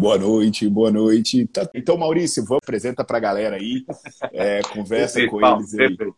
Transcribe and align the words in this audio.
Boa 0.00 0.16
noite, 0.16 0.66
boa 0.66 0.90
noite. 0.90 1.46
Tá, 1.48 1.68
então, 1.74 1.94
Maurício, 1.98 2.42
vamos 2.42 2.62
apresenta 2.62 3.04
para 3.04 3.18
a 3.18 3.20
galera 3.20 3.56
aí, 3.56 3.84
é, 4.32 4.62
conversa 4.62 5.16
perfeito, 5.16 5.30
com 5.30 5.46
eles 5.46 5.74
aí. 5.74 5.88
Perfeito. 5.88 6.16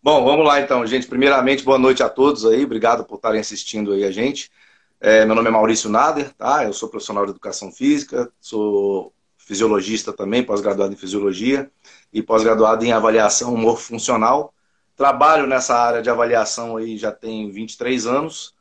Bom, 0.00 0.24
vamos 0.24 0.46
lá 0.46 0.60
então, 0.60 0.86
gente. 0.86 1.08
Primeiramente, 1.08 1.64
boa 1.64 1.80
noite 1.80 2.00
a 2.00 2.08
todos 2.08 2.46
aí. 2.46 2.64
Obrigado 2.64 3.04
por 3.04 3.16
estarem 3.16 3.40
assistindo 3.40 3.92
aí 3.92 4.04
a 4.04 4.12
gente. 4.12 4.52
É, 5.00 5.24
meu 5.24 5.34
nome 5.34 5.48
é 5.48 5.50
Maurício 5.50 5.90
Nader, 5.90 6.32
tá? 6.34 6.62
Eu 6.62 6.72
sou 6.72 6.88
profissional 6.88 7.24
de 7.24 7.32
educação 7.32 7.72
física, 7.72 8.30
sou 8.40 9.12
fisiologista 9.36 10.12
também, 10.12 10.44
pós-graduado 10.44 10.92
em 10.92 10.96
fisiologia 10.96 11.68
e 12.12 12.22
pós-graduado 12.22 12.84
em 12.84 12.92
avaliação 12.92 13.56
morfofuncional. 13.56 14.54
Trabalho 14.94 15.44
nessa 15.44 15.76
área 15.76 16.00
de 16.00 16.08
avaliação 16.08 16.76
aí 16.76 16.96
já 16.96 17.10
tem 17.10 17.50
23 17.50 18.06
anos. 18.06 18.54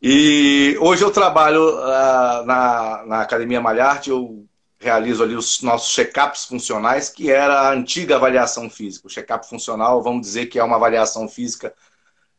E 0.00 0.76
hoje 0.80 1.02
eu 1.02 1.10
trabalho 1.10 1.78
uh, 1.78 2.44
na, 2.44 3.04
na 3.06 3.20
Academia 3.20 3.60
Malharte, 3.60 4.10
eu 4.10 4.44
realizo 4.78 5.22
ali 5.22 5.36
os 5.36 5.62
nossos 5.62 5.94
check-ups 5.94 6.44
funcionais, 6.44 7.08
que 7.08 7.30
era 7.30 7.68
a 7.68 7.72
antiga 7.72 8.16
avaliação 8.16 8.68
física. 8.68 9.06
O 9.06 9.10
check-up 9.10 9.48
funcional, 9.48 10.02
vamos 10.02 10.22
dizer 10.22 10.46
que 10.46 10.58
é 10.58 10.64
uma 10.64 10.76
avaliação 10.76 11.28
física 11.28 11.72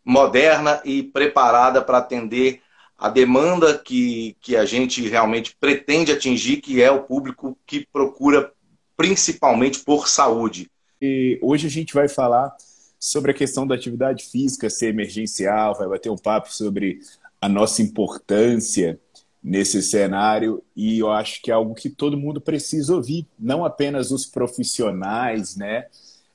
moderna 0.04 0.82
e 0.84 1.04
preparada 1.04 1.82
para 1.82 2.00
atender 2.00 2.62
a 2.98 3.10
demanda 3.10 3.78
que, 3.78 4.36
que 4.42 4.56
a 4.56 4.66
gente 4.66 5.08
realmente 5.08 5.56
pretende 5.60 6.12
atingir, 6.12 6.58
que 6.58 6.82
é 6.82 6.92
o 6.92 7.04
público 7.04 7.58
que 7.66 7.88
procura 7.92 8.52
principalmente 8.96 9.80
por 9.80 10.08
saúde. 10.08 10.70
E 11.02 11.40
hoje 11.42 11.68
a 11.68 11.70
gente 11.70 11.94
vai 11.94 12.08
falar 12.08 12.54
sobre 13.00 13.32
a 13.32 13.34
questão 13.34 13.66
da 13.66 13.76
atividade 13.76 14.26
física 14.26 14.70
ser 14.70 14.88
emergencial, 14.88 15.76
vai 15.76 15.88
bater 15.88 16.10
um 16.10 16.18
papo 16.18 16.54
sobre 16.54 17.00
a 17.44 17.50
nossa 17.50 17.82
importância 17.82 18.98
nesse 19.44 19.82
cenário 19.82 20.64
e 20.74 21.00
eu 21.00 21.12
acho 21.12 21.42
que 21.42 21.52
é 21.52 21.54
algo 21.54 21.76
que 21.76 21.90
todo 21.90 22.16
mundo 22.16 22.40
precisa 22.40 22.96
ouvir, 22.96 23.28
não 23.38 23.66
apenas 23.66 24.12
os 24.12 24.26
profissionais, 24.26 25.58
né, 25.58 25.88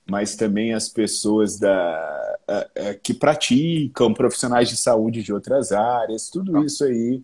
mas 0.07 0.37
também 0.37 0.75
as 0.75 0.87
pessoas 0.91 1.59
da, 1.59 2.37
que 3.03 3.15
praticam, 3.15 4.13
profissionais 4.13 4.69
de 4.69 4.77
saúde 4.77 5.23
de 5.23 5.33
outras 5.33 5.73
áreas, 5.73 6.29
tudo 6.29 6.63
isso 6.63 6.85
aí 6.85 7.23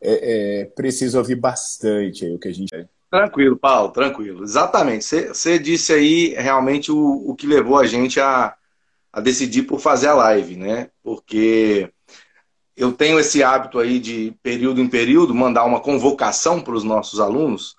é, 0.00 0.60
é, 0.60 0.64
precisa 0.66 1.18
ouvir 1.18 1.34
bastante 1.34 2.24
aí 2.24 2.32
o 2.32 2.38
que 2.38 2.46
a 2.46 2.54
gente. 2.54 2.70
Tranquilo, 3.10 3.56
Paulo, 3.56 3.90
tranquilo. 3.90 4.44
Exatamente. 4.44 5.04
Você 5.04 5.58
disse 5.58 5.92
aí 5.92 6.28
realmente 6.34 6.92
o, 6.92 7.28
o 7.28 7.34
que 7.34 7.46
levou 7.48 7.76
a 7.76 7.86
gente 7.86 8.20
a, 8.20 8.54
a 9.12 9.20
decidir 9.20 9.64
por 9.64 9.80
fazer 9.80 10.06
a 10.06 10.14
live, 10.14 10.56
né? 10.56 10.90
Porque 11.02 11.90
eu 12.76 12.92
tenho 12.92 13.18
esse 13.18 13.42
hábito 13.42 13.78
aí 13.78 13.98
de 13.98 14.34
período 14.42 14.80
em 14.80 14.88
período 14.88 15.34
mandar 15.34 15.64
uma 15.64 15.80
convocação 15.80 16.60
para 16.60 16.74
os 16.74 16.84
nossos 16.84 17.18
alunos, 17.18 17.74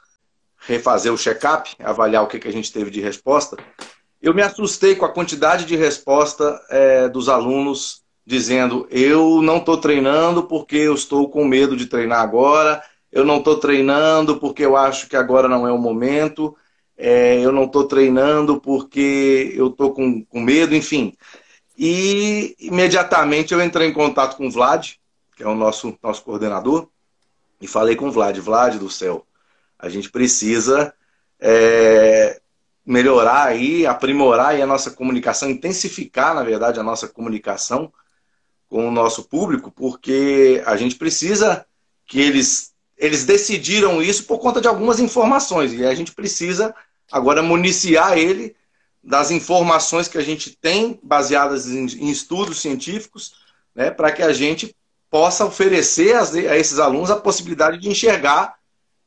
refazer 0.60 1.14
o 1.14 1.18
check-up, 1.18 1.76
avaliar 1.80 2.24
o 2.24 2.28
que, 2.28 2.40
que 2.40 2.48
a 2.48 2.52
gente 2.52 2.74
teve 2.74 2.90
de 2.90 3.00
resposta. 3.00 3.56
Eu 4.22 4.34
me 4.34 4.42
assustei 4.42 4.96
com 4.96 5.06
a 5.06 5.14
quantidade 5.14 5.66
de 5.66 5.76
resposta 5.76 6.60
é, 6.70 7.08
dos 7.08 7.30
alunos 7.30 8.02
dizendo: 8.26 8.88
eu 8.90 9.42
não 9.42 9.58
estou 9.58 9.78
treinando 9.78 10.44
porque 10.44 10.78
eu 10.78 10.96
estou 10.96 11.30
com 11.30 11.46
medo 11.46 11.78
de 11.78 11.86
treinar 11.86 12.22
agora, 12.22 12.82
eu 13.12 13.24
não 13.24 13.38
estou 13.38 13.58
treinando 13.58 14.38
porque 14.38 14.66
eu 14.66 14.76
acho 14.76 15.08
que 15.08 15.16
agora 15.16 15.48
não 15.48 15.68
é 15.68 15.72
o 15.72 15.78
momento, 15.78 16.56
é, 16.98 17.40
eu 17.40 17.52
não 17.52 17.66
estou 17.66 17.86
treinando 17.86 18.60
porque 18.60 19.54
eu 19.56 19.68
estou 19.68 19.94
com, 19.94 20.26
com 20.26 20.42
medo, 20.42 20.76
enfim. 20.76 21.14
E 21.78 22.56
imediatamente 22.60 23.54
eu 23.54 23.62
entrei 23.62 23.88
em 23.88 23.94
contato 23.94 24.36
com 24.36 24.48
o 24.48 24.52
Vlad, 24.52 24.94
que 25.36 25.44
é 25.44 25.48
o 25.48 25.54
nosso, 25.54 25.98
nosso 26.02 26.24
coordenador, 26.24 26.90
e 27.62 27.68
falei 27.68 27.96
com 27.96 28.08
o 28.08 28.12
Vlad, 28.12 28.38
Vlad 28.40 28.78
do 28.78 28.90
céu, 28.90 29.26
a 29.78 29.88
gente 29.88 30.10
precisa 30.10 30.94
é, 31.40 32.42
melhorar 32.86 33.44
aí, 33.44 33.86
aprimorar 33.86 34.50
aí 34.50 34.62
a 34.62 34.68
nossa 34.68 34.90
comunicação, 34.90 35.50
intensificar, 35.50 36.34
na 36.34 36.44
verdade, 36.44 36.80
a 36.80 36.84
nossa 36.84 37.08
comunicação 37.08 37.94
com 38.68 38.88
o 38.88 38.92
nosso 38.92 39.24
público, 39.26 39.72
porque 39.72 40.64
a 40.66 40.76
gente 40.76 40.96
precisa 40.96 41.66
que 42.06 42.20
eles 42.20 42.76
eles 42.98 43.26
decidiram 43.26 44.02
isso 44.02 44.24
por 44.24 44.40
conta 44.40 44.60
de 44.60 44.68
algumas 44.68 45.00
informações 45.00 45.72
e 45.72 45.86
a 45.86 45.94
gente 45.94 46.14
precisa 46.14 46.74
agora 47.12 47.44
municiar 47.44 48.18
ele 48.18 48.56
das 49.08 49.32
informações 49.32 50.10
que 50.10 50.18
a 50.18 50.22
gente 50.22 50.58
tem, 50.58 51.00
baseadas 51.02 51.66
em, 51.66 51.86
em 51.86 52.10
estudos 52.10 52.60
científicos, 52.60 53.36
né, 53.74 53.90
para 53.90 54.12
que 54.12 54.22
a 54.22 54.34
gente 54.34 54.76
possa 55.10 55.46
oferecer 55.46 56.14
a, 56.14 56.24
a 56.52 56.58
esses 56.58 56.78
alunos 56.78 57.10
a 57.10 57.16
possibilidade 57.16 57.78
de 57.78 57.88
enxergar 57.88 58.56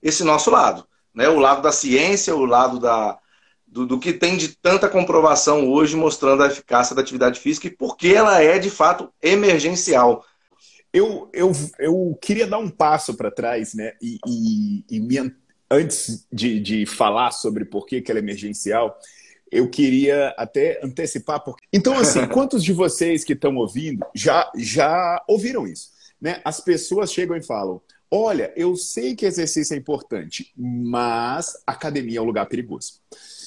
esse 0.03 0.25
nosso 0.25 0.51
lado. 0.51 0.87
Né, 1.15 1.29
o 1.29 1.39
lado 1.39 1.61
da 1.61 1.71
ciência, 1.71 2.35
o 2.35 2.47
lado 2.47 2.81
da, 2.81 3.19
do, 3.67 3.85
do, 3.85 3.99
que 3.99 4.15
tem 4.15 4.39
de 4.39 4.49
tanta 4.57 4.89
comprovação 4.89 5.69
hoje 5.69 5.97
mostrando 5.97 6.45
a 6.45 6.47
eficácia 6.47 6.97
da 6.97 7.03
atividade 7.03 7.39
física 7.39 7.67
e 7.67 7.77
por 7.77 7.95
que 7.95 8.15
ela 8.15 8.43
é, 8.43 8.59
de 8.59 8.71
fato, 8.71 9.13
emergencial. 9.21 10.25
Eu, 10.91 11.29
eu, 11.35 11.53
eu 11.79 12.19
queria 12.23 12.47
dar 12.47 12.59
um 12.59 12.71
passo 12.71 13.15
para 13.15 13.31
trás, 13.31 13.75
né? 13.75 13.93
E, 14.01 14.19
e, 14.27 14.85
e 14.97 14.99
me, 15.01 15.35
antes 15.71 16.27
de, 16.33 16.59
de 16.59 16.87
falar 16.87 17.33
sobre 17.33 17.67
por 17.67 17.85
que, 17.85 18.01
que 18.01 18.11
ela 18.11 18.19
é 18.19 18.23
emergencial, 18.23 18.99
eu 19.51 19.69
queria 19.69 20.29
até 20.37 20.81
antecipar. 20.83 21.41
Porque... 21.41 21.65
Então, 21.73 21.99
assim, 21.99 22.27
quantos 22.29 22.63
de 22.63 22.73
vocês 22.73 23.25
que 23.25 23.33
estão 23.33 23.57
ouvindo 23.57 24.05
já, 24.15 24.51
já 24.57 25.23
ouviram 25.29 25.67
isso? 25.67 25.91
Né? 26.21 26.41
As 26.45 26.61
pessoas 26.61 27.13
chegam 27.13 27.37
e 27.37 27.43
falam: 27.43 27.81
Olha, 28.11 28.53
eu 28.57 28.77
sei 28.77 29.15
que 29.15 29.25
exercício 29.25 29.75
é 29.75 29.77
importante, 29.77 30.53
mas 30.57 31.63
academia 31.67 32.19
é 32.19 32.23
um 32.23 32.27
lugar 32.27 32.47
perigoso. 32.47 33.01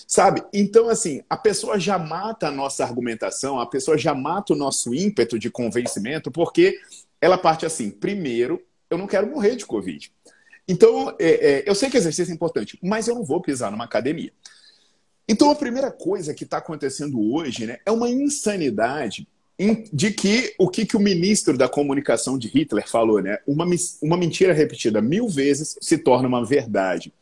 Sabe? 0.07 0.43
Então, 0.53 0.89
assim, 0.89 1.21
a 1.29 1.35
pessoa 1.35 1.79
já 1.79 1.97
mata 1.97 2.47
a 2.47 2.51
nossa 2.51 2.83
argumentação, 2.83 3.59
a 3.59 3.65
pessoa 3.65 3.97
já 3.97 4.13
mata 4.13 4.53
o 4.53 4.55
nosso 4.55 4.93
ímpeto 4.93 5.37
de 5.37 5.49
convencimento, 5.49 6.31
porque 6.31 6.79
ela 7.19 7.37
parte 7.37 7.65
assim: 7.65 7.89
primeiro, 7.89 8.61
eu 8.89 8.97
não 8.97 9.07
quero 9.07 9.27
morrer 9.27 9.55
de 9.55 9.65
Covid. 9.65 10.11
Então, 10.67 11.15
é, 11.19 11.29
é, 11.29 11.63
eu 11.65 11.75
sei 11.75 11.89
que 11.89 11.97
exercício 11.97 12.31
é 12.31 12.35
importante, 12.35 12.79
mas 12.81 13.07
eu 13.07 13.15
não 13.15 13.23
vou 13.23 13.41
pisar 13.41 13.69
numa 13.69 13.83
academia. 13.83 14.31
Então, 15.27 15.49
a 15.49 15.55
primeira 15.55 15.91
coisa 15.91 16.33
que 16.33 16.43
está 16.43 16.57
acontecendo 16.57 17.33
hoje 17.33 17.65
né, 17.65 17.79
é 17.85 17.91
uma 17.91 18.09
insanidade 18.09 19.27
de 19.91 20.11
que 20.11 20.53
o 20.57 20.67
que, 20.67 20.85
que 20.85 20.97
o 20.97 20.99
ministro 20.99 21.57
da 21.57 21.69
comunicação 21.69 22.37
de 22.37 22.47
Hitler 22.47 22.89
falou, 22.89 23.21
né? 23.21 23.37
Uma, 23.47 23.65
uma 24.01 24.17
mentira 24.17 24.51
repetida 24.51 25.01
mil 25.01 25.29
vezes 25.29 25.77
se 25.79 25.97
torna 25.97 26.27
uma 26.27 26.43
verdade. 26.43 27.13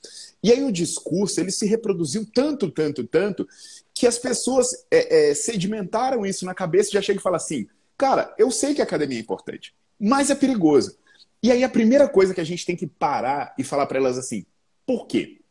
E 0.42 0.52
aí 0.52 0.64
o 0.64 0.72
discurso 0.72 1.40
ele 1.40 1.52
se 1.52 1.68
reproduziu 1.68 2.26
tanto, 2.34 2.72
tanto, 2.72 3.04
tanto, 3.04 3.48
que 3.94 4.08
as 4.08 4.18
pessoas 4.18 4.86
é, 4.90 5.30
é, 5.30 5.36
sedimentaram 5.36 6.26
isso 6.26 6.46
na 6.46 6.56
cabeça 6.56 6.90
e 6.90 6.94
já 6.94 7.02
chegam 7.02 7.20
e 7.20 7.24
falam 7.24 7.38
assim: 7.38 7.68
cara, 7.98 8.34
eu 8.38 8.50
sei 8.50 8.74
que 8.74 8.82
a 8.82 8.86
academia 8.86 9.18
é 9.18 9.22
importante, 9.22 9.74
mas 10.00 10.30
é 10.30 10.36
perigoso. 10.36 10.98
E 11.44 11.52
aí 11.52 11.64
a 11.64 11.70
primeira 11.70 12.08
coisa 12.08 12.34
que 12.34 12.42
a 12.42 12.46
gente 12.46 12.66
tem 12.66 12.76
que 12.76 12.88
parar 12.88 13.54
e 13.58 13.64
falar 13.64 13.86
para 13.86 14.00
elas 14.00 14.18
assim: 14.18 14.46
por 14.86 15.06
quê? 15.06 15.42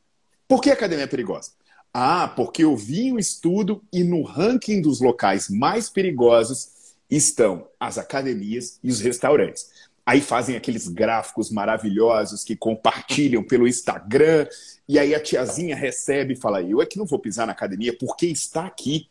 Por 0.49 0.61
que 0.61 0.71
a 0.71 0.75
academia 0.75 1.05
é 1.05 1.09
perigosa? 1.09 1.53
Ah, 1.93 2.29
porque 2.29 2.65
eu 2.65 2.77
vi 2.77 3.13
um 3.13 3.19
estudo 3.19 3.83
e 3.93 4.05
no 4.05 4.23
ranking 4.23 4.81
dos 4.81 5.01
locais 5.01 5.49
mais 5.49 5.91
perigosos 5.91 6.71
estão 7.11 7.67
as 7.79 7.99
academias 7.99 8.79
e 8.83 8.91
os 8.91 9.01
restaurantes. 9.01 9.69
Aí 10.07 10.21
fazem 10.21 10.57
aqueles 10.57 10.89
gráficos 10.89 11.51
maravilhosos 11.51 12.43
que 12.43 12.57
compartilham 12.57 13.43
pelo 13.43 13.69
Instagram. 13.69 14.47
E 14.89 14.99
aí 14.99 15.15
a 15.15 15.21
tiazinha 15.21 15.77
recebe 15.77 16.35
e 16.35 16.37
fala: 16.37 16.63
Eu 16.63 16.81
é 16.81 16.87
que 16.87 16.99
não 16.99 17.07
vou 17.07 17.19
pisar 17.19 17.47
na 17.47 17.53
academia 17.53 17.97
porque 17.97 18.27
está 18.27 18.67
aqui. 18.67 19.09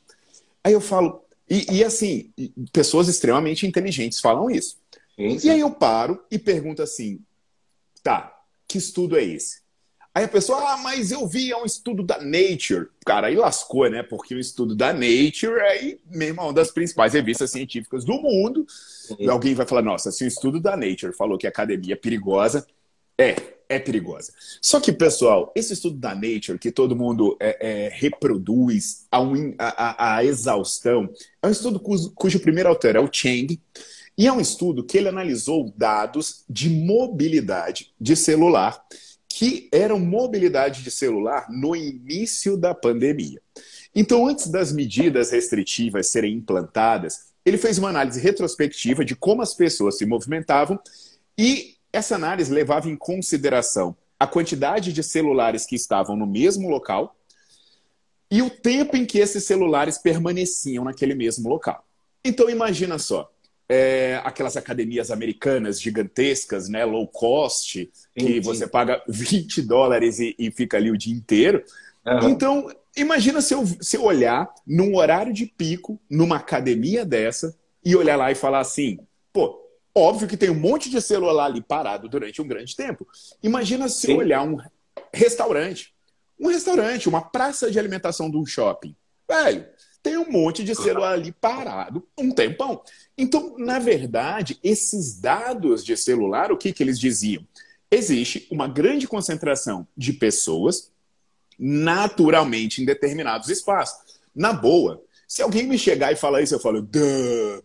Aí 0.63 0.73
eu 0.73 0.81
falo, 0.81 1.23
e, 1.49 1.77
e 1.77 1.83
assim, 1.83 2.31
pessoas 2.71 3.07
extremamente 3.07 3.65
inteligentes 3.65 4.19
falam 4.19 4.49
isso. 4.49 4.77
Sim, 5.15 5.39
sim. 5.39 5.47
E 5.47 5.51
aí 5.51 5.59
eu 5.59 5.71
paro 5.71 6.23
e 6.29 6.37
pergunto 6.37 6.81
assim: 6.81 7.19
tá, 8.03 8.37
que 8.67 8.77
estudo 8.77 9.17
é 9.17 9.23
esse? 9.23 9.61
Aí 10.13 10.23
a 10.23 10.27
pessoa, 10.27 10.73
ah, 10.73 10.77
mas 10.77 11.11
eu 11.11 11.27
vi, 11.27 11.51
é 11.51 11.57
um 11.57 11.65
estudo 11.65 12.01
da 12.01 12.17
Nature. 12.17 12.87
Cara, 13.05 13.27
aí 13.27 13.35
lascou, 13.35 13.89
né? 13.89 14.01
Porque 14.01 14.33
o 14.33 14.39
estudo 14.39 14.75
da 14.75 14.91
Nature 14.91 15.59
é, 15.59 15.97
mesmo, 16.09 16.41
uma 16.41 16.53
das 16.53 16.71
principais 16.71 17.13
revistas 17.13 17.51
científicas 17.51 18.03
do 18.03 18.13
mundo. 18.13 18.65
Sim. 18.67 19.27
Alguém 19.27 19.53
vai 19.53 19.67
falar, 19.67 19.83
nossa, 19.83 20.11
se 20.11 20.23
o 20.23 20.27
estudo 20.27 20.59
da 20.59 20.75
Nature 20.75 21.13
falou 21.13 21.37
que 21.37 21.45
a 21.45 21.49
academia 21.49 21.93
é 21.93 21.95
perigosa, 21.95 22.65
é, 23.19 23.35
é 23.69 23.77
perigosa. 23.77 24.33
Só 24.59 24.79
que, 24.79 24.91
pessoal, 24.91 25.51
esse 25.55 25.73
estudo 25.73 25.97
da 25.97 26.15
Nature, 26.15 26.57
que 26.57 26.71
todo 26.71 26.95
mundo 26.95 27.37
é, 27.39 27.85
é, 27.85 27.89
reproduz 27.93 29.05
a, 29.11 29.21
um, 29.21 29.53
a, 29.59 30.15
a, 30.15 30.25
exaustão, 30.25 31.07
é 31.41 31.47
um 31.47 31.51
estudo 31.51 31.79
cujo, 31.79 32.11
cujo 32.15 32.39
primeiro 32.39 32.69
autor 32.69 32.95
é 32.95 32.99
o 32.99 33.09
Chang, 33.11 33.59
e 34.17 34.27
é 34.27 34.33
um 34.33 34.41
estudo 34.41 34.83
que 34.83 34.97
ele 34.97 35.07
analisou 35.07 35.71
dados 35.77 36.43
de 36.49 36.69
mobilidade 36.69 37.93
de 38.01 38.15
celular 38.15 38.83
que 39.39 39.69
eram 39.71 39.97
mobilidade 39.97 40.83
de 40.83 40.91
celular 40.91 41.47
no 41.49 41.73
início 41.73 42.57
da 42.57 42.75
pandemia. 42.75 43.41
Então, 43.95 44.27
antes 44.27 44.49
das 44.49 44.73
medidas 44.73 45.31
restritivas 45.31 46.09
serem 46.09 46.33
implantadas, 46.33 47.29
ele 47.45 47.57
fez 47.57 47.77
uma 47.77 47.87
análise 47.87 48.19
retrospectiva 48.19 49.05
de 49.05 49.15
como 49.15 49.41
as 49.41 49.53
pessoas 49.53 49.97
se 49.97 50.05
movimentavam 50.05 50.77
e 51.37 51.75
essa 51.93 52.15
análise 52.15 52.51
levava 52.51 52.89
em 52.89 52.97
consideração 52.97 53.95
a 54.19 54.27
quantidade 54.27 54.91
de 54.91 55.01
celulares 55.01 55.65
que 55.65 55.77
estavam 55.77 56.17
no 56.17 56.27
mesmo 56.27 56.67
local 56.67 57.15
e 58.29 58.41
o 58.41 58.49
tempo 58.49 58.97
em 58.97 59.05
que 59.05 59.19
esses 59.19 59.45
celulares 59.45 59.97
permaneciam 59.97 60.83
naquele 60.83 61.15
mesmo 61.15 61.47
local. 61.47 61.87
Então, 62.25 62.49
imagina 62.49 62.99
só, 62.99 63.31
é, 63.69 64.19
aquelas 64.25 64.57
academias 64.57 65.11
americanas 65.11 65.79
gigantescas, 65.79 66.67
né, 66.67 66.83
low 66.83 67.07
cost, 67.07 67.85
que 68.15 68.25
sim, 68.25 68.33
sim. 68.33 68.41
você 68.41 68.67
paga 68.67 69.01
20 69.07 69.61
dólares 69.61 70.19
e, 70.19 70.35
e, 70.39 70.49
fica 70.49 70.77
ali 70.77 70.89
o 70.89 70.97
dia 70.97 71.13
inteiro. 71.13 71.63
Uhum. 72.05 72.29
Então, 72.29 72.75
imagina 72.97 73.41
se 73.41 73.53
eu, 73.53 73.63
se 73.79 73.95
eu 73.95 74.03
olhar 74.03 74.51
num 74.65 74.95
horário 74.95 75.31
de 75.31 75.45
pico, 75.45 76.01
numa 76.09 76.37
academia 76.37 77.05
dessa, 77.05 77.55
e 77.85 77.95
olhar 77.95 78.15
lá 78.15 78.31
e 78.31 78.35
falar 78.35 78.59
assim, 78.59 78.99
pô, 79.31 79.61
óbvio 79.95 80.27
que 80.27 80.35
tem 80.35 80.49
um 80.49 80.59
monte 80.59 80.89
de 80.89 80.99
celular 80.99 81.45
ali 81.45 81.61
parado 81.61 82.09
durante 82.09 82.41
um 82.41 82.47
grande 82.47 82.75
tempo. 82.75 83.07
Imagina 83.43 83.87
se 83.87 84.07
sim. 84.07 84.13
eu 84.13 84.17
olhar 84.17 84.43
um 84.43 84.57
restaurante, 85.13 85.93
um 86.39 86.47
restaurante, 86.47 87.07
uma 87.07 87.21
praça 87.21 87.69
de 87.69 87.77
alimentação 87.77 88.31
de 88.31 88.37
um 88.37 88.45
shopping. 88.45 88.95
Velho, 89.27 89.65
tem 90.01 90.17
um 90.17 90.29
monte 90.29 90.63
de 90.63 90.73
celular 90.73 91.13
ali 91.13 91.31
parado 91.31 92.07
um 92.17 92.31
tempão. 92.31 92.81
Então, 93.21 93.53
na 93.57 93.79
verdade, 93.79 94.57
esses 94.63 95.19
dados 95.19 95.83
de 95.83 95.97
celular, 95.97 96.53
o 96.53 96.57
que, 96.57 96.71
que 96.71 96.81
eles 96.81 96.97
diziam? 96.97 97.45
Existe 97.91 98.47
uma 98.49 98.65
grande 98.65 99.09
concentração 99.09 99.85
de 99.95 100.13
pessoas 100.13 100.89
naturalmente 101.59 102.81
em 102.81 102.85
determinados 102.85 103.49
espaços. 103.49 104.19
Na 104.33 104.53
boa, 104.53 105.03
se 105.27 105.41
alguém 105.41 105.67
me 105.67 105.77
chegar 105.77 106.13
e 106.13 106.15
falar 106.15 106.41
isso, 106.41 106.55
eu 106.55 106.61
falo, 106.61 106.87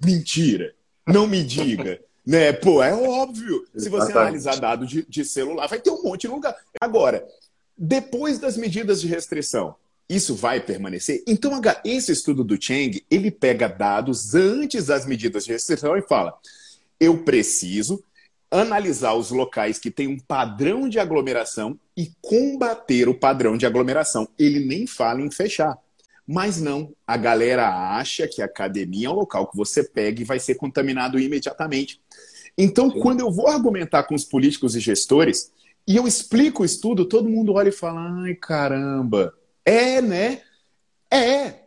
mentira, 0.05 0.75
não 1.07 1.29
me 1.29 1.45
diga. 1.45 2.01
né? 2.27 2.53
Pô, 2.53 2.83
é 2.83 2.93
óbvio. 2.93 3.65
Se 3.77 3.89
você 3.89 4.11
analisar 4.11 4.57
dados 4.57 4.91
de, 4.91 5.07
de 5.09 5.25
celular, 5.25 5.69
vai 5.69 5.79
ter 5.79 5.91
um 5.91 6.03
monte 6.03 6.23
de 6.23 6.29
lugar. 6.29 6.57
Agora, 6.81 7.25
depois 7.79 8.41
das 8.41 8.57
medidas 8.57 9.01
de 9.01 9.07
restrição, 9.07 9.77
isso 10.09 10.35
vai 10.35 10.61
permanecer? 10.61 11.23
Então, 11.27 11.61
esse 11.85 12.13
estudo 12.13 12.45
do 12.45 12.61
Cheng, 12.61 13.05
ele 13.11 13.31
pega 13.31 13.69
dados 13.69 14.35
antes 14.35 14.87
das 14.87 15.07
medidas 15.07 15.45
de 15.45 15.53
restrição 15.53 15.97
e 15.97 16.03
fala: 16.03 16.39
eu 17.01 17.25
preciso 17.25 18.03
analisar 18.51 19.15
os 19.15 19.31
locais 19.31 19.79
que 19.79 19.91
têm 19.91 20.07
um 20.07 20.19
padrão 20.19 20.89
de 20.89 20.99
aglomeração 20.99 21.79
e 21.97 22.13
combater 22.21 23.09
o 23.09 23.15
padrão 23.15 23.57
de 23.57 23.67
aglomeração. 23.67 24.29
Ele 24.39 24.65
nem 24.65 24.87
fala 24.87 25.21
em 25.21 25.31
fechar. 25.31 25.77
Mas 26.27 26.61
não, 26.61 26.95
a 27.07 27.17
galera 27.17 27.97
acha 27.97 28.27
que 28.27 28.41
a 28.41 28.47
academia 28.47 29.09
é 29.09 29.11
um 29.11 29.15
local 29.15 29.51
que 29.51 29.57
você 29.57 29.83
pega 29.83 30.23
e 30.23 30.25
vai 30.25 30.39
ser 30.39 30.55
contaminado 30.55 31.19
imediatamente. 31.19 32.01
Então, 32.57 32.91
quando 32.91 33.21
eu 33.21 33.31
vou 33.31 33.49
argumentar 33.49 34.05
com 34.05 34.15
os 34.15 34.25
políticos 34.25 34.75
e 34.75 34.81
gestores, 34.81 35.53
e 35.87 35.97
eu 35.97 36.07
explico 36.07 36.63
o 36.63 36.65
estudo, 36.65 37.05
todo 37.05 37.29
mundo 37.29 37.55
olha 37.55 37.69
e 37.69 37.73
fala: 37.73 38.01
ai 38.25 38.35
caramba, 38.35 39.35
é, 39.65 40.01
né? 40.01 40.43
É. 41.11 41.65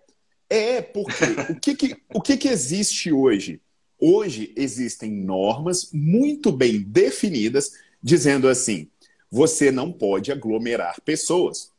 É, 0.49 0.81
porque 0.81 1.51
o 1.51 1.59
que, 1.59 1.75
que, 1.75 1.97
o 2.13 2.21
que, 2.21 2.37
que 2.37 2.47
existe 2.47 3.11
hoje? 3.11 3.61
Hoje 3.99 4.53
existem 4.55 5.11
normas 5.11 5.89
muito 5.91 6.51
bem 6.51 6.81
definidas 6.81 7.71
dizendo 8.01 8.47
assim: 8.47 8.89
você 9.29 9.71
não 9.71 9.91
pode 9.91 10.31
aglomerar 10.31 11.01
pessoas. 11.01 11.71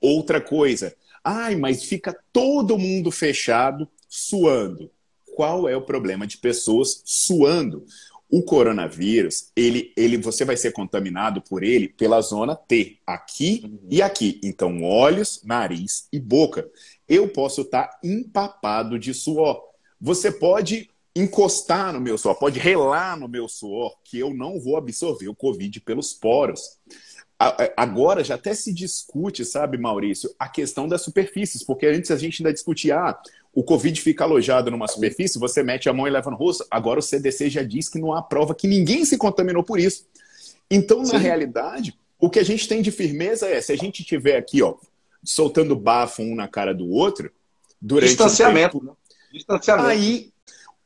Outra 0.00 0.40
coisa, 0.40 0.94
ai, 1.22 1.54
mas 1.54 1.84
fica 1.84 2.16
todo 2.32 2.78
mundo 2.78 3.10
fechado 3.10 3.88
suando. 4.08 4.90
Qual 5.34 5.68
é 5.68 5.76
o 5.76 5.84
problema 5.84 6.26
de 6.26 6.38
pessoas 6.38 7.02
suando? 7.04 7.84
O 8.34 8.42
coronavírus, 8.42 9.52
ele, 9.54 9.92
ele, 9.94 10.16
você 10.16 10.42
vai 10.42 10.56
ser 10.56 10.72
contaminado 10.72 11.42
por 11.42 11.62
ele 11.62 11.86
pela 11.86 12.18
zona 12.22 12.56
T, 12.56 12.98
aqui 13.06 13.60
uhum. 13.62 13.78
e 13.90 14.00
aqui. 14.00 14.40
Então, 14.42 14.82
olhos, 14.82 15.42
nariz 15.44 16.08
e 16.10 16.18
boca. 16.18 16.66
Eu 17.06 17.28
posso 17.28 17.60
estar 17.60 18.00
empapado 18.02 18.98
de 18.98 19.12
suor. 19.12 19.62
Você 20.00 20.32
pode 20.32 20.88
encostar 21.14 21.92
no 21.92 22.00
meu 22.00 22.16
suor, 22.16 22.34
pode 22.36 22.58
relar 22.58 23.18
no 23.18 23.28
meu 23.28 23.46
suor, 23.46 23.94
que 24.02 24.18
eu 24.18 24.32
não 24.32 24.58
vou 24.58 24.78
absorver 24.78 25.28
o 25.28 25.34
Covid 25.34 25.78
pelos 25.80 26.14
poros. 26.14 26.78
Agora 27.76 28.24
já 28.24 28.36
até 28.36 28.54
se 28.54 28.72
discute, 28.72 29.44
sabe, 29.44 29.76
Maurício, 29.76 30.34
a 30.38 30.48
questão 30.48 30.88
das 30.88 31.02
superfícies, 31.02 31.62
porque 31.62 31.86
antes 31.86 32.10
a 32.10 32.16
gente 32.16 32.40
ainda 32.40 32.52
discutia, 32.52 32.96
ah, 32.96 33.22
o 33.54 33.62
Covid 33.62 34.00
fica 34.00 34.24
alojado 34.24 34.70
numa 34.70 34.88
superfície, 34.88 35.38
você 35.38 35.62
mete 35.62 35.88
a 35.88 35.92
mão 35.92 36.06
e 36.06 36.10
leva 36.10 36.30
no 36.30 36.36
rosto. 36.36 36.66
Agora 36.70 37.00
o 37.00 37.02
CDC 37.02 37.50
já 37.50 37.62
diz 37.62 37.88
que 37.88 37.98
não 37.98 38.12
há 38.12 38.22
prova 38.22 38.54
que 38.54 38.66
ninguém 38.66 39.04
se 39.04 39.18
contaminou 39.18 39.62
por 39.62 39.78
isso. 39.78 40.06
Então, 40.70 41.04
Sim. 41.04 41.12
na 41.12 41.18
realidade, 41.18 41.94
o 42.18 42.30
que 42.30 42.38
a 42.38 42.44
gente 42.44 42.66
tem 42.66 42.80
de 42.80 42.90
firmeza 42.90 43.46
é, 43.46 43.60
se 43.60 43.72
a 43.72 43.76
gente 43.76 44.02
tiver 44.04 44.38
aqui, 44.38 44.62
ó, 44.62 44.76
soltando 45.22 45.76
bafo 45.76 46.22
um 46.22 46.34
na 46.34 46.48
cara 46.48 46.74
do 46.74 46.88
outro, 46.88 47.30
durante 47.80 48.10
Distanciamento. 48.10 48.78
Um 48.78 48.80
tempo, 48.80 48.98
Distanciamento. 49.32 49.88
Aí, 49.88 50.32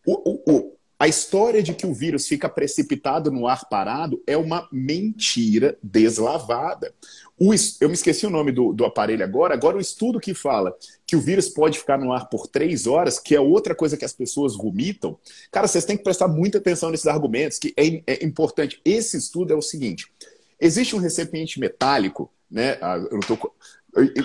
o, 0.04 0.30
o, 0.30 0.52
o, 0.52 0.76
a 0.98 1.06
história 1.06 1.62
de 1.62 1.72
que 1.72 1.86
o 1.86 1.94
vírus 1.94 2.26
fica 2.26 2.48
precipitado 2.48 3.30
no 3.30 3.46
ar 3.46 3.68
parado 3.68 4.20
é 4.26 4.36
uma 4.36 4.66
mentira 4.72 5.78
deslavada. 5.82 6.92
Eu 7.38 7.88
me 7.88 7.94
esqueci 7.94 8.26
o 8.26 8.30
nome 8.30 8.50
do, 8.50 8.72
do 8.72 8.84
aparelho 8.84 9.22
agora. 9.22 9.52
Agora, 9.52 9.76
o 9.76 9.80
estudo 9.80 10.18
que 10.18 10.32
fala 10.32 10.74
que 11.06 11.14
o 11.14 11.20
vírus 11.20 11.48
pode 11.48 11.78
ficar 11.78 11.98
no 11.98 12.12
ar 12.12 12.28
por 12.30 12.46
três 12.46 12.86
horas, 12.86 13.18
que 13.18 13.34
é 13.34 13.40
outra 13.40 13.74
coisa 13.74 13.96
que 13.96 14.04
as 14.04 14.12
pessoas 14.12 14.56
vomitam. 14.56 15.18
Cara, 15.50 15.68
vocês 15.68 15.84
têm 15.84 15.96
que 15.96 16.04
prestar 16.04 16.28
muita 16.28 16.58
atenção 16.58 16.90
nesses 16.90 17.06
argumentos, 17.06 17.58
que 17.58 17.74
é, 17.76 18.02
é 18.06 18.24
importante. 18.24 18.80
Esse 18.84 19.18
estudo 19.18 19.52
é 19.52 19.56
o 19.56 19.62
seguinte: 19.62 20.10
existe 20.58 20.96
um 20.96 20.98
recipiente 20.98 21.60
metálico, 21.60 22.32
né? 22.50 22.78
Eu 23.10 23.20
tô, 23.20 23.52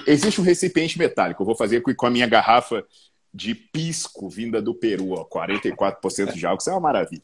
existe 0.08 0.40
um 0.40 0.44
recipiente 0.44 0.98
metálico. 0.98 1.42
Eu 1.42 1.46
vou 1.46 1.56
fazer 1.56 1.82
com 1.82 2.06
a 2.06 2.10
minha 2.10 2.28
garrafa 2.28 2.86
de 3.34 3.56
pisco 3.56 4.30
vinda 4.30 4.62
do 4.62 4.74
Peru, 4.74 5.12
ó, 5.12 5.26
44% 5.26 6.34
de 6.34 6.46
álcool, 6.46 6.62
isso 6.62 6.70
é 6.70 6.74
uma 6.74 6.82
maravilha. 6.82 7.24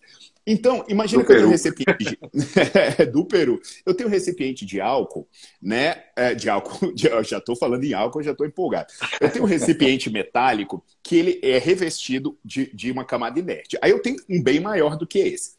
Então, 0.50 0.86
imagina 0.88 1.22
do 1.22 1.28
que 1.28 1.34
Peru. 1.34 1.40
eu 1.40 1.42
tenho 1.42 1.48
um 1.50 1.52
recipiente 1.52 2.18
de... 2.98 3.06
do 3.12 3.26
Peru. 3.26 3.62
Eu 3.86 3.94
tenho 3.94 4.08
um 4.08 4.12
recipiente 4.12 4.66
de 4.66 4.80
álcool, 4.80 5.28
né? 5.62 6.04
É, 6.16 6.34
de 6.34 6.50
álcool, 6.50 6.92
de... 6.96 7.08
eu 7.08 7.22
já 7.22 7.40
estou 7.40 7.54
falando 7.54 7.84
em 7.84 7.94
álcool, 7.94 8.24
já 8.24 8.32
estou 8.32 8.48
empolgado. 8.48 8.88
Eu 9.20 9.30
tenho 9.30 9.44
um 9.44 9.48
recipiente 9.48 10.10
metálico 10.10 10.82
que 11.04 11.18
ele 11.18 11.40
é 11.44 11.58
revestido 11.58 12.38
de, 12.46 12.74
de 12.74 12.90
uma 12.90 13.04
camada 13.04 13.38
inerte. 13.38 13.78
Aí 13.82 13.92
eu 13.92 14.02
tenho 14.02 14.16
um 14.30 14.42
bem 14.42 14.62
maior 14.62 14.98
do 14.98 15.06
que 15.06 15.20
esse. 15.20 15.52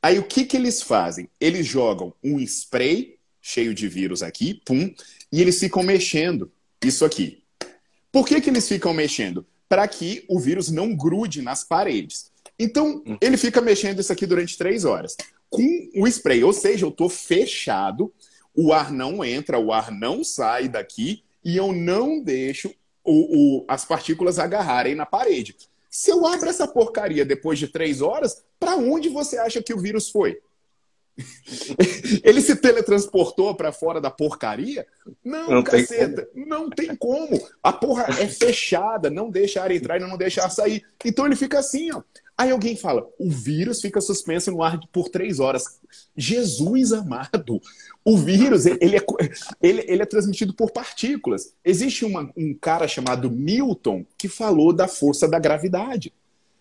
Aí 0.00 0.18
o 0.18 0.22
que, 0.22 0.44
que 0.44 0.56
eles 0.56 0.80
fazem? 0.80 1.28
Eles 1.40 1.66
jogam 1.66 2.14
um 2.22 2.38
spray 2.38 3.16
cheio 3.42 3.74
de 3.74 3.88
vírus 3.88 4.22
aqui, 4.22 4.60
pum, 4.64 4.94
e 5.32 5.40
eles 5.40 5.58
ficam 5.58 5.82
mexendo 5.82 6.52
isso 6.84 7.04
aqui. 7.04 7.42
Por 8.12 8.26
que, 8.26 8.40
que 8.40 8.48
eles 8.48 8.68
ficam 8.68 8.94
mexendo? 8.94 9.44
para 9.68 9.86
que 9.86 10.24
o 10.28 10.38
vírus 10.38 10.70
não 10.70 10.94
grude 10.94 11.42
nas 11.42 11.64
paredes. 11.64 12.30
Então, 12.58 13.02
hum. 13.06 13.16
ele 13.20 13.36
fica 13.36 13.60
mexendo 13.60 14.00
isso 14.00 14.12
aqui 14.12 14.26
durante 14.26 14.56
três 14.56 14.84
horas. 14.84 15.16
Com 15.50 15.90
o 15.96 16.06
spray, 16.06 16.42
ou 16.42 16.52
seja, 16.52 16.84
eu 16.84 16.90
estou 16.90 17.08
fechado, 17.08 18.12
o 18.54 18.72
ar 18.72 18.90
não 18.90 19.24
entra, 19.24 19.58
o 19.58 19.72
ar 19.72 19.90
não 19.90 20.24
sai 20.24 20.68
daqui 20.68 21.22
e 21.44 21.56
eu 21.56 21.72
não 21.72 22.20
deixo 22.20 22.74
o, 23.04 23.60
o, 23.60 23.64
as 23.68 23.84
partículas 23.84 24.38
agarrarem 24.38 24.94
na 24.94 25.06
parede. 25.06 25.56
Se 25.88 26.10
eu 26.10 26.26
abro 26.26 26.48
essa 26.48 26.66
porcaria 26.66 27.24
depois 27.24 27.58
de 27.58 27.68
três 27.68 28.00
horas, 28.00 28.42
para 28.58 28.76
onde 28.76 29.08
você 29.08 29.38
acha 29.38 29.62
que 29.62 29.72
o 29.72 29.78
vírus 29.78 30.10
foi? 30.10 30.38
Ele 32.22 32.40
se 32.40 32.56
teletransportou 32.56 33.54
para 33.54 33.72
fora 33.72 34.00
da 34.00 34.10
porcaria? 34.10 34.86
Não, 35.24 35.48
não 35.48 35.62
caceta, 35.62 36.26
tem 36.26 36.44
não 36.44 36.68
tem 36.68 36.94
como. 36.94 37.40
A 37.62 37.72
porra 37.72 38.06
é 38.20 38.26
fechada, 38.26 39.08
não 39.08 39.30
deixa 39.30 39.62
ar 39.62 39.70
entrar 39.70 39.96
e 39.96 40.00
não 40.00 40.18
deixa 40.18 40.42
ar 40.42 40.50
sair. 40.50 40.84
Então 41.04 41.24
ele 41.24 41.36
fica 41.36 41.58
assim, 41.58 41.90
ó. 41.92 42.02
Aí 42.38 42.50
alguém 42.50 42.76
fala, 42.76 43.08
o 43.18 43.30
vírus 43.30 43.80
fica 43.80 44.00
suspenso 44.00 44.50
no 44.50 44.62
ar 44.62 44.78
por 44.92 45.08
três 45.08 45.40
horas. 45.40 45.80
Jesus 46.14 46.92
amado, 46.92 47.60
o 48.04 48.18
vírus 48.18 48.66
ele 48.66 48.96
é, 48.96 49.06
ele, 49.62 49.84
ele 49.88 50.02
é 50.02 50.06
transmitido 50.06 50.52
por 50.52 50.70
partículas. 50.70 51.54
Existe 51.64 52.04
uma, 52.04 52.30
um 52.36 52.54
cara 52.54 52.86
chamado 52.86 53.30
Milton 53.30 54.04
que 54.18 54.28
falou 54.28 54.72
da 54.72 54.86
força 54.86 55.26
da 55.26 55.38
gravidade. 55.38 56.12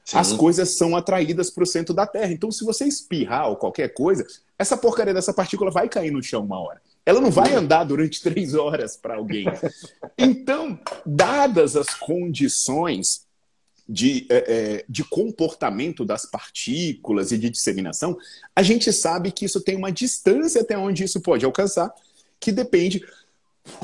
Sim. 0.06 0.18
As 0.18 0.32
coisas 0.32 0.78
são 0.78 0.96
atraídas 0.96 1.50
para 1.50 1.64
o 1.64 1.68
centro 1.68 1.94
da 1.94 2.06
Terra. 2.06 2.32
Então, 2.32 2.52
se 2.52 2.64
você 2.64 2.86
espirrar 2.86 3.50
ou 3.50 3.56
qualquer 3.56 3.90
coisa, 3.90 4.26
essa 4.58 4.78
porcaria 4.78 5.14
dessa 5.14 5.34
partícula 5.34 5.72
vai 5.72 5.90
cair 5.90 6.12
no 6.12 6.24
chão 6.24 6.46
uma 6.46 6.60
hora. 6.60 6.80
Ela 7.06 7.20
não 7.20 7.32
vai 7.32 7.54
andar 7.54 7.84
durante 7.84 8.22
três 8.22 8.54
horas 8.54 8.96
para 8.96 9.16
alguém. 9.16 9.46
Então, 10.18 10.80
dadas 11.06 11.76
as 11.76 11.94
condições 11.94 13.25
de, 13.88 14.26
é, 14.30 14.36
é, 14.38 14.86
de 14.90 15.04
comportamento 15.04 16.04
das 16.04 16.26
partículas 16.26 17.32
e 17.32 17.38
de 17.38 17.50
disseminação, 17.50 18.18
a 18.56 18.64
gente 18.64 18.92
sabe 18.92 19.32
que 19.32 19.46
isso 19.46 19.62
tem 19.62 19.76
uma 19.76 19.92
distância 19.92 20.62
até 20.62 20.78
onde 20.78 21.04
isso 21.04 21.22
pode 21.22 21.46
alcançar, 21.46 21.94
que 22.40 22.52
depende 22.52 23.06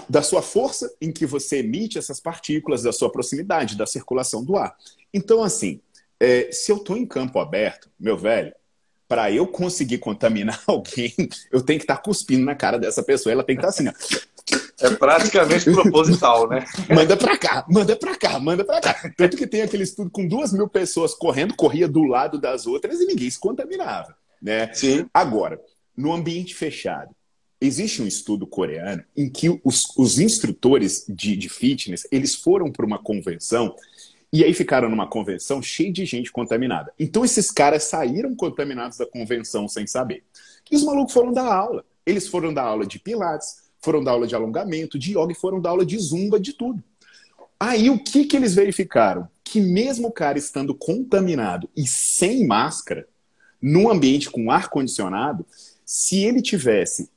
da 0.08 0.22
sua 0.22 0.42
força 0.42 0.92
em 1.02 1.12
que 1.12 1.26
você 1.26 1.58
emite 1.58 1.98
essas 1.98 2.20
partículas, 2.20 2.84
da 2.84 2.92
sua 2.92 3.12
proximidade, 3.12 3.78
da 3.78 3.86
circulação 3.86 4.44
do 4.44 4.56
ar. 4.56 4.76
Então, 5.14 5.44
assim, 5.44 5.80
é, 6.20 6.52
se 6.52 6.72
eu 6.72 6.78
estou 6.78 6.98
em 6.98 7.06
campo 7.06 7.40
aberto, 7.40 7.90
meu 8.00 8.18
velho, 8.18 8.54
para 9.08 9.32
eu 9.32 9.46
conseguir 9.48 9.98
contaminar 9.98 10.62
alguém, 10.68 11.14
eu 11.52 11.62
tenho 11.62 11.80
que 11.80 11.84
estar 11.84 11.98
tá 11.98 12.02
cuspindo 12.02 12.46
na 12.46 12.56
cara 12.56 12.80
dessa 12.80 13.04
pessoa. 13.04 13.34
Ela 13.34 13.44
tem 13.44 13.56
que 13.58 13.66
estar 13.66 13.84
tá 13.84 13.90
assim, 13.90 13.90
ó. 13.90 14.71
É 14.82 14.90
praticamente 14.96 15.66
proposital, 15.72 16.50
né? 16.50 16.66
manda 16.90 17.16
para 17.16 17.38
cá, 17.38 17.66
manda 17.70 17.96
para 17.96 18.16
cá, 18.16 18.40
manda 18.40 18.64
para 18.64 18.82
cá. 18.82 19.14
Tanto 19.16 19.38
que 19.38 19.48
tem 19.48 19.62
aquele 19.62 19.84
estudo 19.84 20.10
com 20.10 20.28
duas 20.28 20.52
mil 20.52 20.68
pessoas 20.68 21.14
correndo, 21.14 21.56
corria 21.56 21.88
do 21.88 22.04
lado 22.04 22.40
das 22.40 22.66
outras 22.66 23.00
e 23.00 23.06
ninguém 23.06 23.30
se 23.30 23.40
contaminava, 23.40 24.16
né? 24.42 24.74
Sim. 24.74 25.06
Agora, 25.14 25.60
no 25.96 26.14
ambiente 26.14 26.56
fechado, 26.56 27.16
existe 27.60 28.02
um 28.02 28.08
estudo 28.08 28.48
coreano 28.48 29.04
em 29.16 29.30
que 29.30 29.50
os, 29.64 29.96
os 29.96 30.20
instrutores 30.20 31.06
de, 31.08 31.36
de 31.36 31.48
fitness 31.48 32.08
eles 32.12 32.36
foram 32.36 32.72
para 32.72 32.86
uma 32.86 32.98
convenção 32.98 33.76
e 34.34 34.44
aí 34.44 34.54
ficaram 34.54 34.90
numa 34.90 35.08
convenção 35.08 35.62
cheia 35.62 35.92
de 35.92 36.06
gente 36.06 36.32
contaminada. 36.32 36.94
Então 36.98 37.24
esses 37.24 37.52
caras 37.52 37.84
saíram 37.84 38.36
contaminados 38.36 38.98
da 38.98 39.06
convenção 39.06 39.68
sem 39.68 39.86
saber. 39.86 40.24
E 40.72 40.76
os 40.76 40.84
malucos 40.84 41.14
foram 41.14 41.34
dar 41.34 41.54
aula. 41.54 41.86
Eles 42.06 42.28
foram 42.28 42.54
dar 42.54 42.64
aula 42.64 42.86
de 42.86 42.98
pilates, 42.98 43.61
foram 43.82 44.04
dar 44.04 44.12
aula 44.12 44.28
de 44.28 44.36
alongamento, 44.36 45.00
de 45.00 45.18
yoga 45.18 45.34
foram 45.36 45.60
dar 45.60 45.72
aula 45.72 45.86
de 45.86 45.98
zumba, 45.98 46.40
de 46.40 46.54
tudo. 46.54 46.84
Aí 47.60 47.90
o 47.90 48.00
que, 48.00 48.26
que 48.26 48.36
eles 48.36 48.54
verificaram? 48.54 49.28
Que 49.44 49.60
mesmo 49.60 50.08
o 50.08 50.12
cara 50.12 50.38
estando 50.38 50.74
contaminado 50.74 51.70
e 51.76 51.86
sem 51.86 52.46
máscara, 52.46 53.08
num 53.62 53.90
ambiente 53.90 54.30
com 54.30 54.50
ar-condicionado, 54.50 55.46
se 55.86 56.24
ele 56.24 56.42
tivesse 56.42 57.10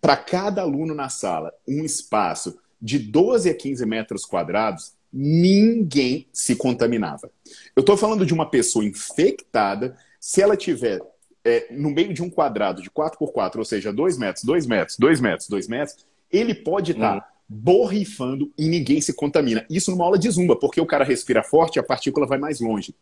para 0.00 0.16
cada 0.16 0.62
aluno 0.62 0.94
na 0.94 1.08
sala 1.08 1.52
um 1.66 1.84
espaço 1.84 2.58
de 2.80 2.98
12 2.98 3.48
a 3.50 3.54
15 3.54 3.86
metros 3.86 4.24
quadrados, 4.24 4.92
ninguém 5.12 6.26
se 6.32 6.56
contaminava. 6.56 7.30
Eu 7.74 7.80
estou 7.80 7.96
falando 7.96 8.26
de 8.26 8.34
uma 8.34 8.48
pessoa 8.48 8.84
infectada, 8.84 9.96
se 10.20 10.42
ela 10.42 10.56
tiver 10.56 11.00
é, 11.46 11.66
no 11.70 11.90
meio 11.90 12.12
de 12.12 12.22
um 12.22 12.28
quadrado 12.28 12.82
de 12.82 12.90
4 12.90 13.18
por 13.18 13.32
4 13.32 13.60
ou 13.60 13.64
seja, 13.64 13.92
2 13.92 14.18
metros, 14.18 14.44
2 14.44 14.66
metros, 14.66 14.98
2 14.98 15.20
metros, 15.20 15.48
2 15.48 15.68
metros, 15.68 15.96
ele 16.30 16.54
pode 16.54 16.92
estar 16.92 17.20
tá 17.20 17.26
hum. 17.28 17.32
borrifando 17.48 18.52
e 18.58 18.68
ninguém 18.68 19.00
se 19.00 19.14
contamina. 19.14 19.64
Isso 19.70 19.90
numa 19.90 20.04
aula 20.04 20.18
de 20.18 20.28
zumba, 20.28 20.56
porque 20.56 20.80
o 20.80 20.86
cara 20.86 21.04
respira 21.04 21.42
forte 21.42 21.76
e 21.76 21.80
a 21.80 21.84
partícula 21.84 22.26
vai 22.26 22.38
mais 22.38 22.60
longe. 22.60 22.94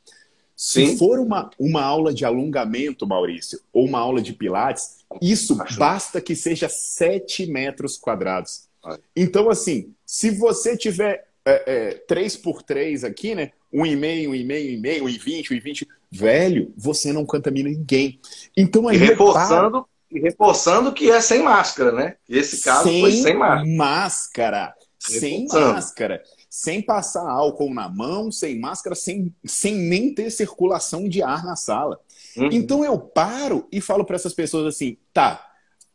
Se 0.56 0.86
Sim. 0.86 0.96
for 0.98 1.18
uma, 1.18 1.50
uma 1.58 1.82
aula 1.82 2.14
de 2.14 2.24
alongamento, 2.24 3.06
Maurício, 3.06 3.58
ou 3.72 3.86
uma 3.86 3.98
aula 3.98 4.22
de 4.22 4.32
pilates, 4.32 4.98
isso 5.20 5.60
Acho. 5.60 5.78
basta 5.78 6.20
que 6.20 6.36
seja 6.36 6.68
7 6.68 7.46
metros 7.46 7.96
quadrados. 7.96 8.68
Então, 9.16 9.48
assim, 9.48 9.94
se 10.06 10.30
você 10.30 10.76
tiver 10.76 11.26
é, 11.44 11.64
é, 11.66 11.94
3 12.06 12.36
por 12.36 12.62
3 12.62 13.04
aqui, 13.04 13.34
né? 13.34 13.50
1,5, 13.72 14.28
1,5, 14.28 14.80
1,5, 14.80 15.02
1,20, 15.02 15.62
1,20. 15.62 15.88
Velho, 16.14 16.72
você 16.76 17.12
não 17.12 17.26
contamina 17.26 17.68
ninguém. 17.68 18.20
Então 18.56 18.88
aí. 18.88 18.96
E 18.96 19.00
reforçando, 19.00 19.86
e 20.10 20.20
reforçando 20.20 20.92
que 20.92 21.10
é 21.10 21.20
sem 21.20 21.42
máscara, 21.42 21.92
né? 21.92 22.16
Esse 22.28 22.62
caso 22.62 22.88
sem 22.88 23.00
foi 23.00 23.12
sem 23.12 23.36
máscara. 23.36 23.76
Máscara. 23.76 24.74
Sem 24.98 25.46
máscara. 25.48 26.22
Sem 26.48 26.80
passar 26.80 27.28
álcool 27.28 27.74
na 27.74 27.88
mão, 27.88 28.30
sem 28.30 28.58
máscara, 28.58 28.94
sem, 28.94 29.34
sem 29.44 29.74
nem 29.74 30.14
ter 30.14 30.30
circulação 30.30 31.08
de 31.08 31.22
ar 31.22 31.44
na 31.44 31.56
sala. 31.56 31.98
Uhum. 32.36 32.48
Então 32.52 32.84
eu 32.84 32.98
paro 32.98 33.66
e 33.72 33.80
falo 33.80 34.04
para 34.04 34.16
essas 34.16 34.32
pessoas 34.32 34.66
assim: 34.66 34.96
tá, 35.12 35.44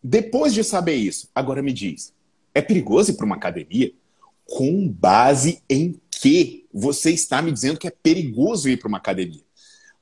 depois 0.04 0.54
de 0.54 0.64
saber 0.64 0.96
isso, 0.96 1.30
agora 1.34 1.62
me 1.62 1.72
diz, 1.72 2.14
é 2.54 2.62
perigoso 2.62 3.12
ir 3.12 3.14
para 3.16 3.26
uma 3.26 3.36
academia? 3.36 3.94
com 4.50 4.88
base 4.88 5.62
em 5.70 6.00
que 6.10 6.66
você 6.74 7.12
está 7.12 7.42
me 7.42 7.52
dizendo 7.52 7.80
que 7.80 7.88
é 7.88 7.92
perigoso 7.92 8.68
ir 8.68 8.78
para 8.78 8.88
uma 8.88 8.98
academia. 8.98 9.44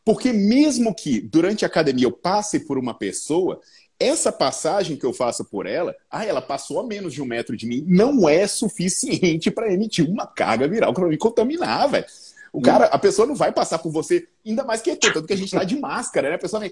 Porque 0.08 0.32
mesmo 0.32 0.96
que 0.96 1.20
durante 1.20 1.66
a 1.66 1.68
academia 1.68 2.06
eu 2.06 2.14
passe 2.14 2.62
por 2.62 2.78
uma 2.78 2.94
pessoa, 2.94 3.60
essa 4.00 4.32
passagem 4.32 4.96
que 4.96 5.06
eu 5.06 5.12
faço 5.12 5.44
por 5.44 5.66
ela, 5.66 5.94
ah, 6.10 6.26
ela 6.26 6.42
passou 6.42 6.80
a 6.80 6.88
menos 6.88 7.14
de 7.14 7.22
um 7.22 7.26
metro 7.26 7.58
de 7.58 7.68
mim, 7.68 7.84
não 7.86 8.30
é 8.30 8.48
suficiente 8.48 9.52
para 9.52 9.70
emitir 9.70 10.10
uma 10.10 10.26
carga 10.26 10.66
viral 10.66 10.94
para 10.94 11.10
me 11.10 11.18
contaminar, 11.18 11.90
velho. 11.90 12.06
O 12.54 12.62
cara, 12.62 12.86
a 12.86 12.98
pessoa 12.98 13.28
não 13.28 13.36
vai 13.36 13.52
passar 13.52 13.80
por 13.80 13.92
você, 13.92 14.26
ainda 14.46 14.64
mais 14.64 14.82
que 14.82 14.92
é 14.92 14.96
tanto 14.96 15.28
que 15.28 15.34
a 15.34 15.38
gente 15.38 15.52
tá 15.52 15.66
de 15.66 15.78
máscara, 15.78 16.30
né? 16.30 16.36
A 16.36 16.40
pessoa 16.40 16.62
vem. 16.62 16.72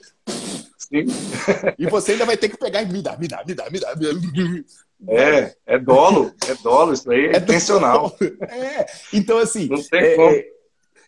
Sim. 0.77 1.04
E 1.77 1.88
você 1.88 2.13
ainda 2.13 2.25
vai 2.25 2.38
ter 2.38 2.48
que 2.48 2.58
pegar 2.58 2.84
e 2.84 2.86
me 2.86 3.01
dá, 3.01 3.18
me 3.18 3.27
dá, 3.27 3.44
me 3.46 3.54
dá, 3.54 3.70
me 3.70 3.80
dá. 3.82 3.96
Me 3.98 4.13
dá. 4.13 5.13
É, 5.13 5.54
é 5.65 5.77
dolo, 5.77 6.34
é 6.48 6.56
dolo, 6.63 6.94
isso 6.94 7.12
aí 7.12 7.25
é, 7.25 7.34
é 7.34 7.38
intencional. 7.38 8.15
É, 8.48 8.86
então 9.12 9.38
assim, 9.39 9.68
Não 9.68 9.84
tem 9.84 10.00
é, 10.00 10.15
como. 10.15 10.55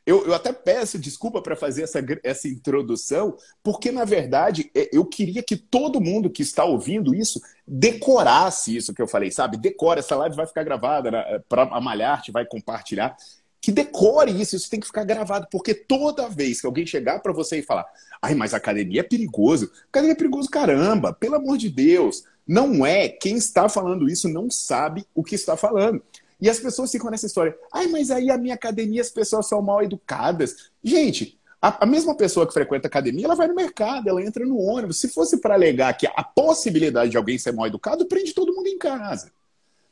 É, 0.08 0.12
eu, 0.12 0.26
eu 0.26 0.34
até 0.34 0.54
peço 0.54 0.98
desculpa 0.98 1.42
para 1.42 1.56
fazer 1.56 1.84
essa, 1.84 2.00
essa 2.24 2.48
introdução, 2.48 3.38
porque 3.62 3.92
na 3.92 4.06
verdade 4.06 4.72
é, 4.74 4.90
eu 4.92 5.06
queria 5.06 5.44
que 5.44 5.58
todo 5.58 6.02
mundo 6.02 6.30
que 6.30 6.42
está 6.42 6.64
ouvindo 6.64 7.14
isso 7.14 7.42
decorasse 7.68 8.76
isso 8.76 8.94
que 8.94 9.02
eu 9.02 9.08
falei, 9.08 9.30
sabe? 9.30 9.58
Decora, 9.58 10.00
essa 10.00 10.16
live 10.16 10.36
vai 10.36 10.48
ficar 10.48 10.64
gravada 10.64 11.12
né? 11.12 11.42
para 11.50 11.64
a 11.64 11.82
Malharte, 11.82 12.32
vai 12.32 12.46
compartilhar. 12.46 13.16
Que 13.60 13.72
decore 13.72 14.32
isso, 14.40 14.56
isso 14.56 14.70
tem 14.70 14.80
que 14.80 14.88
ficar 14.88 15.04
gravado, 15.04 15.48
porque 15.52 15.74
toda 15.74 16.30
vez 16.30 16.62
que 16.62 16.68
alguém 16.68 16.86
chegar 16.86 17.20
para 17.20 17.34
você 17.34 17.58
e 17.60 17.64
falar, 17.64 17.86
ai, 18.22 18.34
mas 18.34 18.54
academia 18.54 19.02
é 19.02 19.04
perigoso, 19.04 19.70
academia 19.90 20.14
é 20.14 20.18
perigoso, 20.18 20.50
caramba, 20.50 21.12
pelo 21.12 21.36
amor 21.36 21.58
de 21.58 21.70
Deus. 21.70 22.24
Não 22.48 22.86
é. 22.86 23.10
Quem 23.10 23.36
está 23.36 23.68
falando 23.68 24.10
isso 24.10 24.30
não 24.30 24.50
sabe 24.50 25.06
o 25.14 25.22
que 25.22 25.36
está 25.36 25.58
falando. 25.58 26.02
E 26.40 26.50
as 26.50 26.60
pessoas 26.60 26.92
ficam 26.92 27.10
nessa 27.10 27.26
história. 27.26 27.58
Ai, 27.74 27.88
mas 27.88 28.12
aí 28.12 28.30
a 28.30 28.38
minha 28.38 28.54
academia 28.54 29.02
as 29.02 29.10
pessoas 29.10 29.48
são 29.48 29.62
mal 29.62 29.82
educadas. 29.82 30.70
Gente, 30.84 31.40
a, 31.62 31.84
a 31.84 31.86
mesma 31.86 32.16
pessoa 32.16 32.46
que 32.46 32.54
frequenta 32.54 32.88
academia, 32.88 33.26
ela 33.26 33.36
vai 33.36 33.48
no 33.48 33.56
mercado, 33.56 34.08
ela 34.08 34.24
entra 34.24 34.46
no 34.46 34.60
ônibus. 34.60 35.00
Se 35.00 35.08
fosse 35.08 35.38
para 35.38 35.56
alegar 35.56 35.98
que 35.98 36.08
a 36.08 36.24
possibilidade 36.24 37.12
de 37.12 37.18
alguém 37.18 37.38
ser 37.38 37.54
mal 37.54 37.68
educado, 37.68 38.06
prende 38.06 38.34
todo 38.34 38.54
mundo 38.54 38.68
em 38.68 38.78
casa. 38.78 39.32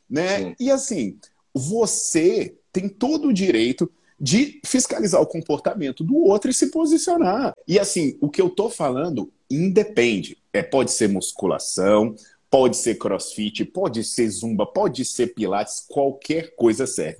Né? 0.10 0.56
E 0.60 0.70
assim, 0.70 1.18
você 1.54 2.56
tem 2.72 2.88
todo 2.88 3.30
o 3.30 3.34
direito 3.34 3.92
de 4.20 4.62
fiscalizar 4.66 5.22
o 5.22 5.28
comportamento 5.28 6.04
do 6.04 6.16
outro 6.18 6.50
e 6.50 6.54
se 6.54 6.68
posicionar. 6.68 7.54
E 7.68 7.80
assim, 7.80 8.18
o 8.22 8.30
que 8.30 8.42
eu 8.42 8.50
tô 8.50 8.70
falando 8.70 9.32
independe. 9.50 10.38
É, 10.54 10.64
pode 10.64 10.92
ser 10.92 11.10
musculação, 11.10 12.16
Pode 12.50 12.78
ser 12.78 12.96
crossfit, 12.96 13.66
pode 13.66 14.04
ser 14.04 14.30
zumba, 14.30 14.66
pode 14.66 15.04
ser 15.04 15.34
pilates, 15.34 15.86
qualquer 15.88 16.56
coisa 16.56 16.88
serve. 16.88 17.18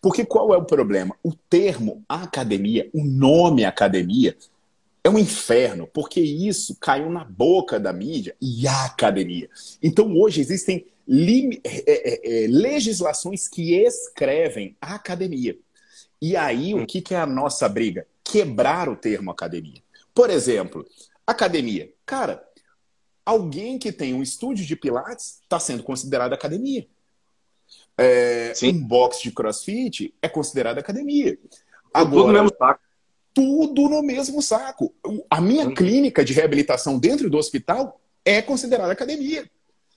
Porque 0.00 0.24
qual 0.24 0.54
é 0.54 0.56
o 0.56 0.64
problema? 0.64 1.14
O 1.22 1.32
termo 1.34 2.02
academia, 2.08 2.88
o 2.92 3.04
nome 3.04 3.64
academia, 3.64 4.36
é 5.02 5.08
um 5.08 5.18
inferno, 5.18 5.88
porque 5.92 6.20
isso 6.20 6.76
caiu 6.80 7.10
na 7.10 7.24
boca 7.24 7.80
da 7.80 7.92
mídia 7.92 8.36
e 8.40 8.66
a 8.66 8.84
academia. 8.84 9.48
Então 9.82 10.16
hoje 10.16 10.40
existem 10.40 10.86
é, 11.64 11.82
é, 11.86 12.44
é, 12.44 12.46
legislações 12.46 13.48
que 13.48 13.74
escrevem 13.74 14.76
a 14.80 14.94
academia. 14.94 15.58
E 16.22 16.36
aí 16.36 16.74
o 16.74 16.86
que, 16.86 17.00
que 17.00 17.14
é 17.14 17.18
a 17.18 17.26
nossa 17.26 17.68
briga? 17.68 18.06
Quebrar 18.22 18.88
o 18.88 18.94
termo 18.94 19.30
academia. 19.30 19.82
Por 20.14 20.30
exemplo, 20.30 20.86
academia. 21.26 21.90
Cara, 22.04 22.46
alguém 23.30 23.78
que 23.78 23.92
tem 23.92 24.12
um 24.12 24.22
estúdio 24.22 24.66
de 24.66 24.74
pilates 24.74 25.40
está 25.42 25.58
sendo 25.60 25.82
considerado 25.82 26.32
academia. 26.32 26.86
É, 27.96 28.52
um 28.64 28.82
box 28.82 29.22
de 29.22 29.30
crossfit 29.30 30.14
é 30.20 30.28
considerado 30.28 30.78
academia. 30.78 31.38
Agora, 31.92 32.10
tudo 32.10 32.26
no 32.26 32.32
mesmo 32.32 32.52
saco. 32.58 32.80
Tudo 33.32 33.88
no 33.88 34.02
mesmo 34.02 34.42
saco. 34.42 34.94
A 35.30 35.40
minha 35.40 35.68
hum. 35.68 35.74
clínica 35.74 36.24
de 36.24 36.32
reabilitação 36.32 36.98
dentro 36.98 37.30
do 37.30 37.38
hospital 37.38 38.00
é 38.24 38.42
considerada 38.42 38.92
academia. 38.92 39.48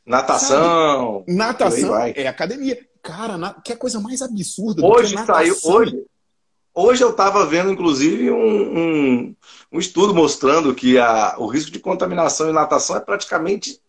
Natação. 0.06 1.20
Sabe? 1.20 1.34
Natação 1.34 1.98
é 1.98 2.28
academia. 2.28 2.88
Cara, 3.02 3.38
na... 3.38 3.54
que 3.54 3.74
é 3.74 3.76
coisa 3.76 4.00
mais 4.00 4.22
absurda 4.22 4.86
hoje 4.86 5.16
saiu 5.26 5.56
Hoje, 5.64 6.06
hoje 6.74 7.04
eu 7.04 7.12
estava 7.12 7.46
vendo, 7.46 7.72
inclusive, 7.72 8.32
um, 8.32 8.78
um, 8.78 9.36
um, 9.72 9.80
estudo 9.80 10.14
mostrando 10.14 10.74
que 10.74 10.98
a, 10.98 11.36
o 11.38 11.48
risco 11.48 11.72
de 11.72 11.80
contaminação 11.80 12.50
em 12.50 12.54
natação 12.54 12.96
é 12.96 13.00
praticamente 13.00 13.80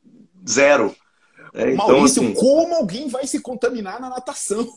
zero. 0.48 0.94
É, 1.54 1.72
então, 1.72 1.88
Maurício, 1.88 2.22
assim... 2.22 2.34
como 2.34 2.74
alguém 2.74 3.08
vai 3.08 3.26
se 3.26 3.40
contaminar 3.40 4.00
na 4.00 4.10
natação? 4.10 4.68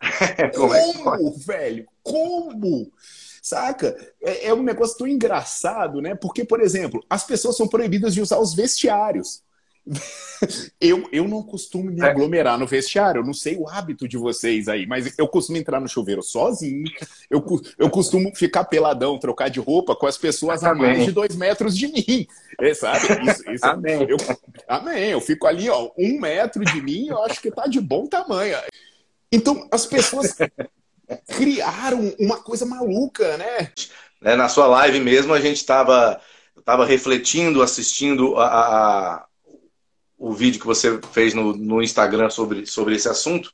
como, 0.54 0.74
é 0.74 0.92
como 0.94 1.38
velho? 1.38 1.86
Como? 2.02 2.90
Saca? 3.42 3.96
É, 4.22 4.48
é, 4.48 4.54
um 4.54 4.62
negócio 4.62 4.96
tão 4.96 5.06
engraçado, 5.06 6.00
né? 6.00 6.14
Porque, 6.14 6.44
por 6.44 6.60
exemplo, 6.60 7.04
as 7.10 7.24
pessoas 7.24 7.56
são 7.56 7.68
proibidas 7.68 8.14
de 8.14 8.20
usar 8.20 8.38
os 8.38 8.54
vestiários. 8.54 9.42
Eu, 10.80 11.08
eu 11.12 11.26
não 11.26 11.42
costumo 11.42 11.90
me 11.90 12.00
é. 12.00 12.04
aglomerar 12.04 12.58
no 12.58 12.66
vestiário, 12.66 13.20
eu 13.20 13.24
não 13.24 13.34
sei 13.34 13.56
o 13.56 13.68
hábito 13.68 14.06
de 14.06 14.16
vocês 14.16 14.68
aí, 14.68 14.86
mas 14.86 15.12
eu 15.18 15.26
costumo 15.26 15.58
entrar 15.58 15.80
no 15.80 15.88
chuveiro 15.88 16.22
sozinho, 16.22 16.84
eu, 17.28 17.44
eu 17.78 17.90
costumo 17.90 18.34
ficar 18.34 18.64
peladão, 18.64 19.18
trocar 19.18 19.48
de 19.48 19.58
roupa 19.58 19.96
com 19.96 20.06
as 20.06 20.16
pessoas 20.16 20.62
amém. 20.62 20.90
a 20.90 20.94
mais 20.94 21.04
de 21.04 21.12
dois 21.12 21.34
metros 21.34 21.76
de 21.76 21.88
mim, 21.88 22.26
é, 22.60 22.74
sabe? 22.74 23.28
Isso, 23.28 23.50
isso, 23.50 23.66
amém. 23.66 24.06
Eu, 24.08 24.16
amém, 24.68 25.10
eu 25.10 25.20
fico 25.20 25.46
ali, 25.46 25.68
ó, 25.68 25.90
um 25.98 26.20
metro 26.20 26.64
de 26.64 26.80
mim, 26.80 27.08
eu 27.08 27.22
acho 27.24 27.40
que 27.40 27.50
tá 27.50 27.66
de 27.66 27.80
bom 27.80 28.06
tamanho. 28.06 28.56
Então, 29.30 29.66
as 29.70 29.86
pessoas 29.86 30.36
criaram 31.26 32.14
uma 32.18 32.40
coisa 32.40 32.64
maluca, 32.64 33.36
né? 33.36 33.72
É, 34.22 34.36
na 34.36 34.48
sua 34.48 34.66
live 34.66 35.00
mesmo, 35.00 35.34
a 35.34 35.40
gente 35.40 35.56
estava 35.56 36.20
tava 36.64 36.84
refletindo, 36.84 37.62
assistindo 37.62 38.36
a, 38.36 38.46
a, 38.46 39.24
o 40.22 40.32
vídeo 40.32 40.60
que 40.60 40.66
você 40.66 41.00
fez 41.10 41.34
no, 41.34 41.52
no 41.52 41.82
Instagram 41.82 42.30
sobre, 42.30 42.64
sobre 42.64 42.94
esse 42.94 43.08
assunto 43.08 43.52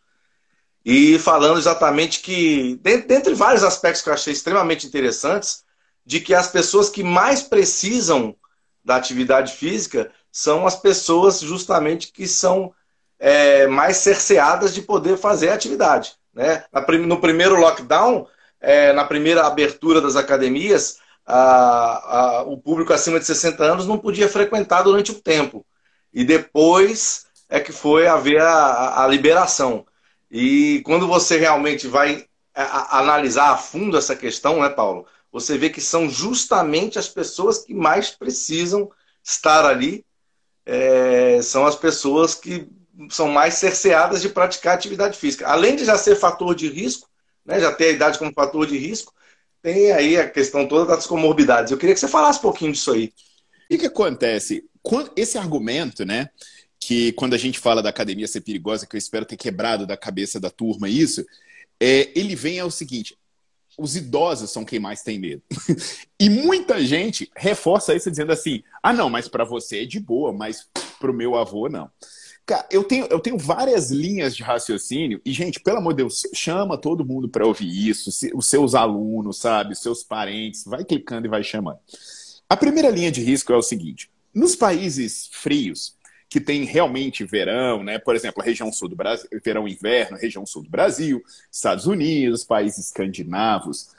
e 0.85 1.19
falando 1.19 1.59
exatamente 1.59 2.21
que, 2.21 2.79
dentre 2.83 3.33
vários 3.35 3.65
aspectos 3.65 4.03
que 4.03 4.11
eu 4.11 4.13
achei 4.13 4.35
extremamente 4.35 4.87
interessantes, 4.87 5.65
de 6.05 6.21
que 6.21 6.35
as 6.35 6.49
pessoas 6.49 6.91
que 6.91 7.03
mais 7.03 7.43
precisam 7.43 8.37
da 8.85 8.97
atividade 8.97 9.55
física 9.55 10.13
são 10.31 10.67
as 10.67 10.77
pessoas 10.77 11.41
justamente 11.41 12.13
que 12.13 12.29
são 12.29 12.71
é, 13.19 13.67
mais 13.67 13.97
cerceadas 13.97 14.75
de 14.75 14.83
poder 14.83 15.17
fazer 15.17 15.49
a 15.49 15.55
atividade. 15.55 16.17
Né? 16.35 16.65
No 17.07 17.19
primeiro 17.19 17.59
lockdown, 17.59 18.27
é, 18.61 18.93
na 18.93 19.07
primeira 19.07 19.47
abertura 19.47 20.03
das 20.03 20.17
academias, 20.17 20.99
a, 21.25 22.19
a, 22.19 22.43
o 22.43 22.59
público 22.59 22.93
acima 22.93 23.19
de 23.19 23.25
60 23.25 23.65
anos 23.65 23.87
não 23.87 23.99
podia 23.99 24.29
frequentar 24.29 24.83
durante 24.83 25.13
o 25.13 25.21
tempo. 25.21 25.65
E 26.13 26.25
depois 26.25 27.27
é 27.49 27.61
que 27.61 27.73
foi 27.73 28.07
haver 28.07 28.41
a, 28.41 29.05
a 29.05 29.07
liberação. 29.07 29.87
E 30.31 30.83
quando 30.85 31.07
você 31.07 31.39
realmente 31.39 31.87
vai 31.87 32.27
analisar 32.55 33.51
a 33.51 33.57
fundo 33.57 33.97
essa 33.97 34.17
questão, 34.17 34.61
né, 34.61 34.69
Paulo? 34.69 35.07
Você 35.31 35.57
vê 35.57 35.71
que 35.71 35.81
são 35.81 36.09
justamente 36.09 36.99
as 36.99 37.09
pessoas 37.09 37.59
que 37.65 37.75
mais 37.75 38.11
precisam 38.11 38.91
estar 39.23 39.65
ali, 39.65 40.05
é, 40.67 41.41
são 41.43 41.67
as 41.67 41.77
pessoas 41.77 42.35
que 42.35 42.69
são 43.11 43.29
mais 43.29 43.55
cerceadas 43.55 44.21
de 44.21 44.29
praticar 44.29 44.75
atividade 44.75 45.17
física. 45.17 45.47
Além 45.47 45.77
de 45.77 45.85
já 45.85 45.97
ser 45.97 46.17
fator 46.17 46.55
de 46.55 46.69
risco, 46.69 47.09
né, 47.45 47.61
já 47.61 47.73
ter 47.73 47.87
a 47.87 47.93
idade 47.93 48.19
como 48.19 48.33
fator 48.33 48.67
de 48.67 48.77
risco, 48.77 49.13
tem 49.63 49.93
aí 49.93 50.17
a 50.17 50.29
questão 50.29 50.67
toda 50.67 50.97
das 50.97 51.07
comorbidades. 51.07 51.71
Eu 51.71 51.79
queria 51.79 51.95
que 51.95 52.01
você 52.01 52.09
falasse 52.09 52.39
um 52.39 52.43
pouquinho 52.43 52.73
disso 52.73 52.93
aí. 52.93 53.13
O 53.71 53.79
que, 53.79 53.87
acontece? 53.87 54.65
Esse 55.17 55.37
argumento, 55.37 56.05
né? 56.05 56.31
Que 56.81 57.13
quando 57.13 57.35
a 57.35 57.39
gente 57.39 57.59
fala 57.59 57.83
da 57.83 57.91
academia 57.91 58.27
ser 58.27 58.41
perigosa, 58.41 58.87
que 58.87 58.97
eu 58.97 58.99
espero 58.99 59.27
ter 59.27 59.37
quebrado 59.37 59.87
da 59.87 59.97
cabeça 59.97 60.41
da 60.41 60.49
turma 60.49 60.89
isso, 60.89 61.25
é, 61.81 62.11
ele 62.19 62.35
vem 62.35 62.59
ao 62.61 62.71
seguinte: 62.71 63.17
os 63.77 63.95
idosos 63.97 64.51
são 64.51 64.65
quem 64.65 64.79
mais 64.79 65.03
tem 65.03 65.19
medo. 65.19 65.43
e 66.19 66.31
muita 66.31 66.85
gente 66.85 67.31
reforça 67.37 67.95
isso 67.95 68.11
dizendo 68.11 68.33
assim: 68.33 68.63
ah, 68.83 68.93
não, 68.93 69.11
mas 69.11 69.29
para 69.29 69.45
você 69.45 69.83
é 69.83 69.85
de 69.85 70.01
boa, 70.01 70.33
mas 70.33 70.69
para 70.99 71.11
o 71.11 71.15
meu 71.15 71.37
avô 71.37 71.69
não. 71.69 71.91
Cara, 72.49 72.67
eu 72.71 72.83
tenho, 72.83 73.05
eu 73.11 73.21
tenho 73.21 73.37
várias 73.37 73.91
linhas 73.91 74.35
de 74.35 74.43
raciocínio 74.43 75.21
e, 75.23 75.35
gente, 75.35 75.61
pelo 75.61 75.77
amor 75.77 75.93
de 75.93 75.99
Deus, 75.99 76.23
chama 76.35 76.79
todo 76.79 77.05
mundo 77.05 77.29
para 77.29 77.47
ouvir 77.47 77.69
isso, 77.69 78.09
os 78.35 78.49
seus 78.49 78.75
alunos, 78.75 79.39
sabe, 79.39 79.75
os 79.75 79.81
seus 79.81 80.03
parentes, 80.03 80.65
vai 80.65 80.83
clicando 80.83 81.27
e 81.27 81.31
vai 81.31 81.45
chamando. 81.45 81.79
A 82.49 82.57
primeira 82.57 82.89
linha 82.89 83.13
de 83.13 83.21
risco 83.21 83.53
é 83.53 83.57
o 83.57 83.63
seguinte: 83.63 84.11
nos 84.35 84.57
países 84.57 85.29
frios, 85.33 85.97
que 86.29 86.41
tem 86.41 86.65
realmente 86.65 87.25
verão, 87.25 87.83
né? 87.83 87.99
Por 87.99 88.15
exemplo, 88.15 88.43
a 88.43 88.45
região 88.45 88.73
sul 88.73 88.89
do 88.89 88.97
Brasil, 88.97 89.29
verão 89.45 89.67
e 89.67 89.73
inverno, 89.73 90.17
região 90.17 90.45
sul 90.45 90.63
do 90.63 90.71
Brasil, 90.71 91.23
Estados 91.51 91.87
Unidos, 91.87 92.45
países 92.45 92.87
escandinavos. 92.87 93.91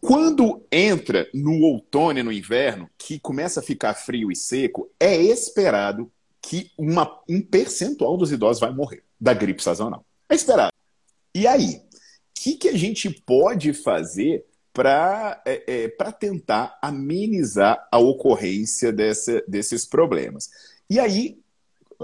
Quando 0.00 0.62
entra 0.70 1.28
no 1.32 1.62
outono 1.62 2.18
e 2.18 2.22
no 2.22 2.32
inverno, 2.32 2.90
que 2.98 3.18
começa 3.18 3.60
a 3.60 3.62
ficar 3.62 3.94
frio 3.94 4.30
e 4.30 4.36
seco, 4.36 4.90
é 5.00 5.16
esperado 5.16 6.12
que 6.42 6.70
uma, 6.76 7.22
um 7.28 7.40
percentual 7.40 8.16
dos 8.16 8.30
idosos 8.30 8.60
vai 8.60 8.70
morrer 8.70 9.02
da 9.18 9.32
gripe 9.32 9.62
sazonal. 9.62 10.04
É 10.28 10.34
esperado. 10.34 10.72
E 11.34 11.46
aí, 11.46 11.76
o 11.76 11.82
que, 12.34 12.56
que 12.56 12.68
a 12.68 12.76
gente 12.76 13.08
pode 13.08 13.72
fazer 13.72 14.44
para 14.74 15.40
é, 15.46 15.84
é, 15.86 16.12
tentar 16.12 16.76
amenizar 16.82 17.88
a 17.90 17.98
ocorrência 17.98 18.92
dessa, 18.92 19.42
desses 19.46 19.86
problemas? 19.86 20.50
E 20.90 20.98
aí, 20.98 21.38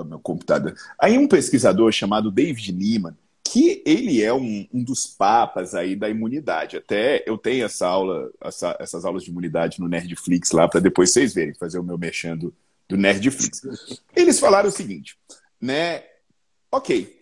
meu 0.05 0.21
computador. 0.21 0.75
Aí 0.99 1.19
um 1.19 1.29
pesquisador 1.29 1.91
chamado 1.93 2.31
David 2.31 2.73
Nieman, 2.73 3.17
que 3.45 3.83
ele 3.85 4.23
é 4.23 4.33
um, 4.33 4.67
um, 4.73 4.85
dos 4.85 5.07
papas 5.07 5.75
aí 5.75 5.97
da 5.97 6.09
imunidade. 6.09 6.77
Até 6.77 7.25
eu 7.27 7.37
tenho 7.37 7.65
essa 7.65 7.87
aula, 7.87 8.31
essa, 8.41 8.77
essas 8.79 9.05
aulas 9.05 9.25
de 9.25 9.31
imunidade 9.31 9.81
no 9.81 9.89
Nerdflix 9.89 10.53
lá, 10.53 10.69
para 10.69 10.81
depois 10.81 11.11
vocês 11.13 11.35
verem, 11.35 11.55
fazer 11.55 11.79
o 11.81 11.83
meu 11.83 11.99
mexendo 11.99 12.55
do 12.89 12.97
Nerdflix. 12.97 13.63
Eles 14.15 14.39
falaram 14.39 14.69
o 14.69 14.73
seguinte, 14.73 15.19
né? 15.61 16.05
Ok, 16.71 17.20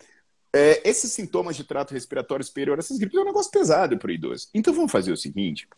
é, 0.52 0.88
esses 0.88 1.12
sintomas 1.12 1.56
de 1.56 1.64
trato 1.64 1.92
respiratório 1.92 2.44
superior, 2.44 2.78
essas 2.78 2.98
gripes, 2.98 3.18
é 3.18 3.22
um 3.22 3.26
negócio 3.26 3.50
pesado 3.50 3.98
para 3.98 4.08
o 4.08 4.12
idoso. 4.12 4.48
Então 4.54 4.72
vamos 4.72 4.92
fazer 4.92 5.12
o 5.12 5.16
seguinte: 5.16 5.68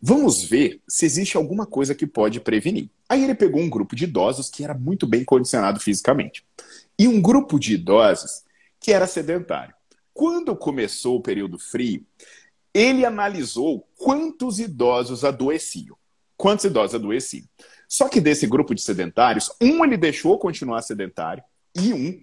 vamos 0.00 0.42
ver 0.44 0.80
se 0.88 1.04
existe 1.04 1.36
alguma 1.36 1.66
coisa 1.66 1.94
que 1.94 2.06
pode 2.06 2.40
prevenir. 2.40 2.88
Aí 3.08 3.24
ele 3.24 3.34
pegou 3.34 3.60
um 3.60 3.70
grupo 3.70 3.96
de 3.96 4.04
idosos 4.04 4.48
que 4.48 4.64
era 4.64 4.74
muito 4.74 5.06
bem 5.06 5.24
condicionado 5.24 5.80
fisicamente 5.80 6.44
e 6.98 7.08
um 7.08 7.20
grupo 7.20 7.58
de 7.58 7.74
idosos 7.74 8.42
que 8.80 8.92
era 8.92 9.06
sedentário. 9.06 9.74
Quando 10.14 10.54
começou 10.54 11.16
o 11.16 11.22
período 11.22 11.58
frio, 11.58 12.04
ele 12.74 13.04
analisou 13.04 13.86
quantos 13.96 14.58
idosos 14.58 15.24
adoeciam. 15.24 15.96
Quantos 16.36 16.64
idosos 16.64 16.94
adoeciam? 16.94 17.46
Só 17.88 18.08
que 18.08 18.20
desse 18.20 18.46
grupo 18.46 18.74
de 18.74 18.82
sedentários, 18.82 19.50
um 19.60 19.84
ele 19.84 19.96
deixou 19.96 20.38
continuar 20.38 20.82
sedentário 20.82 21.42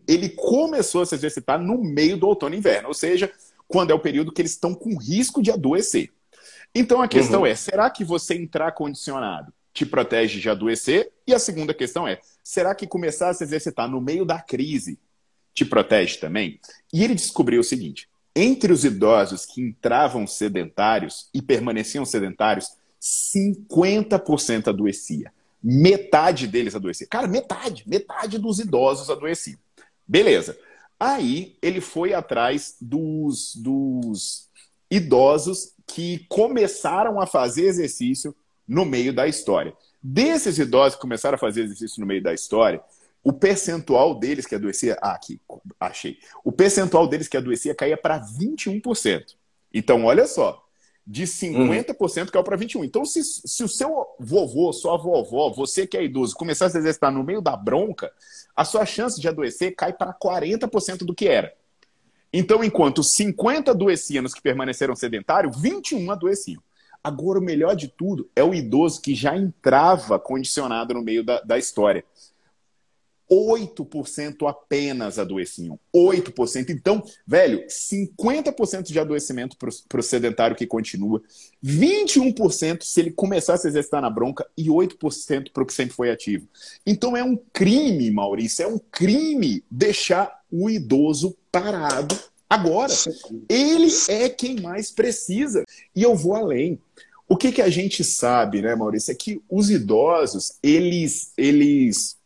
ele 0.07 0.29
começou 0.29 1.01
a 1.01 1.05
se 1.05 1.15
exercitar 1.15 1.59
no 1.59 1.83
meio 1.83 2.17
do 2.17 2.27
outono 2.27 2.53
e 2.53 2.57
inverno, 2.57 2.89
ou 2.89 2.93
seja, 2.93 3.31
quando 3.67 3.91
é 3.91 3.93
o 3.93 3.99
período 3.99 4.31
que 4.31 4.41
eles 4.41 4.51
estão 4.51 4.73
com 4.73 4.97
risco 4.97 5.41
de 5.41 5.51
adoecer. 5.51 6.11
Então 6.73 7.01
a 7.01 7.07
questão 7.07 7.41
uhum. 7.41 7.45
é: 7.45 7.55
será 7.55 7.89
que 7.89 8.03
você 8.03 8.35
entrar 8.35 8.71
condicionado 8.73 9.51
te 9.73 9.85
protege 9.85 10.39
de 10.39 10.49
adoecer? 10.49 11.11
E 11.25 11.33
a 11.33 11.39
segunda 11.39 11.73
questão 11.73 12.07
é: 12.07 12.19
será 12.43 12.75
que 12.75 12.87
começar 12.87 13.29
a 13.29 13.33
se 13.33 13.43
exercitar 13.43 13.89
no 13.89 13.99
meio 13.99 14.25
da 14.25 14.39
crise 14.39 14.99
te 15.53 15.65
protege 15.65 16.17
também? 16.17 16.59
E 16.93 17.03
ele 17.03 17.15
descobriu 17.15 17.61
o 17.61 17.63
seguinte: 17.63 18.07
entre 18.35 18.71
os 18.71 18.85
idosos 18.85 19.45
que 19.45 19.61
entravam 19.61 20.27
sedentários 20.27 21.27
e 21.33 21.41
permaneciam 21.41 22.05
sedentários, 22.05 22.77
50% 23.01 24.67
adoecia 24.67 25.31
metade 25.61 26.47
deles 26.47 26.75
adoecia. 26.75 27.07
Cara, 27.07 27.27
metade, 27.27 27.83
metade 27.87 28.37
dos 28.37 28.59
idosos 28.59 29.09
adoeciam. 29.09 29.59
Beleza. 30.07 30.57
Aí 30.99 31.57
ele 31.61 31.81
foi 31.81 32.13
atrás 32.13 32.75
dos, 32.81 33.55
dos 33.55 34.49
idosos 34.89 35.73
que 35.87 36.25
começaram 36.29 37.19
a 37.21 37.25
fazer 37.25 37.65
exercício 37.65 38.35
no 38.67 38.85
meio 38.85 39.13
da 39.13 39.27
história. 39.27 39.73
Desses 40.01 40.57
idosos 40.57 40.95
que 40.95 41.01
começaram 41.01 41.35
a 41.35 41.39
fazer 41.39 41.63
exercício 41.63 41.99
no 41.99 42.07
meio 42.07 42.21
da 42.21 42.33
história, 42.33 42.81
o 43.23 43.33
percentual 43.33 44.15
deles 44.15 44.45
que 44.45 44.55
adoecia. 44.55 44.97
Ah, 45.01 45.11
aqui, 45.11 45.41
achei. 45.79 46.17
O 46.43 46.51
percentual 46.51 47.07
deles 47.07 47.27
que 47.27 47.37
adoecia 47.37 47.75
caía 47.75 47.97
para 47.97 48.19
21%. 48.19 49.35
Então, 49.73 50.05
olha 50.05 50.25
só 50.25 50.68
de 51.11 51.23
50% 51.23 52.19
uhum. 52.19 52.25
caiu 52.27 52.43
para 52.43 52.55
21%. 52.55 52.85
Então, 52.85 53.03
se, 53.03 53.23
se 53.23 53.63
o 53.63 53.67
seu 53.67 54.05
vovô, 54.19 54.71
sua 54.71 54.95
vovó, 54.95 55.49
você 55.49 55.87
que 55.87 55.97
é 55.97 56.03
idoso, 56.03 56.35
começar 56.35 56.67
a 56.67 56.69
se 56.69 56.77
exercitar 56.77 57.11
no 57.11 57.23
meio 57.23 57.41
da 57.41 57.57
bronca, 57.57 58.11
a 58.55 58.63
sua 58.63 58.85
chance 58.85 59.19
de 59.19 59.27
adoecer 59.27 59.73
cai 59.75 59.91
para 59.91 60.13
40% 60.13 60.99
do 60.99 61.15
que 61.15 61.27
era. 61.27 61.51
Então, 62.31 62.63
enquanto 62.63 63.01
50 63.01 63.71
adoeciam 63.71 64.21
nos 64.21 64.35
que 64.35 64.41
permaneceram 64.41 64.95
sedentários, 64.95 65.59
21 65.59 66.11
adoeciam. 66.11 66.61
Agora, 67.03 67.39
o 67.39 67.43
melhor 67.43 67.75
de 67.75 67.87
tudo 67.87 68.29
é 68.35 68.43
o 68.43 68.53
idoso 68.53 69.01
que 69.01 69.15
já 69.15 69.35
entrava 69.35 70.19
condicionado 70.19 70.93
no 70.93 71.01
meio 71.01 71.23
da, 71.23 71.41
da 71.41 71.57
história. 71.57 72.05
8% 73.31 74.47
apenas 74.47 75.19
adoeciam. 75.19 75.79
8%. 75.95 76.69
Então, 76.69 77.03
velho, 77.25 77.65
50% 77.67 78.91
de 78.91 78.99
adoecimento 78.99 79.55
para 79.57 79.99
o 79.99 80.03
sedentário 80.03 80.55
que 80.55 80.65
continua, 80.65 81.21
21% 81.63 82.83
se 82.83 82.99
ele 82.99 83.11
começasse 83.11 83.67
a 83.67 83.69
exercitar 83.69 84.01
na 84.01 84.09
bronca 84.09 84.45
e 84.57 84.67
8% 84.67 85.51
para 85.51 85.63
o 85.63 85.65
que 85.65 85.73
sempre 85.73 85.95
foi 85.95 86.09
ativo. 86.09 86.47
Então 86.85 87.15
é 87.15 87.23
um 87.23 87.37
crime, 87.53 88.09
Maurício, 88.09 88.63
é 88.63 88.67
um 88.67 88.79
crime 88.79 89.63
deixar 89.69 90.41
o 90.51 90.69
idoso 90.69 91.37
parado 91.51 92.17
agora. 92.49 92.93
Ele 93.47 93.91
é 94.09 94.27
quem 94.29 94.59
mais 94.59 94.91
precisa. 94.91 95.63
E 95.95 96.01
eu 96.01 96.15
vou 96.15 96.35
além. 96.35 96.79
O 97.27 97.37
que, 97.37 97.51
que 97.51 97.61
a 97.61 97.69
gente 97.69 98.03
sabe, 98.03 98.59
né, 98.59 98.73
Maurício, 98.73 99.11
é 99.11 99.15
que 99.15 99.39
os 99.47 99.69
idosos, 99.69 100.53
eles, 100.63 101.31
eles 101.37 102.17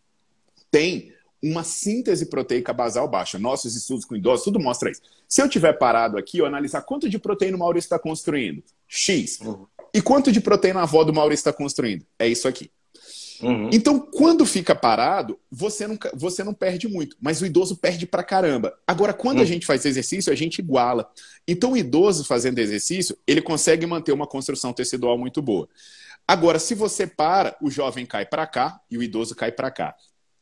têm 0.74 1.14
uma 1.42 1.64
síntese 1.64 2.26
proteica 2.26 2.74
basal 2.74 3.08
baixa. 3.08 3.38
Nossos 3.38 3.76
estudos 3.76 4.06
com 4.06 4.16
idosos, 4.16 4.44
tudo 4.44 4.60
mostra 4.60 4.90
isso. 4.90 5.02
Se 5.30 5.40
eu 5.40 5.48
tiver 5.48 5.74
parado 5.74 6.18
aqui, 6.18 6.40
eu 6.40 6.48
analisar 6.48 6.82
quanto 6.82 7.08
de 7.08 7.20
proteína 7.20 7.56
o 7.56 7.60
Maurício 7.60 7.86
está 7.86 8.00
construindo, 8.00 8.64
X. 8.88 9.40
Uhum. 9.42 9.68
E 9.94 10.02
quanto 10.02 10.32
de 10.32 10.42
proteína 10.42 10.80
a 10.80 10.84
avó 10.84 11.04
do 11.04 11.14
Maurício 11.14 11.42
está 11.42 11.54
construindo? 11.54 12.04
É 12.18 12.28
isso 12.28 12.48
aqui. 12.48 12.72
Uhum. 13.42 13.70
Então, 13.74 14.00
quando 14.00 14.46
fica 14.46 14.74
parado, 14.74 15.38
você 15.52 15.86
não, 15.86 15.98
você 16.14 16.44
não 16.44 16.54
perde 16.54 16.88
muito, 16.88 17.18
mas 17.22 17.42
o 17.42 17.46
idoso 17.46 17.76
perde 17.76 18.08
pra 18.08 18.24
caramba. 18.24 18.74
Agora, 18.88 19.14
quando 19.14 19.38
uhum. 19.38 19.44
a 19.44 19.48
gente 19.48 19.66
faz 19.66 19.86
exercício, 19.86 20.32
a 20.32 20.36
gente 20.36 20.60
iguala. 20.60 21.08
Então, 21.48 21.74
o 21.74 21.78
idoso 21.78 22.24
fazendo 22.24 22.58
exercício, 22.58 23.16
ele 23.28 23.42
consegue 23.42 23.86
manter 23.86 24.14
uma 24.14 24.26
construção 24.26 24.74
tecidual 24.74 25.18
muito 25.18 25.42
boa. 25.42 25.68
Agora, 26.26 26.58
se 26.58 26.74
você 26.74 27.06
para, 27.06 27.56
o 27.62 27.70
jovem 27.70 28.06
cai 28.06 28.26
para 28.26 28.48
cá 28.48 28.80
e 28.90 28.98
o 28.98 29.04
idoso 29.04 29.36
cai 29.36 29.52
para 29.52 29.70
cá. 29.70 29.94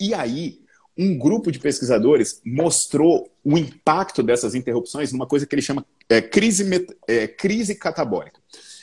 E 0.01 0.15
aí, 0.15 0.59
um 0.97 1.15
grupo 1.15 1.51
de 1.51 1.59
pesquisadores 1.59 2.41
mostrou 2.43 3.31
o 3.43 3.55
impacto 3.55 4.23
dessas 4.23 4.55
interrupções 4.55 5.13
numa 5.13 5.27
coisa 5.27 5.45
que 5.45 5.53
ele 5.53 5.61
chama 5.61 5.85
é, 6.09 6.19
crise, 6.19 6.65
é, 7.07 7.27
crise 7.27 7.75
catabólica. 7.75 8.41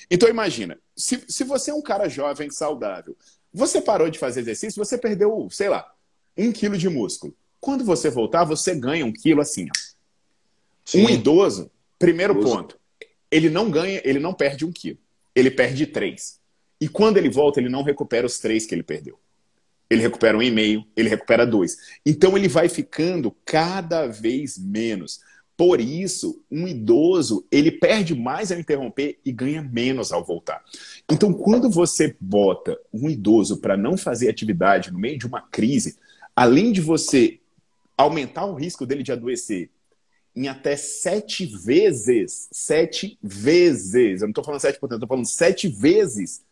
Então 0.08 0.28
imagina, 0.28 0.78
se, 0.96 1.24
se 1.26 1.42
você 1.42 1.72
é 1.72 1.74
um 1.74 1.82
cara 1.82 2.08
jovem, 2.08 2.52
saudável, 2.52 3.16
você 3.52 3.80
parou 3.80 4.08
de 4.08 4.16
fazer 4.16 4.42
exercício, 4.42 4.82
você 4.82 4.96
perdeu, 4.96 5.48
sei 5.50 5.68
lá, 5.68 5.92
um 6.36 6.52
quilo 6.52 6.78
de 6.78 6.88
músculo. 6.88 7.34
Quando 7.60 7.84
você 7.84 8.08
voltar, 8.08 8.44
você 8.44 8.76
ganha 8.76 9.04
um 9.04 9.12
quilo 9.12 9.40
assim. 9.40 9.66
Ó. 9.66 10.98
Um 10.98 11.10
idoso, 11.10 11.68
primeiro 11.98 12.32
idoso. 12.34 12.54
ponto, 12.54 12.80
ele 13.28 13.50
não 13.50 13.72
ganha, 13.72 14.00
ele 14.04 14.20
não 14.20 14.32
perde 14.32 14.64
um 14.64 14.70
quilo, 14.70 14.98
ele 15.34 15.50
perde 15.50 15.84
três. 15.84 16.38
E 16.80 16.88
quando 16.88 17.16
ele 17.16 17.28
volta, 17.28 17.58
ele 17.58 17.68
não 17.68 17.82
recupera 17.82 18.24
os 18.24 18.38
três 18.38 18.64
que 18.64 18.72
ele 18.72 18.84
perdeu 18.84 19.18
ele 19.90 20.02
recupera 20.02 20.36
um 20.36 20.42
e-mail, 20.42 20.84
ele 20.96 21.08
recupera 21.08 21.46
dois. 21.46 21.76
Então 22.04 22.36
ele 22.36 22.48
vai 22.48 22.68
ficando 22.68 23.34
cada 23.44 24.06
vez 24.06 24.58
menos. 24.58 25.20
Por 25.56 25.80
isso, 25.80 26.40
um 26.48 26.68
idoso, 26.68 27.44
ele 27.50 27.72
perde 27.72 28.14
mais 28.14 28.52
ao 28.52 28.60
interromper 28.60 29.18
e 29.24 29.32
ganha 29.32 29.60
menos 29.60 30.12
ao 30.12 30.24
voltar. 30.24 30.62
Então, 31.10 31.32
quando 31.32 31.68
você 31.68 32.16
bota 32.20 32.78
um 32.92 33.10
idoso 33.10 33.56
para 33.56 33.76
não 33.76 33.96
fazer 33.96 34.28
atividade 34.28 34.92
no 34.92 35.00
meio 35.00 35.18
de 35.18 35.26
uma 35.26 35.42
crise, 35.42 35.96
além 36.36 36.70
de 36.70 36.80
você 36.80 37.40
aumentar 37.96 38.46
o 38.46 38.54
risco 38.54 38.86
dele 38.86 39.02
de 39.02 39.10
adoecer 39.10 39.68
em 40.36 40.46
até 40.46 40.76
sete 40.76 41.44
vezes, 41.44 42.48
sete 42.52 43.18
vezes, 43.20 44.20
eu 44.20 44.26
não 44.26 44.30
estou 44.30 44.44
falando 44.44 44.60
sete 44.60 44.78
por 44.78 44.86
cento, 44.86 44.98
estou 44.98 45.08
falando 45.08 45.26
sete 45.26 45.66
vezes 45.66 46.44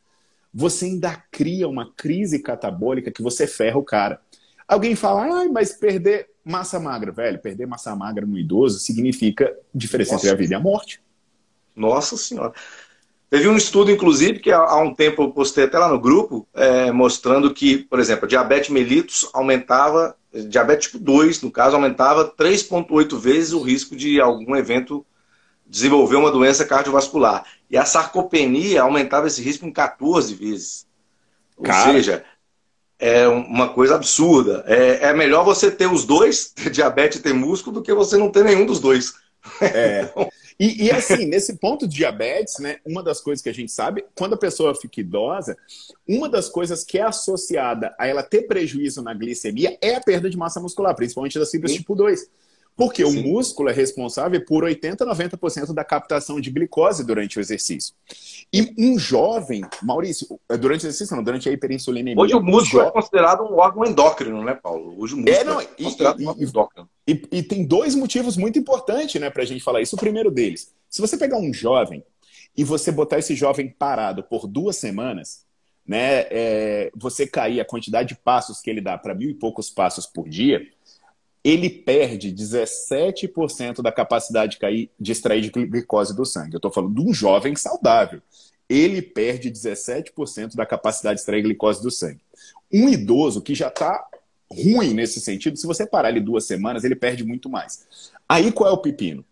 você 0.59 0.87
ainda 0.87 1.23
cria 1.31 1.69
uma 1.69 1.93
crise 1.95 2.39
catabólica 2.39 3.11
que 3.11 3.23
você 3.23 3.47
ferra 3.47 3.77
o 3.77 3.85
cara. 3.85 4.19
Alguém 4.67 4.97
fala, 4.97 5.43
ah, 5.43 5.49
mas 5.53 5.75
perder 5.75 6.31
massa 6.43 6.81
magra, 6.81 7.13
velho, 7.13 7.39
perder 7.39 7.67
massa 7.67 7.95
magra 7.95 8.25
no 8.25 8.39
idoso 8.39 8.79
significa 8.79 9.55
diferença 9.75 10.15
Nossa. 10.15 10.27
entre 10.27 10.35
a 10.35 10.39
vida 10.39 10.55
e 10.55 10.57
a 10.57 10.61
morte. 10.61 11.03
Nossa 11.77 12.17
Senhora. 12.17 12.55
Teve 13.29 13.49
um 13.49 13.57
estudo, 13.57 13.91
inclusive, 13.91 14.39
que 14.39 14.51
há 14.51 14.79
um 14.79 14.95
tempo 14.95 15.25
eu 15.25 15.31
postei 15.31 15.65
até 15.65 15.79
lá 15.79 15.91
no 15.91 16.01
grupo, 16.01 16.49
é, 16.55 16.91
mostrando 16.91 17.53
que, 17.53 17.77
por 17.77 18.01
exemplo, 18.01 18.27
diabetes 18.27 18.71
mellitus 18.71 19.29
aumentava, 19.35 20.17
diabetes 20.49 20.87
tipo 20.87 21.05
2, 21.05 21.43
no 21.43 21.51
caso, 21.51 21.77
aumentava 21.77 22.33
3,8 22.35 23.19
vezes 23.19 23.53
o 23.53 23.61
risco 23.61 23.95
de 23.95 24.19
algum 24.23 24.57
evento 24.57 25.05
desenvolver 25.69 26.17
uma 26.17 26.31
doença 26.31 26.65
cardiovascular. 26.65 27.45
E 27.71 27.77
a 27.77 27.85
sarcopenia 27.85 28.83
aumentava 28.83 29.27
esse 29.27 29.43
risco 29.43 29.67
em 29.67 29.73
14 29.73 30.35
vezes. 30.35 30.87
Ou 31.57 31.65
Cara. 31.65 31.93
seja, 31.93 32.25
é 32.99 33.27
uma 33.29 33.69
coisa 33.69 33.97
absurda. 33.97 34.65
É, 34.67 35.09
é 35.09 35.13
melhor 35.13 35.45
você 35.45 35.71
ter 35.71 35.87
os 35.87 36.05
dois, 36.05 36.51
ter 36.55 36.71
diabetes 36.71 37.19
e 37.19 37.23
ter 37.23 37.33
músculo, 37.33 37.77
do 37.77 37.83
que 37.83 37.93
você 37.93 38.17
não 38.17 38.31
ter 38.31 38.45
nenhum 38.45 38.67
dos 38.67 38.81
dois. 38.81 39.15
É. 39.61 40.11
E, 40.59 40.87
e, 40.87 40.91
assim, 40.91 41.27
nesse 41.27 41.57
ponto 41.57 41.87
de 41.87 41.97
diabetes, 41.97 42.59
né, 42.59 42.79
uma 42.83 43.03
das 43.03 43.21
coisas 43.21 43.43
que 43.43 43.49
a 43.51 43.53
gente 43.53 43.71
sabe, 43.71 44.07
quando 44.15 44.35
a 44.35 44.39
pessoa 44.39 44.75
fica 44.75 45.03
idosa, 45.03 45.55
uma 46.09 46.31
das 46.31 46.49
coisas 46.49 46.83
que 46.83 46.99
é 46.99 47.03
associada 47.03 47.95
a 47.99 48.07
ela 48.07 48.23
ter 48.23 48.47
prejuízo 48.47 49.03
na 49.03 49.13
glicemia 49.13 49.77
é 49.83 49.97
a 49.97 50.01
perda 50.01 50.31
de 50.31 50.37
massa 50.37 50.59
muscular, 50.59 50.95
principalmente 50.97 51.39
da 51.39 51.45
fibras 51.45 51.75
tipo 51.75 51.95
2. 51.95 52.27
Porque 52.77 53.05
Sim. 53.07 53.21
o 53.21 53.23
músculo 53.23 53.71
é 53.71 53.73
responsável 53.73 54.45
por 54.45 54.63
80% 54.63 55.01
a 55.01 55.07
90% 55.07 55.73
da 55.73 55.83
captação 55.83 56.39
de 56.39 56.51
glicose 56.51 57.05
durante 57.05 57.39
o 57.39 57.41
exercício. 57.41 57.95
E 58.53 58.75
um 58.79 58.99
jovem, 58.99 59.63
Maurício, 59.83 60.39
é, 60.47 60.59
durante 60.59 60.83
o 60.83 60.89
exercício, 60.89 61.17
não, 61.17 61.25
durante 61.25 61.49
a 61.49 61.53
hiperinsulinemia. 61.53 62.23
Hoje 62.23 62.35
o 62.35 62.43
músculo 62.43 62.83
jo... 62.83 62.89
é 62.89 62.93
considerado 62.93 63.43
um 63.45 63.55
órgão 63.59 63.87
endócrino, 63.87 64.45
né, 64.45 64.55
Paulo? 64.55 64.95
Hoje 64.99 65.15
o 65.15 65.17
músculo 65.17 65.37
é, 65.37 65.45
não, 65.45 65.61
é 65.61 65.65
considerado 65.65 66.21
e, 66.21 66.27
um 66.27 66.29
órgão 66.29 66.45
endócrino. 66.45 66.89
E, 67.09 67.23
e, 67.33 67.43
tem 67.43 67.65
dois 67.65 67.95
motivos 67.95 68.37
muito 68.37 68.59
importantes 68.59 69.19
né, 69.19 69.31
para 69.31 69.43
a 69.43 69.47
gente 69.47 69.65
falar 69.65 69.81
isso. 69.81 69.97
O 69.97 69.99
primeiro 69.99 70.31
deles, 70.31 70.75
se 70.91 71.01
você 71.01 71.17
pegar 71.17 71.39
um 71.39 71.55
jovem 71.55 72.05
e 72.55 72.63
você 72.63 72.93
botar 72.93 73.19
esse 73.19 73.35
jovem 73.35 73.71
parado 73.71 74.23
por 74.23 74.47
duas 74.47 74.77
semanas, 74.77 75.47
né, 75.87 76.27
é, 76.31 76.91
você 76.95 77.27
cair 77.27 77.59
a 77.59 77.65
quantidade 77.65 78.11
de 78.11 78.17
passos 78.17 78.61
que 78.61 78.69
ele 78.69 78.83
dá 78.83 78.99
para 78.99 79.15
mil 79.15 79.31
e 79.31 79.35
poucos 79.35 79.71
passos 79.71 80.07
por 80.07 80.29
dia, 80.29 80.61
ele 81.47 81.71
perde 81.71 82.33
17% 82.33 83.81
da 83.81 83.93
capacidade 83.93 84.53
de, 84.55 84.59
cair, 84.59 84.91
de 84.99 85.13
extrair 85.13 85.41
de 85.41 85.51
glicose 85.51 86.13
do 86.15 86.27
sangue. 86.27 86.55
Eu 86.55 86.59
estou 86.59 86.73
falando 86.73 86.97
de 86.97 87.01
um 87.09 87.15
jovem 87.15 87.55
saudável. 87.55 88.21
Ele 88.69 89.01
perde 89.01 89.49
17% 89.49 90.57
da 90.57 90.67
capacidade 90.67 91.15
de 91.15 91.21
extrair 91.21 91.43
glicose 91.43 91.81
do 91.81 91.89
sangue. 91.89 92.21
Um 92.73 92.89
idoso 92.89 93.41
que 93.41 93.55
já 93.55 93.69
está 93.69 94.05
ruim 94.51 94.93
nesse 94.93 95.21
sentido, 95.21 95.57
se 95.57 95.69
você 95.69 95.87
parar 95.87 96.09
ele 96.09 96.19
duas 96.19 96.45
semanas, 96.45 96.83
ele 96.83 96.97
perde 96.97 97.23
muito 97.23 97.49
mais. 97.49 97.87
Aí 98.29 98.51
qual 98.51 98.69
é 98.69 98.73
o 98.73 98.79
pepino? 98.79 99.25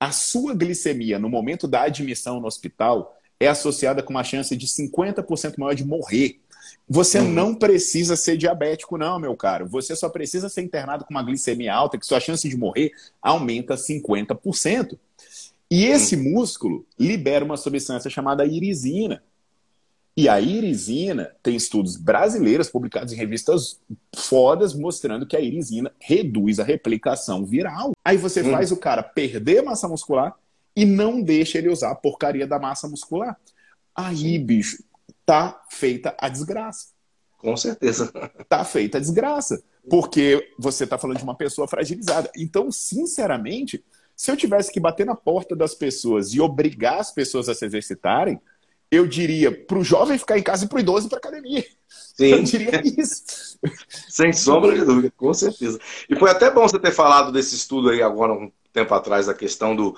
A 0.00 0.10
sua 0.10 0.54
glicemia 0.54 1.20
no 1.20 1.28
momento 1.28 1.68
da 1.68 1.82
admissão 1.82 2.40
no 2.40 2.48
hospital 2.48 3.16
é 3.38 3.46
associada 3.46 4.02
com 4.02 4.10
uma 4.10 4.24
chance 4.24 4.56
de 4.56 4.66
50% 4.66 5.54
maior 5.56 5.74
de 5.74 5.84
morrer 5.84 6.40
você 6.88 7.20
uhum. 7.20 7.30
não 7.30 7.54
precisa 7.54 8.16
ser 8.16 8.36
diabético, 8.36 8.98
não, 8.98 9.18
meu 9.18 9.36
caro. 9.36 9.66
Você 9.68 9.94
só 9.94 10.08
precisa 10.08 10.48
ser 10.48 10.62
internado 10.62 11.04
com 11.04 11.14
uma 11.14 11.22
glicemia 11.22 11.72
alta, 11.72 11.96
que 11.98 12.06
sua 12.06 12.20
chance 12.20 12.48
de 12.48 12.56
morrer 12.56 12.90
aumenta 13.22 13.74
50%. 13.74 14.98
E 15.70 15.84
esse 15.84 16.16
uhum. 16.16 16.32
músculo 16.32 16.86
libera 16.98 17.44
uma 17.44 17.56
substância 17.56 18.10
chamada 18.10 18.44
irisina. 18.44 19.22
E 20.16 20.28
a 20.28 20.40
irisina 20.40 21.30
tem 21.42 21.54
estudos 21.54 21.96
brasileiros 21.96 22.68
publicados 22.68 23.12
em 23.12 23.16
revistas 23.16 23.78
fodas 24.14 24.74
mostrando 24.74 25.24
que 25.24 25.36
a 25.36 25.40
irisina 25.40 25.92
reduz 26.00 26.58
a 26.58 26.64
replicação 26.64 27.46
viral. 27.46 27.92
Aí 28.04 28.16
você 28.16 28.42
uhum. 28.42 28.50
faz 28.50 28.72
o 28.72 28.76
cara 28.76 29.02
perder 29.02 29.62
massa 29.62 29.86
muscular 29.86 30.34
e 30.74 30.84
não 30.84 31.22
deixa 31.22 31.58
ele 31.58 31.68
usar 31.68 31.92
a 31.92 31.94
porcaria 31.94 32.46
da 32.46 32.58
massa 32.58 32.88
muscular. 32.88 33.38
Aí, 33.94 34.38
bicho, 34.38 34.82
tá 35.30 35.62
feita 35.68 36.12
a 36.18 36.28
desgraça. 36.28 36.88
Com 37.38 37.56
certeza. 37.56 38.12
Tá 38.48 38.64
feita 38.64 38.98
a 38.98 39.00
desgraça. 39.00 39.62
Porque 39.88 40.52
você 40.58 40.82
está 40.82 40.98
falando 40.98 41.18
de 41.18 41.22
uma 41.22 41.36
pessoa 41.36 41.68
fragilizada. 41.68 42.28
Então, 42.36 42.72
sinceramente, 42.72 43.84
se 44.16 44.28
eu 44.28 44.36
tivesse 44.36 44.72
que 44.72 44.80
bater 44.80 45.06
na 45.06 45.14
porta 45.14 45.54
das 45.54 45.72
pessoas 45.72 46.34
e 46.34 46.40
obrigar 46.40 46.98
as 46.98 47.12
pessoas 47.12 47.48
a 47.48 47.54
se 47.54 47.64
exercitarem, 47.64 48.40
eu 48.90 49.06
diria 49.06 49.52
para 49.52 49.78
o 49.78 49.84
jovem 49.84 50.18
ficar 50.18 50.36
em 50.36 50.42
casa 50.42 50.64
e 50.64 50.68
para 50.68 50.78
o 50.78 50.80
idoso 50.80 51.06
ir 51.06 51.10
para 51.10 51.18
academia. 51.18 51.64
Sim. 51.88 52.26
Eu 52.26 52.42
diria 52.42 52.82
isso. 52.84 53.56
Sem 54.08 54.32
sombra 54.32 54.74
de 54.76 54.84
dúvida, 54.84 55.12
com 55.16 55.32
certeza. 55.32 55.78
E 56.08 56.16
foi 56.16 56.28
até 56.28 56.50
bom 56.50 56.62
você 56.62 56.76
ter 56.76 56.92
falado 56.92 57.30
desse 57.30 57.54
estudo 57.54 57.90
aí 57.90 58.02
agora, 58.02 58.32
um 58.32 58.50
tempo 58.72 58.92
atrás, 58.94 59.26
da 59.26 59.34
questão 59.34 59.76
do, 59.76 59.96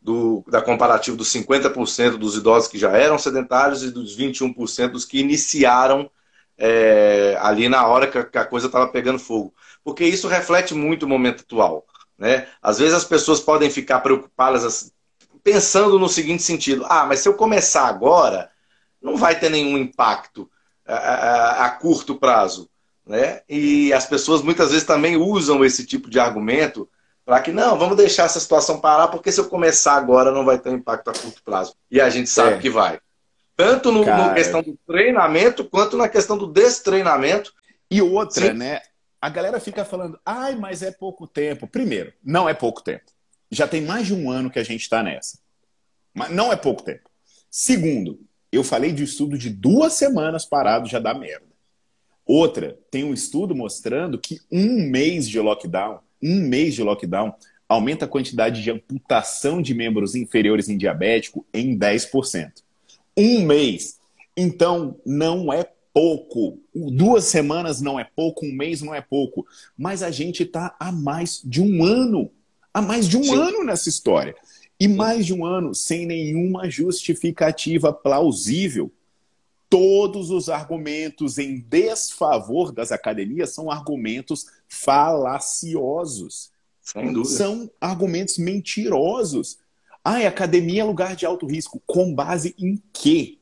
do, 0.00 0.44
da 0.48 0.62
comparativa 0.62 1.16
dos 1.16 1.28
50% 1.32 2.16
dos 2.16 2.36
idosos 2.36 2.68
que 2.68 2.78
já 2.78 2.90
eram 2.92 3.18
sedentários 3.18 3.82
e 3.82 3.90
dos 3.90 4.16
21% 4.16 4.92
dos 4.92 5.04
que 5.04 5.20
iniciaram 5.20 6.10
é, 6.56 7.36
ali 7.40 7.68
na 7.68 7.86
hora 7.86 8.06
que 8.06 8.18
a, 8.18 8.24
que 8.24 8.38
a 8.38 8.44
coisa 8.44 8.66
estava 8.66 8.88
pegando 8.88 9.18
fogo. 9.18 9.54
Porque 9.84 10.04
isso 10.04 10.28
reflete 10.28 10.74
muito 10.74 11.04
o 11.04 11.08
momento 11.08 11.40
atual. 11.42 11.86
Né? 12.18 12.46
Às 12.62 12.78
vezes 12.78 12.94
as 12.94 13.04
pessoas 13.04 13.40
podem 13.40 13.70
ficar 13.70 14.00
preocupadas 14.00 14.92
pensando 15.42 15.98
no 15.98 16.08
seguinte 16.08 16.42
sentido: 16.42 16.84
ah, 16.88 17.06
mas 17.06 17.20
se 17.20 17.28
eu 17.28 17.34
começar 17.34 17.86
agora, 17.86 18.50
não 19.00 19.16
vai 19.16 19.38
ter 19.38 19.50
nenhum 19.50 19.78
impacto 19.78 20.50
a, 20.86 20.94
a, 20.94 21.66
a 21.66 21.70
curto 21.70 22.14
prazo. 22.14 22.68
né? 23.06 23.40
E 23.48 23.92
as 23.92 24.06
pessoas 24.06 24.42
muitas 24.42 24.70
vezes 24.70 24.86
também 24.86 25.16
usam 25.16 25.64
esse 25.64 25.86
tipo 25.86 26.10
de 26.10 26.18
argumento 26.20 26.88
para 27.30 27.42
que 27.42 27.52
não, 27.52 27.78
vamos 27.78 27.96
deixar 27.96 28.24
essa 28.24 28.40
situação 28.40 28.80
parar, 28.80 29.06
porque 29.06 29.30
se 29.30 29.38
eu 29.38 29.48
começar 29.48 29.92
agora 29.92 30.32
não 30.32 30.44
vai 30.44 30.58
ter 30.58 30.68
um 30.68 30.74
impacto 30.74 31.10
a 31.10 31.12
curto 31.12 31.40
prazo. 31.44 31.76
E 31.88 32.00
a 32.00 32.10
gente 32.10 32.28
sabe 32.28 32.54
é. 32.54 32.58
que 32.58 32.68
vai. 32.68 32.98
Tanto 33.56 33.92
no, 33.92 34.04
na 34.04 34.34
questão 34.34 34.60
do 34.60 34.76
treinamento, 34.84 35.64
quanto 35.64 35.96
na 35.96 36.08
questão 36.08 36.36
do 36.36 36.48
destreinamento. 36.48 37.54
E 37.88 38.02
outra, 38.02 38.48
Sim. 38.48 38.54
né? 38.54 38.80
A 39.20 39.28
galera 39.28 39.60
fica 39.60 39.84
falando, 39.84 40.18
ai, 40.26 40.56
mas 40.56 40.82
é 40.82 40.90
pouco 40.90 41.24
tempo. 41.24 41.68
Primeiro, 41.68 42.12
não 42.20 42.48
é 42.48 42.52
pouco 42.52 42.82
tempo. 42.82 43.04
Já 43.48 43.68
tem 43.68 43.82
mais 43.82 44.08
de 44.08 44.14
um 44.14 44.28
ano 44.28 44.50
que 44.50 44.58
a 44.58 44.64
gente 44.64 44.82
está 44.82 45.00
nessa. 45.00 45.38
Mas 46.12 46.32
não 46.32 46.52
é 46.52 46.56
pouco 46.56 46.82
tempo. 46.82 47.08
Segundo, 47.48 48.18
eu 48.50 48.64
falei 48.64 48.90
de 48.90 49.04
estudo 49.04 49.38
de 49.38 49.50
duas 49.50 49.92
semanas 49.92 50.44
parado 50.44 50.88
já 50.88 50.98
dá 50.98 51.14
merda. 51.14 51.46
Outra, 52.26 52.76
tem 52.90 53.04
um 53.04 53.14
estudo 53.14 53.54
mostrando 53.54 54.18
que 54.18 54.40
um 54.50 54.90
mês 54.90 55.28
de 55.28 55.38
lockdown, 55.38 56.00
um 56.22 56.40
mês 56.40 56.74
de 56.74 56.82
lockdown, 56.82 57.34
aumenta 57.68 58.04
a 58.04 58.08
quantidade 58.08 58.62
de 58.62 58.70
amputação 58.70 59.62
de 59.62 59.74
membros 59.74 60.14
inferiores 60.14 60.68
em 60.68 60.76
diabético 60.76 61.46
em 61.52 61.78
10%. 61.78 62.52
Um 63.16 63.42
mês. 63.42 63.98
Então, 64.36 64.96
não 65.04 65.52
é 65.52 65.64
pouco. 65.92 66.58
Duas 66.74 67.24
semanas 67.24 67.80
não 67.80 67.98
é 67.98 68.04
pouco, 68.04 68.44
um 68.44 68.52
mês 68.52 68.82
não 68.82 68.94
é 68.94 69.00
pouco. 69.00 69.46
Mas 69.76 70.02
a 70.02 70.10
gente 70.10 70.42
está 70.42 70.74
há 70.78 70.90
mais 70.90 71.40
de 71.44 71.60
um 71.60 71.84
ano. 71.84 72.30
Há 72.72 72.82
mais 72.82 73.08
de 73.08 73.16
um 73.16 73.24
Sim. 73.24 73.36
ano 73.36 73.64
nessa 73.64 73.88
história. 73.88 74.34
E 74.78 74.88
mais 74.88 75.26
de 75.26 75.34
um 75.34 75.44
ano 75.44 75.74
sem 75.74 76.06
nenhuma 76.06 76.68
justificativa 76.70 77.92
plausível 77.92 78.90
todos 79.70 80.30
os 80.30 80.48
argumentos 80.48 81.38
em 81.38 81.60
desfavor 81.60 82.72
das 82.72 82.90
academias 82.90 83.54
são 83.54 83.70
argumentos 83.70 84.46
falaciosos. 84.70 86.50
Sem 86.80 87.12
dúvida. 87.12 87.36
São 87.36 87.70
argumentos 87.80 88.38
mentirosos. 88.38 89.58
Ah, 90.02 90.18
a 90.18 90.28
academia 90.28 90.80
é 90.80 90.84
lugar 90.84 91.14
de 91.14 91.26
alto 91.26 91.46
risco. 91.46 91.82
Com 91.86 92.14
base 92.14 92.54
em 92.58 92.80
quê? 92.92 93.36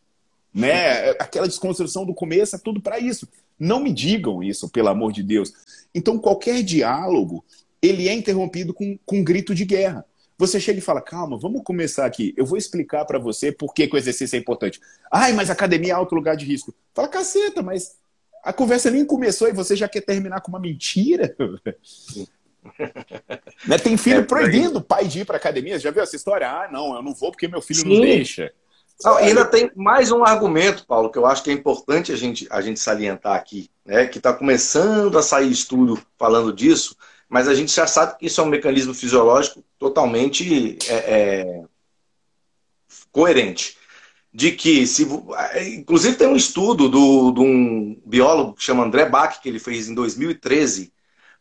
Né? 0.52 1.10
Aquela 1.10 1.46
desconstrução 1.46 2.04
do 2.04 2.14
começo 2.14 2.56
é 2.56 2.58
tudo 2.58 2.80
para 2.80 2.98
isso. 2.98 3.28
Não 3.58 3.78
me 3.78 3.92
digam 3.92 4.42
isso, 4.42 4.68
pelo 4.68 4.88
amor 4.88 5.12
de 5.12 5.22
Deus. 5.22 5.52
Então, 5.94 6.18
qualquer 6.18 6.62
diálogo 6.62 7.44
ele 7.80 8.08
é 8.08 8.12
interrompido 8.12 8.74
com, 8.74 8.98
com 9.04 9.18
um 9.18 9.24
grito 9.24 9.54
de 9.54 9.64
guerra. 9.64 10.04
Você 10.36 10.60
chega 10.60 10.78
e 10.78 10.82
fala, 10.82 11.00
calma, 11.00 11.36
vamos 11.36 11.62
começar 11.64 12.06
aqui. 12.06 12.32
Eu 12.36 12.46
vou 12.46 12.56
explicar 12.56 13.04
para 13.04 13.18
você 13.18 13.50
por 13.50 13.74
que, 13.74 13.86
que, 13.88 13.94
o 13.94 13.98
exercício 13.98 14.36
é 14.36 14.38
importante. 14.38 14.80
Ai, 15.12 15.32
mas 15.32 15.50
academia 15.50 15.92
é 15.92 15.94
alto 15.94 16.14
lugar 16.14 16.36
de 16.36 16.44
risco. 16.44 16.72
Fala, 16.94 17.08
caceta, 17.08 17.60
mas 17.62 17.96
a 18.42 18.52
conversa 18.52 18.90
nem 18.90 19.04
começou 19.04 19.48
e 19.48 19.52
você 19.52 19.76
já 19.76 19.88
quer 19.88 20.00
terminar 20.00 20.40
com 20.40 20.50
uma 20.50 20.60
mentira? 20.60 21.34
né? 23.66 23.78
Tem 23.78 23.96
filho 23.96 24.20
é, 24.20 24.24
proibindo 24.24 24.78
o 24.78 24.82
pai 24.82 25.06
de 25.06 25.20
ir 25.20 25.24
para 25.24 25.36
academia. 25.36 25.78
Já 25.78 25.90
viu 25.90 26.02
essa 26.02 26.16
história? 26.16 26.48
Ah, 26.48 26.68
não, 26.70 26.94
eu 26.94 27.02
não 27.02 27.14
vou 27.14 27.30
porque 27.30 27.48
meu 27.48 27.62
filho 27.62 27.80
Sim. 27.80 27.94
não 27.94 28.00
deixa. 28.00 28.52
Não, 29.04 29.16
ainda 29.16 29.44
tem 29.44 29.70
mais 29.76 30.10
um 30.10 30.24
argumento, 30.24 30.84
Paulo, 30.84 31.10
que 31.10 31.18
eu 31.18 31.24
acho 31.24 31.44
que 31.44 31.50
é 31.50 31.52
importante 31.52 32.10
a 32.10 32.16
gente, 32.16 32.48
a 32.50 32.60
gente 32.60 32.80
salientar 32.80 33.36
aqui, 33.36 33.70
né? 33.86 34.06
Que 34.06 34.18
está 34.18 34.32
começando 34.32 35.16
a 35.16 35.22
sair 35.22 35.50
estudo 35.50 36.02
falando 36.18 36.52
disso, 36.52 36.96
mas 37.28 37.46
a 37.46 37.54
gente 37.54 37.72
já 37.72 37.86
sabe 37.86 38.18
que 38.18 38.26
isso 38.26 38.40
é 38.40 38.44
um 38.44 38.48
mecanismo 38.48 38.92
fisiológico 38.92 39.62
totalmente 39.78 40.78
é, 40.88 40.94
é, 40.94 41.62
coerente. 43.12 43.77
De 44.38 44.52
que, 44.52 44.86
se, 44.86 45.04
inclusive, 45.76 46.16
tem 46.16 46.28
um 46.28 46.36
estudo 46.36 46.88
do, 46.88 47.32
de 47.32 47.40
um 47.40 48.00
biólogo 48.06 48.54
que 48.54 48.62
chama 48.62 48.84
André 48.84 49.04
Bach, 49.04 49.40
que 49.42 49.48
ele 49.48 49.58
fez 49.58 49.88
em 49.88 49.94
2013, 49.96 50.92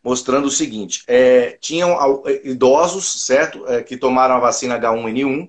mostrando 0.04 0.48
o 0.48 0.50
seguinte: 0.50 1.04
é, 1.06 1.52
tinham 1.62 1.92
é, 2.26 2.48
idosos, 2.50 3.24
certo, 3.24 3.68
é, 3.68 3.84
que 3.84 3.98
tomaram 3.98 4.34
a 4.34 4.40
vacina 4.40 4.80
H1N1, 4.80 5.48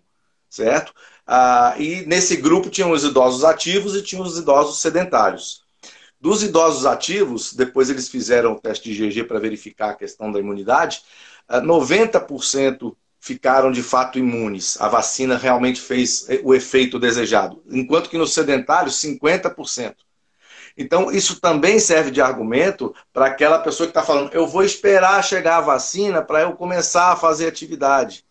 certo? 0.50 0.92
Ah, 1.26 1.74
e 1.78 2.04
nesse 2.04 2.36
grupo 2.36 2.68
tinham 2.68 2.90
os 2.90 3.02
idosos 3.02 3.42
ativos 3.42 3.96
e 3.96 4.02
tinham 4.02 4.24
os 4.26 4.36
idosos 4.36 4.82
sedentários. 4.82 5.62
Dos 6.20 6.42
idosos 6.42 6.84
ativos, 6.84 7.54
depois 7.54 7.88
eles 7.88 8.10
fizeram 8.10 8.52
o 8.52 8.60
teste 8.60 8.92
de 8.92 9.08
GG 9.08 9.24
para 9.24 9.40
verificar 9.40 9.90
a 9.92 9.94
questão 9.94 10.30
da 10.30 10.38
imunidade, 10.38 11.00
90% 11.50 12.92
ah, 12.92 13.07
ficaram 13.20 13.70
de 13.70 13.82
fato 13.82 14.18
imunes. 14.18 14.80
A 14.80 14.88
vacina 14.88 15.36
realmente 15.36 15.80
fez 15.80 16.28
eh, 16.28 16.40
o 16.44 16.54
efeito 16.54 16.98
desejado. 16.98 17.62
Enquanto 17.68 18.08
que 18.08 18.18
nos 18.18 18.32
sedentários, 18.32 19.00
50%. 19.02 19.94
Então, 20.76 21.10
isso 21.10 21.40
também 21.40 21.80
serve 21.80 22.12
de 22.12 22.20
argumento 22.20 22.94
para 23.12 23.26
aquela 23.26 23.58
pessoa 23.58 23.86
que 23.86 23.90
está 23.90 24.02
falando: 24.02 24.32
eu 24.32 24.46
vou 24.46 24.62
esperar 24.62 25.24
chegar 25.24 25.56
a 25.56 25.62
vacina 25.62 26.22
para 26.22 26.42
eu 26.42 26.52
começar 26.52 27.12
a 27.12 27.16
fazer 27.16 27.48
atividade. 27.48 28.24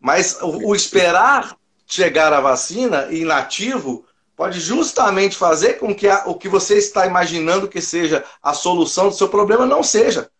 Mas 0.00 0.38
o, 0.40 0.68
o 0.68 0.74
esperar 0.74 1.56
chegar 1.86 2.32
a 2.32 2.40
vacina, 2.40 3.08
inativo, 3.12 4.04
pode 4.34 4.58
justamente 4.58 5.36
fazer 5.36 5.74
com 5.74 5.94
que 5.94 6.08
a, 6.08 6.24
o 6.26 6.34
que 6.34 6.48
você 6.48 6.78
está 6.78 7.06
imaginando 7.06 7.68
que 7.68 7.80
seja 7.80 8.24
a 8.42 8.54
solução 8.54 9.08
do 9.08 9.14
seu 9.14 9.28
problema 9.28 9.66
não 9.66 9.82
seja. 9.82 10.30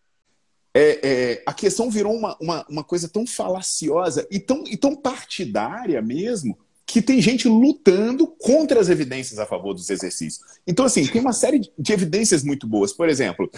É, 0.73 1.01
é, 1.03 1.43
a 1.45 1.53
questão 1.53 1.91
virou 1.91 2.15
uma, 2.15 2.37
uma, 2.41 2.67
uma, 2.69 2.85
coisa 2.85 3.09
tão 3.09 3.27
falaciosa 3.27 4.27
e 4.31 4.39
tão, 4.39 4.63
e 4.67 4.77
tão 4.77 4.95
partidária 4.95 6.01
mesmo 6.01 6.57
que 6.87 7.03
tem 7.03 7.21
gente 7.21 7.49
lutando 7.49 8.27
contra 8.27 8.81
as 8.81 8.89
evidências 8.89 9.39
a 9.39 9.47
favor 9.47 9.75
dos 9.75 9.91
exercícios. 9.91 10.45
Então, 10.67 10.85
assim, 10.85 11.07
tem 11.07 11.21
uma 11.21 11.33
série 11.33 11.61
de 11.79 11.93
evidências 11.93 12.43
muito 12.43 12.67
boas. 12.67 12.93
Por 12.93 13.09
exemplo, 13.09 13.51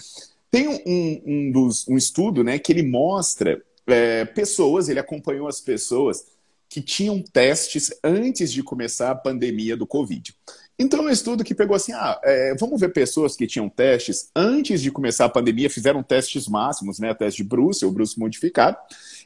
tem 0.51 0.67
um, 0.67 1.21
um, 1.25 1.51
dos, 1.51 1.87
um 1.87 1.97
estudo 1.97 2.43
né, 2.43 2.59
que 2.59 2.71
ele 2.71 2.83
mostra 2.83 3.59
é, 3.87 4.23
pessoas, 4.25 4.87
ele 4.87 4.99
acompanhou 4.99 5.47
as 5.47 5.59
pessoas 5.59 6.25
que 6.69 6.81
tinham 6.81 7.21
testes 7.21 7.91
antes 8.03 8.51
de 8.51 8.63
começar 8.63 9.11
a 9.11 9.15
pandemia 9.15 9.75
do 9.75 9.85
Covid. 9.85 10.35
Então, 10.77 10.99
é 10.99 11.03
um 11.03 11.09
estudo 11.09 11.43
que 11.43 11.53
pegou 11.53 11.75
assim: 11.75 11.93
ah, 11.93 12.19
é, 12.23 12.55
vamos 12.55 12.79
ver 12.79 12.93
pessoas 12.93 13.35
que 13.35 13.47
tinham 13.47 13.69
testes 13.69 14.29
antes 14.35 14.81
de 14.81 14.91
começar 14.91 15.25
a 15.25 15.29
pandemia, 15.29 15.69
fizeram 15.69 16.01
testes 16.01 16.47
máximos, 16.47 16.99
né? 16.99 17.13
Teste 17.13 17.43
de 17.43 17.49
Bruce, 17.49 17.85
ou 17.85 17.91
Bruce 17.91 18.19
modificado, 18.19 18.77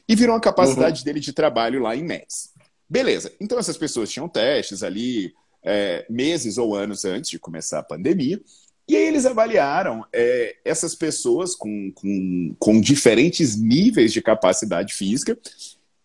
e 0.08 0.14
viram 0.14 0.34
a 0.34 0.40
capacidade 0.40 1.00
uhum. 1.00 1.04
dele 1.04 1.20
de 1.20 1.32
trabalho 1.32 1.80
lá 1.80 1.96
em 1.96 2.02
MES. 2.02 2.52
Beleza, 2.88 3.32
então 3.38 3.58
essas 3.58 3.76
pessoas 3.76 4.10
tinham 4.10 4.28
testes 4.28 4.82
ali 4.82 5.34
é, 5.62 6.06
meses 6.08 6.56
ou 6.56 6.74
anos 6.74 7.04
antes 7.04 7.30
de 7.30 7.38
começar 7.38 7.80
a 7.80 7.82
pandemia, 7.82 8.40
e 8.88 8.96
aí 8.96 9.06
eles 9.06 9.26
avaliaram 9.26 10.06
é, 10.10 10.56
essas 10.64 10.94
pessoas 10.94 11.54
com, 11.54 11.92
com, 11.92 12.56
com 12.58 12.80
diferentes 12.80 13.54
níveis 13.54 14.14
de 14.14 14.22
capacidade 14.22 14.94
física 14.94 15.38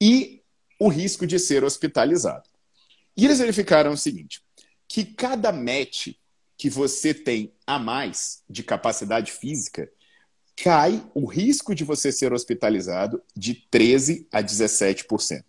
e 0.02 0.42
o 0.78 0.90
risco 0.90 1.26
de 1.26 1.40
ser 1.40 1.64
hospitalizado. 1.64 2.44
E 3.16 3.24
eles 3.24 3.40
verificaram 3.40 3.94
o 3.94 3.98
seguinte: 3.98 4.42
que 4.94 5.04
cada 5.04 5.52
match 5.52 6.10
que 6.56 6.70
você 6.70 7.16
tem 7.16 7.52
a 7.66 7.80
mais 7.80 8.44
de 8.48 8.62
capacidade 8.62 9.32
física, 9.32 9.90
cai 10.56 11.04
o 11.16 11.26
risco 11.26 11.74
de 11.74 11.84
você 11.84 12.12
ser 12.12 12.32
hospitalizado 12.32 13.20
de 13.36 13.56
13 13.56 14.28
a 14.32 14.44
17%. 14.44 15.44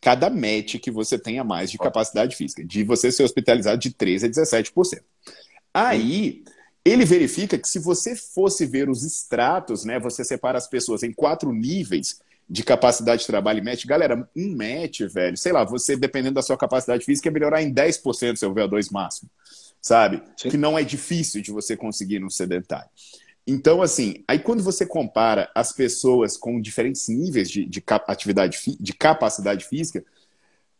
Cada 0.00 0.30
match 0.30 0.76
que 0.76 0.92
você 0.92 1.18
tem 1.18 1.40
a 1.40 1.44
mais 1.44 1.72
de 1.72 1.76
capacidade 1.76 2.36
física, 2.36 2.64
de 2.64 2.84
você 2.84 3.10
ser 3.10 3.24
hospitalizado 3.24 3.80
de 3.80 3.90
13 3.90 4.26
a 4.26 4.28
17%. 4.28 5.02
Aí, 5.74 6.44
ele 6.84 7.04
verifica 7.04 7.58
que 7.58 7.66
se 7.66 7.80
você 7.80 8.14
fosse 8.14 8.64
ver 8.64 8.88
os 8.88 9.02
extratos, 9.02 9.84
né, 9.84 9.98
você 9.98 10.24
separa 10.24 10.56
as 10.56 10.68
pessoas 10.68 11.02
em 11.02 11.12
quatro 11.12 11.52
níveis 11.52 12.20
de 12.48 12.62
capacidade 12.62 13.20
de 13.22 13.26
trabalho 13.26 13.58
e 13.58 13.62
match. 13.62 13.84
Galera, 13.84 14.28
um 14.34 14.56
match, 14.56 15.00
velho, 15.12 15.36
sei 15.36 15.52
lá, 15.52 15.64
você, 15.64 15.96
dependendo 15.96 16.34
da 16.34 16.42
sua 16.42 16.56
capacidade 16.56 17.04
física, 17.04 17.28
é 17.28 17.32
melhorar 17.32 17.62
em 17.62 17.72
10% 17.72 18.36
seu 18.36 18.54
VO2 18.54 18.90
máximo, 18.90 19.30
sabe? 19.82 20.22
Sim. 20.36 20.48
Que 20.50 20.56
não 20.56 20.78
é 20.78 20.82
difícil 20.82 21.42
de 21.42 21.50
você 21.50 21.76
conseguir 21.76 22.18
no 22.18 22.30
sedentário. 22.30 22.88
Então, 23.46 23.80
assim, 23.80 24.24
aí 24.28 24.38
quando 24.38 24.62
você 24.62 24.84
compara 24.84 25.50
as 25.54 25.72
pessoas 25.72 26.36
com 26.36 26.60
diferentes 26.60 27.08
níveis 27.08 27.50
de, 27.50 27.64
de, 27.64 27.82
atividade, 28.06 28.58
de 28.78 28.92
capacidade 28.92 29.64
física, 29.64 30.04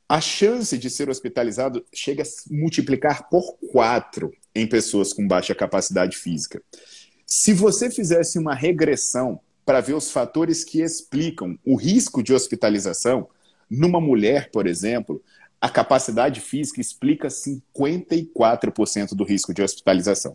a 0.09 0.21
chance 0.21 0.77
de 0.77 0.89
ser 0.89 1.11
hospitalizado 1.11 1.85
chega 1.93 2.23
a 2.23 2.27
multiplicar 2.51 3.29
por 3.29 3.59
quatro 3.73 4.33
em 4.55 4.67
pessoas 4.67 5.13
com 5.13 5.27
baixa 5.27 5.55
capacidade 5.55 6.17
física. 6.17 6.63
Se 7.27 7.53
você 7.53 7.91
fizesse 7.91 8.39
uma 8.39 8.55
regressão 8.55 9.41
para 9.69 9.83
ver 9.83 9.93
os 9.93 10.11
fatores 10.11 10.65
que 10.65 10.81
explicam 10.81 11.59
o 11.63 11.77
risco 11.77 12.23
de 12.23 12.33
hospitalização. 12.33 13.29
Numa 13.69 14.01
mulher, 14.01 14.51
por 14.51 14.67
exemplo, 14.67 15.23
a 15.61 15.69
capacidade 15.69 16.41
física 16.41 16.81
explica 16.81 17.29
54% 17.29 19.15
do 19.15 19.25
risco 19.25 19.53
de 19.53 19.63
hospitalização. 19.63 20.35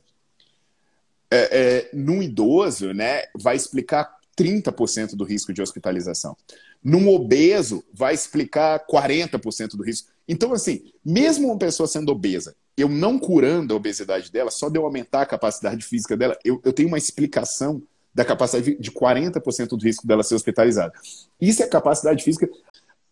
É, 1.32 1.50
é, 1.52 1.90
num 1.94 2.22
idoso, 2.22 2.94
né, 2.94 3.24
vai 3.34 3.56
explicar 3.56 4.18
30% 4.38 5.16
do 5.16 5.24
risco 5.24 5.52
de 5.52 5.64
hospitalização. 5.64 6.38
Num 6.84 7.10
obeso, 7.10 7.84
vai 7.92 8.14
explicar 8.14 8.86
40% 8.86 9.70
do 9.70 9.82
risco. 9.82 10.12
Então, 10.28 10.54
assim, 10.54 10.94
mesmo 11.04 11.48
uma 11.48 11.58
pessoa 11.58 11.88
sendo 11.88 12.12
obesa 12.12 12.56
eu 12.76 12.90
não 12.90 13.20
curando 13.20 13.74
a 13.74 13.78
obesidade 13.78 14.32
dela, 14.32 14.50
só 14.50 14.68
de 14.68 14.78
eu 14.78 14.86
aumentar 14.86 15.22
a 15.22 15.26
capacidade 15.26 15.86
física 15.86 16.18
dela, 16.18 16.38
eu, 16.44 16.60
eu 16.64 16.74
tenho 16.74 16.88
uma 16.88 16.98
explicação 16.98 17.84
da 18.14 18.24
capacidade 18.24 18.78
de 18.80 18.92
40% 18.92 19.70
do 19.70 19.84
risco 19.84 20.06
dela 20.06 20.24
ser 20.24 20.36
hospitalizada. 20.36 20.94
Isso 21.40 21.64
é 21.64 21.68
capacidade 21.68 22.24
física. 22.24 22.50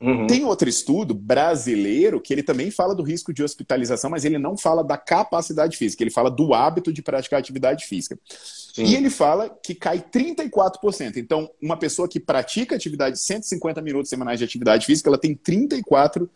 Uhum. 0.01 0.25
Tem 0.25 0.43
outro 0.43 0.67
estudo 0.67 1.13
brasileiro 1.13 2.19
que 2.19 2.33
ele 2.33 2.41
também 2.41 2.71
fala 2.71 2.95
do 2.95 3.03
risco 3.03 3.31
de 3.31 3.43
hospitalização, 3.43 4.09
mas 4.09 4.25
ele 4.25 4.39
não 4.39 4.57
fala 4.57 4.83
da 4.83 4.97
capacidade 4.97 5.77
física, 5.77 6.01
ele 6.01 6.09
fala 6.09 6.31
do 6.31 6.55
hábito 6.55 6.91
de 6.91 7.03
praticar 7.03 7.39
atividade 7.39 7.85
física. 7.85 8.17
Sim. 8.25 8.85
E 8.85 8.95
ele 8.95 9.11
fala 9.11 9.47
que 9.63 9.75
cai 9.75 9.99
34%. 9.99 11.17
Então, 11.17 11.51
uma 11.61 11.77
pessoa 11.77 12.07
que 12.07 12.19
pratica 12.19 12.75
atividade 12.75 13.19
150 13.19 13.79
minutos 13.81 14.09
semanais 14.09 14.39
de 14.39 14.45
atividade 14.45 14.87
física, 14.87 15.07
ela 15.07 15.19
tem 15.19 15.35
34% 15.35 16.27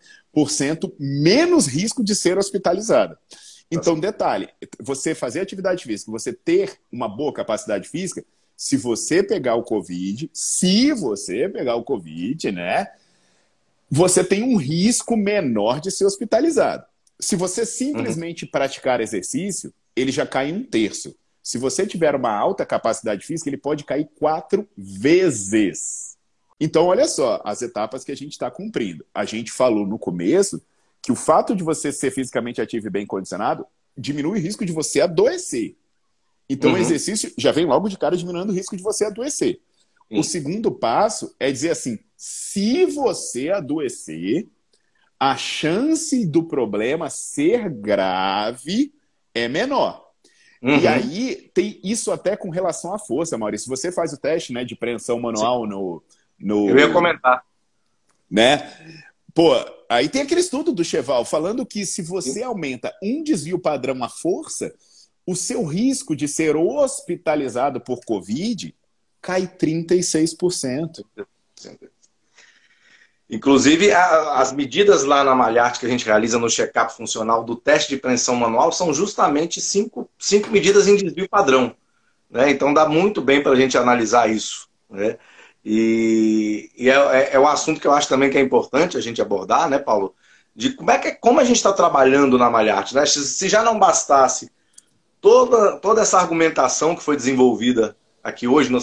menos 1.00 1.66
risco 1.66 2.04
de 2.04 2.14
ser 2.14 2.38
hospitalizada. 2.38 3.18
Então, 3.72 4.00
detalhe, 4.00 4.48
você 4.80 5.16
fazer 5.16 5.40
atividade 5.40 5.84
física, 5.84 6.12
você 6.12 6.32
ter 6.32 6.78
uma 6.92 7.10
boa 7.10 7.34
capacidade 7.34 7.90
física, 7.90 8.24
se 8.56 8.78
você 8.78 9.22
pegar 9.22 9.56
o 9.56 9.64
Covid, 9.64 10.30
se 10.34 10.92
você 10.94 11.50
pegar 11.50 11.76
o 11.76 11.84
Covid, 11.84 12.52
né, 12.52 12.88
você 13.90 14.24
tem 14.24 14.44
um 14.44 14.58
risco 14.58 15.16
menor 15.16 15.80
de 15.80 15.92
ser 15.92 16.06
hospitalizado. 16.06 16.86
Se 17.20 17.36
você 17.36 17.66
simplesmente 17.66 18.46
uhum. 18.46 18.52
praticar 18.52 19.02
exercício, 19.02 19.74
ele 19.96 20.12
já 20.12 20.26
cai 20.26 20.50
em 20.50 20.54
um 20.54 20.64
terço. 20.64 21.16
Se 21.42 21.58
você 21.58 21.86
tiver 21.86 22.16
uma 22.16 22.32
alta 22.32 22.66
capacidade 22.66 23.26
física, 23.26 23.50
ele 23.50 23.58
pode 23.58 23.84
cair 23.84 24.10
quatro 24.18 24.68
vezes. 24.76 26.18
Então, 26.60 26.86
olha 26.86 27.08
só 27.08 27.42
as 27.46 27.62
etapas 27.62 28.04
que 28.04 28.12
a 28.12 28.16
gente 28.16 28.32
está 28.32 28.50
cumprindo. 28.50 29.06
A 29.14 29.26
gente 29.26 29.52
falou 29.52 29.86
no 29.86 30.00
começo 30.00 30.62
que 31.02 31.12
o 31.12 31.16
fato 31.16 31.56
de 31.56 31.64
você 31.64 31.92
ser 31.92 32.12
fisicamente 32.12 32.62
ativo 32.62 32.88
e 32.88 32.90
bem 32.90 33.06
condicionado 33.06 33.66
diminui 33.98 34.40
o 34.40 34.42
risco 34.42 34.66
de 34.66 34.74
você 34.74 35.02
adoecer. 35.02 35.76
Então, 36.50 36.72
uhum. 36.72 36.78
o 36.78 36.80
exercício 36.80 37.32
já 37.38 37.52
vem 37.52 37.66
logo 37.66 37.90
de 37.90 37.98
cara 37.98 38.16
diminuindo 38.16 38.52
o 38.52 38.56
risco 38.56 38.78
de 38.78 38.84
você 38.84 39.06
adoecer. 39.06 39.60
Sim. 40.08 40.20
O 40.20 40.24
segundo 40.24 40.72
passo 40.72 41.36
é 41.40 41.52
dizer 41.52 41.72
assim: 41.72 42.00
se 42.16 42.86
você 42.86 43.50
adoecer, 43.50 44.48
a 45.20 45.36
chance 45.36 46.26
do 46.26 46.44
problema 46.44 47.10
ser 47.10 47.70
grave 47.70 48.94
é 49.34 49.48
menor. 49.48 50.06
Uhum. 50.62 50.80
E 50.80 50.88
aí 50.88 51.52
tem 51.54 51.80
isso 51.84 52.12
até 52.12 52.36
com 52.36 52.50
relação 52.50 52.94
à 52.94 53.00
força, 53.00 53.38
Maurício. 53.38 53.70
Você 53.70 53.92
faz 53.92 54.14
o 54.14 54.18
teste 54.18 54.54
né, 54.54 54.64
de 54.64 54.76
preensão 54.76 55.20
manual 55.20 55.68
no, 55.68 56.04
no. 56.40 56.70
Eu 56.70 56.78
ia 56.78 56.92
comentar. 56.92 57.44
Né? 58.30 58.72
Pô, 59.34 59.54
aí 59.90 60.10
tem 60.10 60.22
aquele 60.22 60.42
estudo 60.42 60.72
do 60.72 60.84
Cheval 60.84 61.26
falando 61.26 61.66
que 61.66 61.86
se 61.86 62.02
você 62.02 62.42
aumenta 62.42 62.96
um 63.04 63.22
desvio 63.22 63.60
padrão 63.60 64.04
à 64.04 64.10
força, 64.10 64.74
o 65.26 65.36
seu 65.36 65.66
risco 65.66 66.16
de 66.16 66.28
ser 66.28 66.56
hospitalizado 66.56 67.82
por 67.82 68.00
Covid 68.06 68.76
cai 69.22 69.48
36%. 69.48 71.04
Inclusive, 73.28 73.92
a, 73.92 74.40
as 74.40 74.52
medidas 74.52 75.04
lá 75.04 75.24
na 75.24 75.34
Malharte 75.34 75.80
que 75.80 75.86
a 75.88 75.90
gente 75.90 76.06
realiza 76.06 76.38
no 76.38 76.50
check-up 76.50 76.94
funcional 76.94 77.44
do 77.44 77.56
teste 77.56 77.90
de 77.90 77.98
preensão 78.00 78.36
manual 78.36 78.72
são 78.72 78.94
justamente 78.94 79.60
cinco, 79.60 80.08
cinco 80.20 80.52
medidas 80.52 80.88
em 80.88 80.96
desvio 80.96 81.28
padrão. 81.28 81.76
Né? 82.30 82.52
Então, 82.52 82.72
dá 82.72 82.88
muito 82.88 83.22
bem 83.22 83.42
para 83.42 83.54
a 83.54 83.56
gente 83.56 83.78
analisar 83.78 84.30
isso. 84.30 84.70
Né? 84.88 85.18
E, 85.64 86.70
e 86.78 86.88
é, 86.88 86.94
é, 86.94 87.30
é, 87.34 87.40
um 87.40 87.48
assunto 87.48 87.82
que 87.82 87.88
eu 87.88 87.94
acho 87.94 88.08
também 88.08 88.30
que 88.30 88.38
é 88.38 88.42
importante 88.42 88.96
a 88.96 89.02
gente 89.02 89.20
abordar, 89.20 89.68
né, 89.68 89.80
Paulo? 89.80 90.14
De 90.56 90.74
como, 90.74 90.92
é 90.92 91.00
que, 91.00 91.12
como 91.14 91.40
a 91.40 91.44
gente 91.44 91.58
está 91.58 91.74
trabalhando 91.74 92.38
na 92.38 92.50
Malharte. 92.52 92.94
Né? 92.94 93.08
Se 93.08 93.50
já 93.50 93.64
não 93.64 93.80
bastasse 93.80 94.52
toda, 95.26 95.78
toda 95.78 96.02
essa 96.02 96.20
argumentação 96.20 96.96
que 96.96 97.02
foi 97.02 97.16
desenvolvida 97.16 97.98
aqui 98.24 98.48
hoje 98.48 98.72
no, 98.72 98.78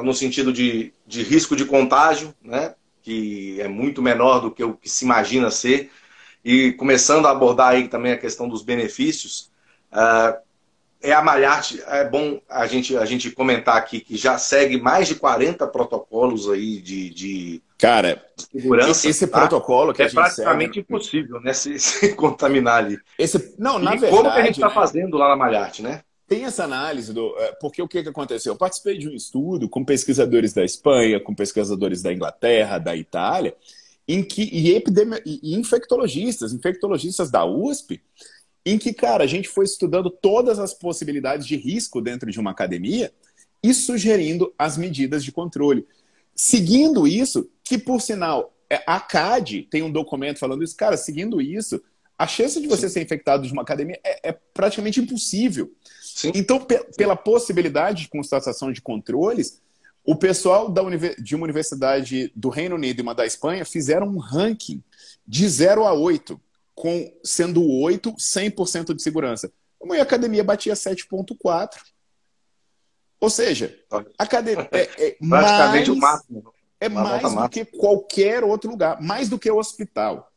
no 0.00 0.14
sentido 0.14 0.52
de, 0.52 0.94
de 1.04 1.24
risco 1.24 1.56
de 1.56 1.64
contágio, 1.64 2.32
né? 2.40 2.76
que 3.02 3.60
é 3.60 3.66
muito 3.66 4.00
menor 4.00 4.38
do 4.38 4.52
que 4.52 4.62
o 4.62 4.74
que 4.74 4.88
se 4.88 5.04
imagina 5.04 5.50
ser, 5.50 5.90
e 6.44 6.70
começando 6.74 7.26
a 7.26 7.32
abordar 7.32 7.70
aí 7.70 7.88
também 7.88 8.12
a 8.12 8.16
questão 8.16 8.48
dos 8.48 8.62
benefícios, 8.62 9.50
uh, 9.92 10.38
é 11.02 11.12
a 11.12 11.20
Malharte, 11.20 11.82
é 11.86 12.08
bom 12.08 12.40
a 12.48 12.66
gente, 12.66 12.96
a 12.96 13.04
gente 13.04 13.30
comentar 13.30 13.76
aqui 13.76 14.00
que 14.00 14.16
já 14.16 14.38
segue 14.38 14.80
mais 14.80 15.08
de 15.08 15.16
40 15.16 15.66
protocolos 15.66 16.48
aí 16.48 16.80
de, 16.80 17.10
de, 17.10 17.62
Cara, 17.76 18.24
de 18.36 18.44
segurança. 18.44 19.08
Esse 19.08 19.26
tá? 19.26 19.40
protocolo 19.40 19.92
que 19.92 20.02
é 20.02 20.04
a 20.04 20.08
gente 20.08 20.14
praticamente 20.14 20.74
segue... 20.74 20.80
impossível, 20.80 21.40
né? 21.40 21.52
Se, 21.62 21.78
se, 21.78 22.14
contaminar 22.14 22.84
ali. 22.84 22.98
Esse, 23.18 23.54
não, 23.58 23.78
na 23.78 23.96
e 23.96 23.98
verdade. 23.98 24.16
Como 24.16 24.32
que 24.32 24.40
a 24.40 24.44
gente 24.44 24.54
está 24.54 24.70
fazendo 24.70 25.16
lá 25.16 25.28
na 25.28 25.36
Malharte, 25.36 25.82
né? 25.82 26.02
Tem 26.28 26.44
essa 26.44 26.64
análise 26.64 27.12
do. 27.12 27.36
É, 27.38 27.52
porque 27.60 27.82
o 27.82 27.88
que, 27.88 28.02
que 28.02 28.08
aconteceu? 28.08 28.52
Eu 28.52 28.56
participei 28.56 28.96
de 28.96 29.08
um 29.08 29.12
estudo 29.12 29.68
com 29.68 29.84
pesquisadores 29.84 30.52
da 30.52 30.64
Espanha, 30.64 31.20
com 31.20 31.34
pesquisadores 31.34 32.02
da 32.02 32.12
Inglaterra, 32.12 32.78
da 32.78 32.96
Itália, 32.96 33.54
em 34.06 34.22
que, 34.22 34.48
e, 34.52 34.74
epidemi... 34.74 35.20
e 35.26 35.54
infectologistas, 35.56 36.52
infectologistas 36.52 37.30
da 37.30 37.44
USP, 37.44 38.00
em 38.64 38.78
que, 38.78 38.92
cara, 38.92 39.24
a 39.24 39.26
gente 39.26 39.48
foi 39.48 39.64
estudando 39.64 40.10
todas 40.10 40.58
as 40.58 40.72
possibilidades 40.72 41.46
de 41.46 41.56
risco 41.56 42.00
dentro 42.00 42.30
de 42.30 42.38
uma 42.38 42.50
academia 42.50 43.12
e 43.62 43.72
sugerindo 43.74 44.52
as 44.58 44.76
medidas 44.76 45.24
de 45.24 45.32
controle. 45.32 45.86
Seguindo 46.34 47.06
isso, 47.06 47.48
que 47.64 47.76
por 47.78 48.00
sinal, 48.00 48.54
é, 48.70 48.82
a 48.86 49.00
CAD 49.00 49.68
tem 49.70 49.82
um 49.82 49.90
documento 49.90 50.38
falando 50.38 50.64
isso, 50.64 50.76
cara, 50.76 50.96
seguindo 50.96 51.40
isso, 51.40 51.82
a 52.18 52.26
chance 52.26 52.60
de 52.60 52.68
você 52.68 52.88
Sim. 52.88 52.94
ser 52.94 53.02
infectado 53.02 53.46
de 53.46 53.52
uma 53.52 53.62
academia 53.62 53.98
é, 54.04 54.30
é 54.30 54.38
praticamente 54.54 55.00
impossível. 55.00 55.72
Sim. 56.00 56.30
Então, 56.34 56.60
pe 56.60 56.78
pela 56.96 57.16
possibilidade 57.16 58.02
de 58.02 58.08
constatação 58.08 58.72
de 58.72 58.80
controles, 58.80 59.60
o 60.04 60.16
pessoal 60.16 60.72
de 61.18 61.34
uma 61.34 61.44
universidade 61.44 62.32
do 62.34 62.48
Reino 62.48 62.76
Unido 62.76 63.00
e 63.00 63.02
uma 63.02 63.14
da 63.14 63.26
Espanha 63.26 63.64
fizeram 63.64 64.08
um 64.08 64.18
ranking 64.18 64.82
de 65.26 65.48
0 65.48 65.84
a 65.84 65.92
8, 65.92 66.40
com, 66.82 67.16
sendo 67.22 67.64
8 67.64 68.12
100% 68.14 68.92
de 68.92 69.00
segurança. 69.00 69.52
Uma 69.80 70.02
academia 70.02 70.42
batia 70.42 70.74
7,4. 70.74 71.70
Ou 73.20 73.30
seja, 73.30 73.78
academia 74.18 74.68
é, 74.74 74.80
é 74.80 75.16
praticamente 75.20 75.90
mais, 75.90 75.96
o 75.96 75.96
máximo. 75.96 76.54
É 76.80 76.88
mais 76.88 77.32
do 77.32 77.48
que 77.48 77.64
qualquer 77.64 78.42
outro 78.42 78.68
lugar, 78.68 79.00
mais 79.00 79.28
do 79.28 79.38
que 79.38 79.48
o 79.48 79.58
hospital, 79.58 80.28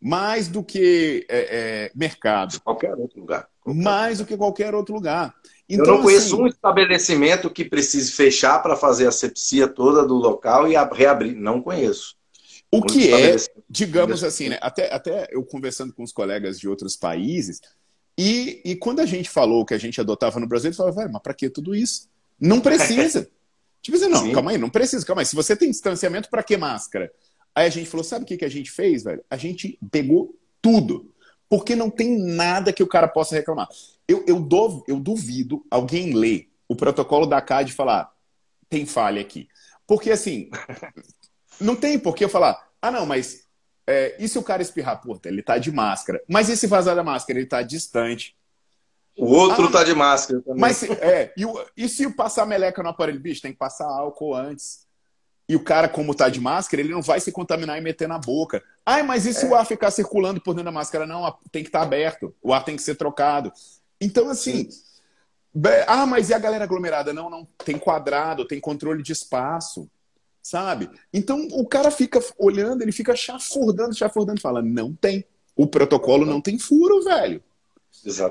mais 0.00 0.48
do 0.48 0.64
que 0.64 1.24
é, 1.28 1.38
é, 1.86 1.92
mercado. 1.94 2.60
Qualquer 2.62 2.96
outro 2.96 3.20
lugar 3.20 3.48
mais 3.64 4.18
do 4.18 4.26
que 4.26 4.36
qualquer 4.36 4.74
outro 4.74 4.92
lugar. 4.92 5.32
Então, 5.68 5.86
eu 5.86 5.92
não 5.92 6.02
conheço 6.02 6.34
assim, 6.34 6.42
um 6.42 6.46
estabelecimento 6.48 7.48
que 7.48 7.64
precise 7.64 8.10
fechar 8.10 8.58
para 8.60 8.74
fazer 8.74 9.06
a 9.06 9.12
sepsia 9.12 9.68
toda 9.68 10.04
do 10.04 10.14
local 10.14 10.66
e 10.66 10.74
reabrir. 10.92 11.36
Não 11.36 11.62
conheço. 11.62 12.16
O 12.72 12.82
que 12.82 13.12
é, 13.12 13.36
digamos 13.68 14.24
assim, 14.24 14.48
né? 14.48 14.58
Até, 14.62 14.92
até 14.92 15.28
eu 15.30 15.44
conversando 15.44 15.92
com 15.92 16.02
os 16.02 16.10
colegas 16.10 16.58
de 16.58 16.66
outros 16.66 16.96
países, 16.96 17.60
e, 18.18 18.62
e 18.64 18.76
quando 18.76 19.00
a 19.00 19.06
gente 19.06 19.28
falou 19.28 19.64
que 19.64 19.74
a 19.74 19.78
gente 19.78 20.00
adotava 20.00 20.40
no 20.40 20.46
Brasil, 20.46 20.70
ele 20.70 20.76
falava, 20.76 20.96
velho, 20.96 21.12
mas 21.12 21.22
para 21.22 21.34
que 21.34 21.50
tudo 21.50 21.74
isso? 21.74 22.08
Não 22.40 22.60
precisa. 22.60 23.28
tipo 23.82 23.96
assim, 23.96 24.08
não, 24.08 24.24
Sim. 24.24 24.32
calma 24.32 24.52
aí, 24.52 24.58
não 24.58 24.70
precisa, 24.70 25.04
calma 25.04 25.20
aí. 25.20 25.26
Se 25.26 25.36
você 25.36 25.54
tem 25.54 25.70
distanciamento, 25.70 26.30
para 26.30 26.42
que 26.42 26.56
máscara? 26.56 27.12
Aí 27.54 27.66
a 27.66 27.70
gente 27.70 27.90
falou, 27.90 28.04
sabe 28.04 28.24
o 28.24 28.26
que, 28.26 28.38
que 28.38 28.44
a 28.44 28.50
gente 28.50 28.70
fez, 28.70 29.02
velho? 29.02 29.22
A 29.28 29.36
gente 29.36 29.78
pegou 29.90 30.34
tudo 30.62 31.12
porque 31.48 31.76
não 31.76 31.90
tem 31.90 32.18
nada 32.18 32.72
que 32.72 32.82
o 32.82 32.86
cara 32.86 33.06
possa 33.06 33.34
reclamar. 33.34 33.68
Eu, 34.08 34.24
eu, 34.26 34.40
dou, 34.40 34.82
eu 34.88 34.98
duvido 34.98 35.62
alguém 35.70 36.14
ler 36.14 36.48
o 36.66 36.74
protocolo 36.74 37.26
da 37.26 37.42
CAD 37.42 37.70
e 37.70 37.74
falar, 37.74 38.10
tem 38.70 38.86
falha 38.86 39.20
aqui. 39.20 39.46
Porque 39.86 40.10
assim, 40.10 40.48
não 41.62 41.76
tem 41.76 41.98
por 41.98 42.14
que 42.14 42.24
eu 42.24 42.28
falar, 42.28 42.68
ah 42.80 42.90
não, 42.90 43.06
mas 43.06 43.42
é, 43.86 44.16
e 44.18 44.28
se 44.28 44.38
o 44.38 44.42
cara 44.42 44.62
espirrar? 44.62 45.00
Pô, 45.00 45.18
ele 45.24 45.42
tá 45.42 45.58
de 45.58 45.72
máscara. 45.72 46.22
Mas 46.28 46.48
e 46.48 46.56
se 46.56 46.66
vazar 46.66 46.94
da 46.94 47.02
máscara? 47.02 47.38
Ele 47.38 47.48
tá 47.48 47.62
distante. 47.62 48.36
O 49.16 49.26
outro 49.26 49.66
ah, 49.66 49.70
tá 49.70 49.84
de 49.84 49.94
máscara 49.94 50.40
também. 50.40 50.60
Mas, 50.60 50.82
é, 50.84 51.32
e, 51.36 51.44
e 51.76 51.88
se 51.88 52.08
passar 52.10 52.46
meleca 52.46 52.82
no 52.82 52.88
aparelho? 52.88 53.20
Bicho, 53.20 53.42
tem 53.42 53.52
que 53.52 53.58
passar 53.58 53.86
álcool 53.86 54.34
antes. 54.34 54.86
E 55.48 55.56
o 55.56 55.62
cara, 55.62 55.88
como 55.88 56.14
tá 56.14 56.28
de 56.28 56.40
máscara, 56.40 56.80
ele 56.80 56.92
não 56.92 57.02
vai 57.02 57.20
se 57.20 57.30
contaminar 57.30 57.76
e 57.76 57.80
meter 57.82 58.08
na 58.08 58.18
boca. 58.18 58.62
Ai, 58.86 59.02
mas 59.02 59.26
e 59.26 59.34
se 59.34 59.44
é. 59.44 59.48
o 59.48 59.54
ar 59.54 59.66
ficar 59.66 59.90
circulando 59.90 60.40
por 60.40 60.54
dentro 60.54 60.66
da 60.66 60.72
máscara? 60.72 61.06
Não, 61.06 61.36
tem 61.50 61.62
que 61.62 61.68
estar 61.68 61.80
tá 61.80 61.84
aberto. 61.84 62.34
O 62.40 62.54
ar 62.54 62.64
tem 62.64 62.76
que 62.76 62.82
ser 62.82 62.94
trocado. 62.94 63.52
Então, 64.00 64.30
assim. 64.30 64.68
Ah, 65.86 66.06
mas 66.06 66.30
e 66.30 66.34
a 66.34 66.38
galera 66.38 66.64
aglomerada? 66.64 67.12
Não, 67.12 67.28
não. 67.28 67.46
Tem 67.64 67.76
quadrado, 67.76 68.46
tem 68.46 68.60
controle 68.60 69.02
de 69.02 69.12
espaço. 69.12 69.90
Sabe? 70.42 70.90
Então 71.12 71.46
o 71.52 71.64
cara 71.64 71.90
fica 71.90 72.20
olhando, 72.36 72.82
ele 72.82 72.90
fica 72.90 73.14
chafurdando, 73.14 73.94
chafurdando, 73.94 74.40
fala: 74.40 74.60
não 74.60 74.92
tem. 74.92 75.24
O 75.54 75.66
protocolo 75.66 76.26
não 76.26 76.40
tem 76.40 76.58
furo, 76.58 77.02
velho. 77.02 77.42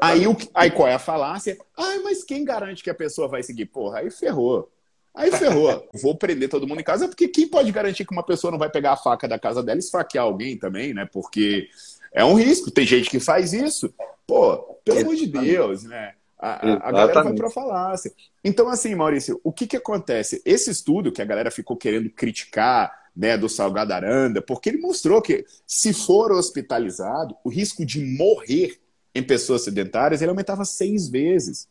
Aí, 0.01 0.28
o, 0.28 0.36
aí 0.53 0.72
qual 0.72 0.88
é 0.88 0.93
a 0.93 0.99
falácia? 0.99 1.57
Ai, 1.78 1.99
mas 1.99 2.24
quem 2.24 2.43
garante 2.43 2.84
que 2.84 2.89
a 2.89 2.95
pessoa 2.95 3.28
vai 3.28 3.41
seguir? 3.43 3.68
Porra, 3.68 3.99
aí 3.99 4.12
ferrou. 4.12 4.70
Aí 5.14 5.32
ferrou. 5.32 5.88
Vou 6.01 6.16
prender 6.16 6.49
todo 6.49 6.68
mundo 6.68 6.82
em 6.82 6.84
casa, 6.84 7.07
porque 7.07 7.28
quem 7.28 7.47
pode 7.47 7.72
garantir 7.72 8.05
que 8.05 8.12
uma 8.12 8.24
pessoa 8.24 8.51
não 8.51 8.59
vai 8.59 8.70
pegar 8.70 8.93
a 8.93 8.97
faca 8.97 9.28
da 9.28 9.39
casa 9.39 9.64
dela 9.64 9.78
e 9.78 9.84
esfaquear 9.84 10.26
alguém 10.26 10.57
também, 10.57 10.93
né? 10.93 11.07
Porque 11.12 11.70
é 12.12 12.26
um 12.26 12.34
risco. 12.34 12.72
Tem 12.72 12.86
gente 12.86 13.09
que 13.09 13.20
faz 13.20 13.53
isso. 13.53 13.93
Pô, 14.28 14.57
pelo 14.84 14.99
amor 15.01 15.16
de 15.16 15.28
Deus, 15.28 15.84
né? 15.84 16.16
A, 16.41 16.89
a 16.89 16.91
galera 16.91 17.23
vai 17.23 17.35
para 17.35 17.51
falácia. 17.51 18.11
Então, 18.43 18.67
assim, 18.67 18.95
Maurício, 18.95 19.39
o 19.43 19.53
que, 19.53 19.67
que 19.67 19.77
acontece? 19.77 20.41
Esse 20.43 20.71
estudo 20.71 21.11
que 21.11 21.21
a 21.21 21.25
galera 21.25 21.51
ficou 21.51 21.77
querendo 21.77 22.09
criticar, 22.09 22.91
né, 23.15 23.37
do 23.37 23.47
Salgado 23.47 23.93
Aranda, 23.93 24.41
porque 24.41 24.69
ele 24.69 24.79
mostrou 24.79 25.21
que, 25.21 25.45
se 25.67 25.93
for 25.93 26.31
hospitalizado, 26.31 27.35
o 27.43 27.49
risco 27.49 27.85
de 27.85 28.03
morrer 28.17 28.79
em 29.13 29.21
pessoas 29.21 29.63
sedentárias 29.63 30.21
ele 30.21 30.29
aumentava 30.29 30.65
seis 30.65 31.07
vezes. 31.07 31.67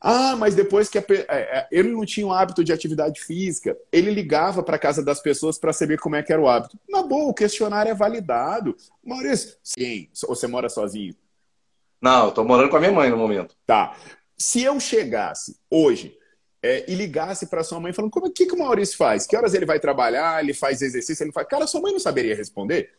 Ah, 0.00 0.34
mas 0.34 0.54
depois 0.54 0.88
que 0.88 0.98
a, 0.98 1.04
é, 1.10 1.24
é, 1.28 1.68
ele 1.70 1.90
não 1.90 2.04
tinha 2.04 2.26
o 2.26 2.32
hábito 2.32 2.64
de 2.64 2.72
atividade 2.72 3.20
física, 3.20 3.76
ele 3.92 4.10
ligava 4.10 4.62
para 4.62 4.78
casa 4.78 5.04
das 5.04 5.20
pessoas 5.20 5.58
para 5.58 5.72
saber 5.72 5.98
como 5.98 6.16
é 6.16 6.22
que 6.22 6.32
era 6.32 6.40
o 6.40 6.48
hábito. 6.48 6.78
Na 6.88 7.02
boa, 7.02 7.30
o 7.30 7.34
questionário 7.34 7.90
é 7.90 7.94
validado. 7.94 8.76
Maurício, 9.04 9.56
sim, 9.62 10.08
você 10.12 10.46
mora 10.46 10.68
sozinho? 10.68 11.14
Não, 12.00 12.26
eu 12.26 12.32
tô 12.32 12.44
morando 12.44 12.70
com 12.70 12.76
a 12.76 12.80
minha 12.80 12.92
mãe 12.92 13.10
no 13.10 13.16
momento. 13.16 13.54
Tá. 13.66 13.96
Se 14.36 14.62
eu 14.62 14.80
chegasse 14.80 15.56
hoje 15.68 16.16
é, 16.62 16.90
e 16.90 16.94
ligasse 16.94 17.46
para 17.46 17.62
sua 17.62 17.80
mãe 17.80 17.92
falando 17.92 18.10
como 18.10 18.26
é 18.26 18.30
que, 18.30 18.46
que 18.46 18.54
o 18.54 18.58
Maurício 18.58 18.96
faz? 18.96 19.26
Que 19.26 19.36
horas 19.36 19.54
ele 19.54 19.66
vai 19.66 19.78
trabalhar? 19.78 20.42
Ele 20.42 20.54
faz 20.54 20.80
exercício? 20.80 21.24
Ele 21.24 21.32
faz. 21.32 21.46
Cara, 21.46 21.66
sua 21.66 21.80
mãe 21.80 21.92
não 21.92 22.00
saberia 22.00 22.34
responder? 22.34 22.90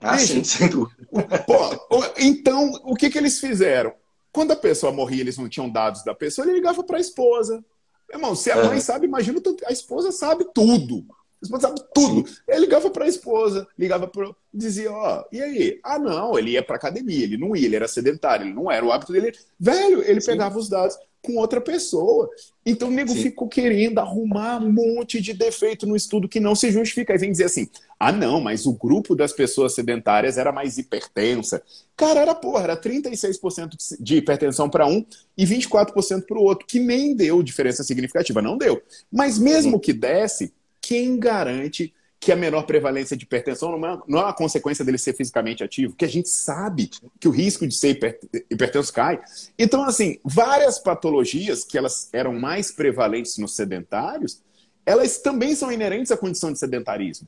Ah, 0.00 0.16
Deixa, 0.16 0.34
sim, 0.34 0.44
sem 0.44 0.68
dúvida. 0.68 1.08
Pô, 1.46 2.04
então, 2.18 2.72
o 2.84 2.94
que, 2.94 3.08
que 3.08 3.16
eles 3.16 3.40
fizeram? 3.40 3.94
Quando 4.30 4.52
a 4.52 4.56
pessoa 4.56 4.92
morria, 4.92 5.22
eles 5.22 5.38
não 5.38 5.48
tinham 5.48 5.70
dados 5.70 6.04
da 6.04 6.14
pessoa, 6.14 6.46
ele 6.46 6.56
ligava 6.56 6.84
para 6.84 6.98
a 6.98 7.00
esposa. 7.00 7.64
Irmão, 8.12 8.34
se 8.34 8.50
a 8.50 8.62
mãe 8.64 8.78
sabe, 8.80 9.06
imagina 9.06 9.40
a 9.66 9.72
esposa 9.72 10.12
sabe 10.12 10.46
tudo. 10.54 11.06
Esposa 11.42 11.68
sabe 11.68 11.80
tudo. 11.94 12.24
Ele 12.48 12.60
ligava 12.60 12.90
para 12.90 13.04
a 13.04 13.08
esposa, 13.08 13.66
ligava 13.78 14.06
para. 14.06 14.30
dizia: 14.52 14.90
Ó, 14.90 15.20
oh, 15.20 15.34
e 15.34 15.42
aí? 15.42 15.80
Ah, 15.82 15.98
não, 15.98 16.38
ele 16.38 16.52
ia 16.52 16.62
para 16.62 16.76
academia, 16.76 17.24
ele 17.24 17.36
não 17.36 17.54
ia, 17.54 17.66
ele 17.66 17.76
era 17.76 17.88
sedentário, 17.88 18.46
ele 18.46 18.54
não 18.54 18.70
era 18.70 18.84
o 18.84 18.92
hábito 18.92 19.12
dele. 19.12 19.32
Velho, 19.58 20.02
ele 20.02 20.20
Sim. 20.20 20.30
pegava 20.30 20.58
os 20.58 20.68
dados 20.68 20.96
com 21.26 21.36
outra 21.36 21.60
pessoa. 21.60 22.30
Então 22.64 22.88
o 22.88 22.90
nego 22.90 23.12
Sim. 23.12 23.22
ficou 23.22 23.48
querendo 23.48 23.98
arrumar 23.98 24.62
um 24.62 24.72
monte 24.72 25.20
de 25.20 25.32
defeito 25.32 25.86
no 25.86 25.96
estudo 25.96 26.28
que 26.28 26.40
não 26.40 26.54
se 26.54 26.70
justifica. 26.70 27.12
Aí 27.12 27.18
vem 27.18 27.32
dizer 27.32 27.44
assim: 27.44 27.68
ah, 27.98 28.12
não, 28.12 28.40
mas 28.40 28.64
o 28.64 28.72
grupo 28.72 29.14
das 29.14 29.32
pessoas 29.32 29.74
sedentárias 29.74 30.38
era 30.38 30.52
mais 30.52 30.78
hipertensa. 30.78 31.62
Cara, 31.96 32.20
era 32.20 32.34
porra, 32.34 32.64
era 32.64 32.80
36% 32.80 33.96
de 34.00 34.16
hipertensão 34.16 34.70
para 34.70 34.86
um 34.86 35.04
e 35.36 35.44
24% 35.44 36.24
para 36.26 36.38
o 36.38 36.42
outro, 36.42 36.66
que 36.66 36.78
nem 36.78 37.14
deu 37.14 37.42
diferença 37.42 37.82
significativa, 37.82 38.40
não 38.40 38.56
deu. 38.56 38.80
Mas 39.12 39.38
mesmo 39.38 39.80
que 39.80 39.92
desse, 39.92 40.52
quem 40.86 41.18
garante 41.18 41.92
que 42.20 42.30
a 42.30 42.36
menor 42.36 42.62
prevalência 42.62 43.16
de 43.16 43.24
hipertensão 43.24 43.76
não 43.76 43.88
é, 43.88 43.98
não 44.06 44.18
é 44.20 44.22
uma 44.22 44.32
consequência 44.32 44.84
dele 44.84 44.98
ser 44.98 45.14
fisicamente 45.14 45.64
ativo, 45.64 45.96
que 45.96 46.04
a 46.04 46.08
gente 46.08 46.28
sabe 46.28 46.88
que 47.18 47.26
o 47.26 47.32
risco 47.32 47.66
de 47.66 47.74
ser 47.74 47.90
hiper, 47.90 48.20
hipertenso 48.48 48.92
cai. 48.92 49.20
Então, 49.58 49.82
assim, 49.82 50.20
várias 50.24 50.78
patologias 50.78 51.64
que 51.64 51.76
elas 51.76 52.08
eram 52.12 52.32
mais 52.34 52.70
prevalentes 52.70 53.36
nos 53.36 53.56
sedentários, 53.56 54.40
elas 54.84 55.18
também 55.18 55.56
são 55.56 55.72
inerentes 55.72 56.12
à 56.12 56.16
condição 56.16 56.52
de 56.52 56.58
sedentarismo. 56.60 57.26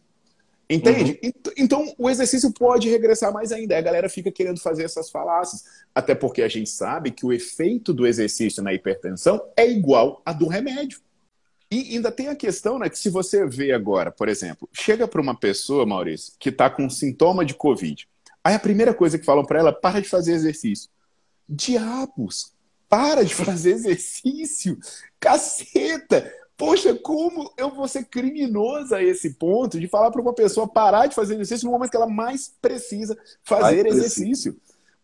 Entende? 0.71 1.19
Uhum. 1.25 1.33
Então, 1.57 1.95
o 1.99 2.09
exercício 2.09 2.53
pode 2.53 2.89
regressar 2.89 3.33
mais 3.33 3.51
ainda. 3.51 3.77
A 3.77 3.81
galera 3.81 4.09
fica 4.09 4.31
querendo 4.31 4.61
fazer 4.61 4.85
essas 4.85 5.11
falácias. 5.11 5.65
Até 5.93 6.15
porque 6.15 6.43
a 6.43 6.49
gente 6.49 6.71
sabe 6.71 7.11
que 7.11 7.27
o 7.27 7.33
efeito 7.33 7.93
do 7.93 8.07
exercício 8.07 8.63
na 8.63 8.73
hipertensão 8.73 9.43
é 9.57 9.69
igual 9.69 10.23
a 10.25 10.33
do 10.33 10.47
remédio. 10.47 11.01
E 11.71 11.97
ainda 11.97 12.11
tem 12.11 12.29
a 12.29 12.35
questão, 12.35 12.79
né, 12.79 12.89
que 12.89 12.99
se 12.99 13.11
você 13.11 13.47
vê 13.47 13.73
agora, 13.73 14.11
por 14.11 14.29
exemplo, 14.29 14.69
chega 14.73 15.07
para 15.07 15.21
uma 15.21 15.39
pessoa, 15.39 15.85
Maurício, 15.85 16.33
que 16.39 16.49
está 16.49 16.71
com 16.71 16.89
sintoma 16.89 17.45
de 17.45 17.53
Covid. 17.53 18.09
Aí 18.43 18.55
a 18.55 18.59
primeira 18.59 18.95
coisa 18.95 19.19
que 19.19 19.25
falam 19.25 19.45
para 19.45 19.59
ela, 19.59 19.73
para 19.73 20.01
de 20.01 20.09
fazer 20.09 20.33
exercício. 20.33 20.89
Diabos! 21.47 22.53
Para 22.89 23.23
de 23.23 23.35
fazer 23.35 23.73
exercício! 23.73 24.79
Caceta! 25.21 26.33
Poxa, 26.57 26.95
como 26.95 27.53
eu 27.57 27.73
vou 27.73 27.87
ser 27.87 28.05
criminoso 28.07 28.95
a 28.95 29.03
esse 29.03 29.35
ponto 29.35 29.79
de 29.79 29.87
falar 29.87 30.11
para 30.11 30.21
uma 30.21 30.33
pessoa 30.33 30.67
parar 30.67 31.07
de 31.07 31.15
fazer 31.15 31.35
exercício 31.35 31.67
no 31.67 31.73
momento 31.73 31.91
que 31.91 31.97
ela 31.97 32.09
mais 32.09 32.53
precisa 32.61 33.17
fazer 33.45 33.87
exercício? 33.87 34.57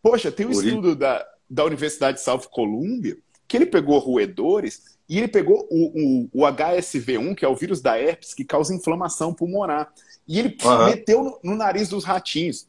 Poxa, 0.03 0.33
tem 0.33 0.47
um 0.47 0.51
Por 0.51 0.65
estudo 0.65 0.97
da, 0.97 1.25
da 1.49 1.65
Universidade 1.65 2.19
de 2.19 2.25
South 2.25 2.49
Columbia 2.51 3.17
que 3.47 3.57
ele 3.57 3.67
pegou 3.67 3.99
roedores 3.99 4.94
e 5.09 5.19
ele 5.19 5.29
pegou 5.29 5.69
o, 5.71 6.29
o, 6.33 6.43
o, 6.43 6.47
HSV1, 6.47 7.35
que 7.35 7.45
é 7.45 7.49
o 7.49 7.55
vírus 7.55 7.81
da 7.81 7.99
herpes, 7.99 8.33
que 8.33 8.45
causa 8.45 8.75
inflamação 8.75 9.35
pulmonar. 9.35 9.93
E 10.27 10.39
ele 10.39 10.57
uhum. 10.65 10.87
meteu 10.87 11.23
no, 11.23 11.41
no, 11.43 11.57
nariz 11.57 11.89
dos 11.89 12.05
ratinhos. 12.05 12.67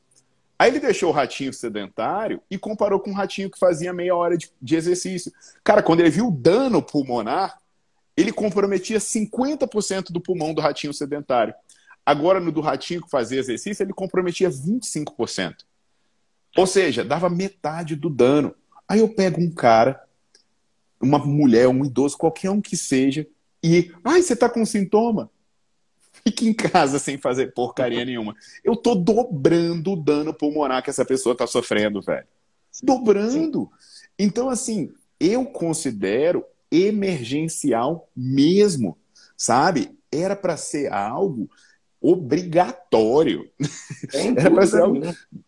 Aí 0.59 0.69
ele 0.69 0.79
deixou 0.79 1.09
o 1.09 1.13
ratinho 1.13 1.53
sedentário 1.53 2.41
e 2.49 2.57
comparou 2.57 2.99
com 2.99 3.11
um 3.11 3.13
ratinho 3.13 3.49
que 3.49 3.59
fazia 3.59 3.93
meia 3.93 4.15
hora 4.15 4.37
de, 4.37 4.51
de 4.61 4.75
exercício. 4.75 5.31
Cara, 5.63 5.81
quando 5.81 6.01
ele 6.01 6.09
viu 6.09 6.27
o 6.27 6.31
dano 6.31 6.81
pulmonar, 6.81 7.59
ele 8.17 8.31
comprometia 8.31 8.97
50% 8.97 10.11
do 10.11 10.21
pulmão 10.21 10.53
do 10.53 10.61
ratinho 10.61 10.93
sedentário. 10.93 11.53
Agora, 12.05 12.39
no 12.39 12.51
do 12.51 12.61
ratinho 12.61 13.01
que 13.01 13.09
fazia 13.09 13.39
exercício, 13.39 13.83
ele 13.83 13.93
comprometia 13.93 14.49
25%. 14.49 15.55
Ou 16.55 16.67
seja, 16.67 17.03
dava 17.03 17.29
metade 17.29 17.95
do 17.95 18.09
dano. 18.09 18.55
Aí 18.87 18.99
eu 18.99 19.09
pego 19.09 19.41
um 19.41 19.51
cara 19.51 20.04
uma 21.01 21.19
mulher, 21.19 21.67
um 21.67 21.85
idoso, 21.85 22.17
qualquer 22.17 22.49
um 22.49 22.61
que 22.61 22.77
seja, 22.77 23.27
e, 23.63 23.91
ai, 24.03 24.21
você 24.21 24.35
tá 24.35 24.47
com 24.47 24.63
sintoma? 24.63 25.29
Fique 26.23 26.47
em 26.47 26.53
casa 26.53 26.99
sem 26.99 27.17
fazer 27.17 27.53
porcaria 27.53 28.03
nenhuma. 28.05 28.35
Eu 28.63 28.75
tô 28.75 28.93
dobrando 28.93 29.93
o 29.93 29.95
dano 29.95 30.33
pulmonar 30.33 30.83
que 30.83 30.89
essa 30.91 31.03
pessoa 31.03 31.35
tá 31.35 31.47
sofrendo, 31.47 31.99
velho. 31.99 32.27
Dobrando. 32.83 33.71
Sim. 33.79 34.05
Então, 34.19 34.49
assim, 34.49 34.93
eu 35.19 35.45
considero 35.45 36.45
emergencial 36.71 38.07
mesmo, 38.15 38.97
sabe? 39.35 39.97
Era 40.11 40.35
para 40.35 40.57
ser 40.57 40.93
algo 40.93 41.49
obrigatório. 41.99 43.49
Era 44.37 44.51
para 44.51 44.67
ser 44.67 44.81
algo. 44.81 45.01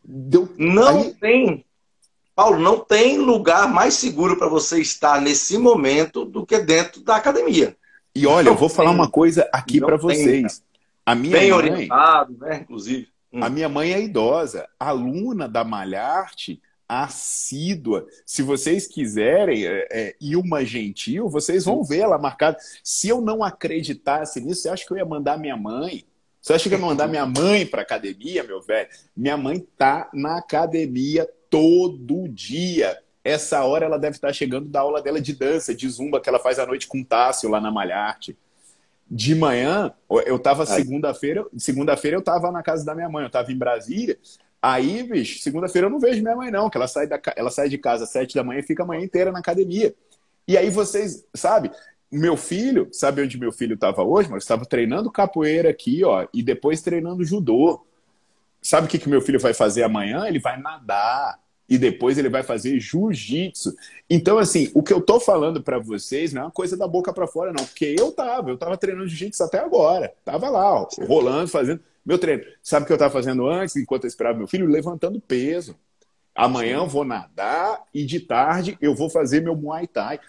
Deu... 0.04 0.50
Não 0.58 1.02
Aí... 1.02 1.14
tem 1.14 1.66
Paulo, 2.38 2.60
não 2.60 2.78
tem 2.78 3.18
lugar 3.18 3.68
mais 3.68 3.96
seguro 3.96 4.38
para 4.38 4.48
você 4.48 4.80
estar 4.80 5.20
nesse 5.20 5.58
momento 5.58 6.24
do 6.24 6.46
que 6.46 6.60
dentro 6.60 7.02
da 7.02 7.16
academia. 7.16 7.76
E 8.14 8.28
olha, 8.28 8.46
não 8.46 8.52
eu 8.52 8.56
vou 8.56 8.70
tem, 8.70 8.76
falar 8.76 8.92
uma 8.92 9.10
coisa 9.10 9.50
aqui 9.52 9.82
para 9.82 9.98
vocês. 9.98 10.64
A 11.04 11.16
minha 11.16 11.32
Bem 11.32 11.50
mãe, 11.50 11.58
orientado, 11.58 12.38
né, 12.38 12.60
inclusive. 12.62 13.08
Hum. 13.34 13.44
A 13.44 13.50
minha 13.50 13.68
mãe 13.68 13.92
é 13.92 14.00
idosa, 14.00 14.70
aluna 14.80 15.50
da 15.50 15.64
Malharte, 15.64 16.62
assídua. 16.88 18.06
Se 18.24 18.44
vocês 18.44 18.86
quiserem, 18.86 19.66
é, 19.66 19.88
é, 19.90 20.16
Ilma 20.22 20.64
Gentil, 20.64 21.28
vocês 21.30 21.66
vão 21.66 21.84
ver 21.84 22.02
ela 22.02 22.20
marcada. 22.20 22.60
Se 22.84 23.10
eu 23.10 23.20
não 23.20 23.44
acreditasse 23.44 24.40
nisso, 24.40 24.62
você 24.62 24.70
acha 24.70 24.86
que 24.86 24.94
eu 24.94 24.98
ia 24.98 25.06
mandar 25.06 25.40
minha 25.40 25.58
mãe? 25.58 26.06
Você 26.40 26.54
acha 26.54 26.70
que 26.70 26.76
eu 26.76 26.80
ia 26.80 26.86
mandar 26.86 27.08
minha 27.08 27.26
mãe 27.26 27.66
para 27.66 27.82
academia, 27.82 28.44
meu 28.44 28.62
velho? 28.62 28.90
Minha 29.16 29.38
mãe 29.38 29.60
tá 29.76 30.08
na 30.14 30.38
academia 30.38 31.28
todo 31.50 32.28
dia. 32.28 32.98
Essa 33.24 33.64
hora 33.64 33.86
ela 33.86 33.98
deve 33.98 34.16
estar 34.16 34.32
chegando 34.32 34.70
da 34.70 34.80
aula 34.80 35.02
dela 35.02 35.20
de 35.20 35.34
dança, 35.34 35.76
de 35.76 35.90
zumba, 35.90 36.22
que 36.22 36.30
ela 36.30 36.40
faz 36.40 36.60
à 36.60 36.66
noite 36.66 36.88
com 36.88 37.02
o 37.02 37.06
Tássio 37.06 37.50
lá 37.50 37.60
na 37.60 37.72
Malharte. 37.72 38.38
De 39.10 39.36
manhã, 39.36 39.94
eu 40.26 40.36
estava 40.36 40.66
segunda-feira, 40.66 41.46
segunda-feira 41.58 42.18
eu 42.18 42.20
estava 42.20 42.52
na 42.52 42.62
casa 42.62 42.86
da 42.86 42.94
minha 42.94 43.10
mãe, 43.10 43.24
eu 43.24 43.28
estava 43.28 43.52
em 43.52 43.58
Brasília. 43.58 44.18
Aí, 44.62 45.04
bicho, 45.04 45.40
segunda-feira 45.40 45.88
eu 45.88 45.92
não 45.92 46.00
vejo 46.00 46.22
minha 46.22 46.36
mãe, 46.36 46.52
não, 46.52 46.70
que 46.70 46.78
ela 46.78 46.88
sai, 46.88 47.08
da, 47.08 47.20
ela 47.36 47.50
sai 47.50 47.70
de 47.70 47.78
casa 47.78 48.04
às 48.04 48.10
sete 48.10 48.36
da 48.36 48.44
manhã 48.44 48.60
e 48.60 48.64
fica 48.64 48.84
a 48.84 48.86
manhã 48.86 49.04
inteira 49.04 49.32
na 49.32 49.40
academia. 49.40 49.96
E 50.48 50.58
aí 50.58 50.70
vocês, 50.70 51.26
sabe, 51.34 51.72
meu 52.12 52.36
filho, 52.36 52.90
sabe 52.92 53.22
onde 53.22 53.40
meu 53.40 53.52
filho 53.52 53.76
estava 53.76 54.04
hoje? 54.04 54.30
Mas 54.30 54.44
estava 54.44 54.66
treinando 54.66 55.12
capoeira 55.12 55.70
aqui, 55.70 56.04
ó, 56.04 56.28
e 56.34 56.42
depois 56.42 56.82
treinando 56.82 57.24
judô. 57.24 57.86
Sabe 58.62 58.88
o 58.88 58.90
que, 58.90 59.00
que 59.00 59.10
meu 59.10 59.22
filho 59.22 59.40
vai 59.40 59.54
fazer 59.54 59.84
amanhã? 59.84 60.28
Ele 60.28 60.40
vai 60.40 60.60
nadar. 60.60 61.40
E 61.70 61.78
depois 61.78 62.18
ele 62.18 62.30
vai 62.30 62.44
fazer 62.44 62.80
jiu-jitsu. 62.80 63.76
Então, 64.10 64.38
assim, 64.38 64.72
o 64.74 64.82
que 64.82 64.94
eu 64.94 65.02
tô 65.02 65.20
falando 65.20 65.62
para 65.62 65.78
vocês 65.78 66.32
não 66.32 66.44
é 66.44 66.46
uma 66.46 66.52
coisa 66.52 66.78
da 66.78 66.88
boca 66.88 67.12
para 67.12 67.28
fora, 67.28 67.52
não. 67.52 67.66
Porque 67.66 67.94
eu 67.98 68.12
tava, 68.12 68.50
eu 68.50 68.58
tava 68.58 68.78
treinando 68.78 69.08
jiu-jitsu 69.08 69.44
até 69.44 69.60
agora. 69.60 70.14
Tava 70.24 70.50
lá, 70.50 70.82
ó, 70.82 70.88
rolando, 71.06 71.50
fazendo 71.50 71.82
meu 72.06 72.18
treino. 72.18 72.44
Sabe 72.64 72.86
o 72.86 72.88
que 72.88 72.94
eu 72.94 72.98
tava 72.98 73.12
fazendo 73.12 73.46
antes, 73.48 73.76
enquanto 73.76 74.06
eu 74.06 74.08
esperava 74.08 74.38
meu 74.38 74.48
filho? 74.48 74.66
Levantando 74.66 75.20
peso. 75.20 75.76
Amanhã 76.38 76.78
eu 76.78 76.88
vou 76.88 77.04
nadar 77.04 77.82
e 77.92 78.06
de 78.06 78.20
tarde 78.20 78.78
eu 78.80 78.94
vou 78.94 79.10
fazer 79.10 79.42
meu 79.42 79.56
Muay 79.56 79.88
Thai. 79.88 80.20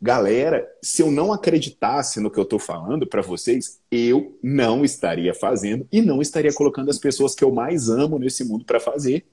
Galera, 0.00 0.66
se 0.80 1.02
eu 1.02 1.10
não 1.10 1.30
acreditasse 1.30 2.20
no 2.20 2.30
que 2.30 2.38
eu 2.38 2.44
estou 2.44 2.58
falando 2.58 3.06
para 3.06 3.20
vocês, 3.20 3.78
eu 3.90 4.38
não 4.42 4.82
estaria 4.82 5.34
fazendo 5.34 5.86
e 5.92 6.00
não 6.00 6.22
estaria 6.22 6.54
colocando 6.54 6.88
as 6.90 6.98
pessoas 6.98 7.34
que 7.34 7.44
eu 7.44 7.52
mais 7.52 7.90
amo 7.90 8.18
nesse 8.18 8.44
mundo 8.44 8.64
para 8.64 8.80
fazer. 8.80 9.26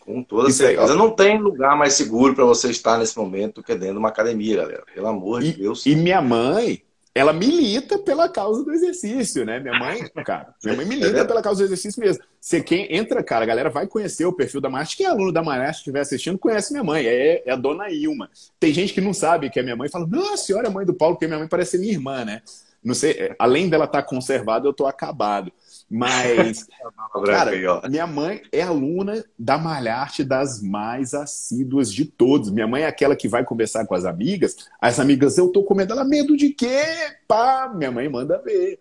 Com 0.00 0.24
toda 0.24 0.48
Isso 0.48 0.58
certeza. 0.58 0.92
Aí, 0.92 0.98
não 0.98 1.10
tem 1.12 1.38
lugar 1.38 1.76
mais 1.76 1.94
seguro 1.94 2.34
para 2.34 2.44
você 2.44 2.68
estar 2.68 2.98
nesse 2.98 3.16
momento 3.16 3.62
que 3.62 3.70
é 3.70 3.76
dentro 3.76 3.94
de 3.94 4.00
uma 4.00 4.08
academia, 4.08 4.56
galera. 4.56 4.84
Pelo 4.92 5.06
amor 5.06 5.40
e, 5.40 5.52
de 5.52 5.58
Deus. 5.60 5.86
E 5.86 5.94
minha 5.94 6.20
mãe, 6.20 6.82
ela 7.18 7.32
milita 7.32 7.98
pela 7.98 8.28
causa 8.28 8.62
do 8.64 8.72
exercício, 8.72 9.44
né? 9.44 9.58
Minha 9.58 9.76
mãe, 9.76 10.08
cara, 10.24 10.54
minha 10.62 10.76
mãe 10.76 10.86
milita 10.86 11.24
pela 11.24 11.42
causa 11.42 11.62
do 11.62 11.66
exercício 11.66 12.00
mesmo. 12.00 12.22
Você 12.40 12.62
quem 12.62 12.94
entra, 12.94 13.24
cara, 13.24 13.42
a 13.44 13.46
galera 13.46 13.68
vai 13.68 13.88
conhecer 13.88 14.24
o 14.24 14.32
perfil 14.32 14.60
da 14.60 14.70
Marte. 14.70 14.96
Quem 14.96 15.04
é 15.04 15.08
aluno 15.08 15.32
da 15.32 15.42
Marte 15.42 15.78
estiver 15.78 16.00
assistindo, 16.00 16.38
conhece 16.38 16.72
minha 16.72 16.84
mãe, 16.84 17.04
é, 17.04 17.42
é, 17.44 17.50
a 17.50 17.56
dona 17.56 17.90
Ilma. 17.90 18.30
Tem 18.60 18.72
gente 18.72 18.94
que 18.94 19.00
não 19.00 19.12
sabe 19.12 19.50
que 19.50 19.58
é 19.58 19.62
minha 19.64 19.74
mãe 19.74 19.88
e 19.88 19.90
fala, 19.90 20.06
nossa, 20.06 20.34
a 20.34 20.36
senhora 20.36 20.68
é 20.68 20.70
mãe 20.70 20.86
do 20.86 20.94
Paulo, 20.94 21.16
porque 21.16 21.26
minha 21.26 21.40
mãe 21.40 21.48
parece 21.48 21.76
minha 21.76 21.92
irmã, 21.92 22.24
né? 22.24 22.40
Não 22.84 22.94
sei, 22.94 23.34
além 23.36 23.68
dela 23.68 23.86
estar 23.86 24.02
tá 24.02 24.08
conservada, 24.08 24.68
eu 24.68 24.72
tô 24.72 24.86
acabado. 24.86 25.52
Mas, 25.90 26.66
cara, 27.24 27.88
minha 27.88 28.06
mãe 28.06 28.42
é 28.52 28.60
aluna 28.60 29.24
da 29.38 29.56
Malharte 29.56 30.22
das 30.22 30.60
mais 30.60 31.14
assíduas 31.14 31.92
de 31.92 32.04
todos. 32.04 32.50
Minha 32.50 32.66
mãe 32.66 32.82
é 32.82 32.86
aquela 32.86 33.16
que 33.16 33.28
vai 33.28 33.44
conversar 33.44 33.86
com 33.86 33.94
as 33.94 34.04
amigas. 34.04 34.56
As 34.80 35.00
amigas, 35.00 35.38
eu 35.38 35.48
tô 35.48 35.64
com 35.64 35.74
medo. 35.74 35.92
Ela, 35.92 36.04
medo 36.04 36.36
de 36.36 36.50
quê? 36.50 36.82
Pá, 37.26 37.72
minha 37.74 37.90
mãe 37.90 38.08
manda 38.08 38.40
ver. 38.42 38.78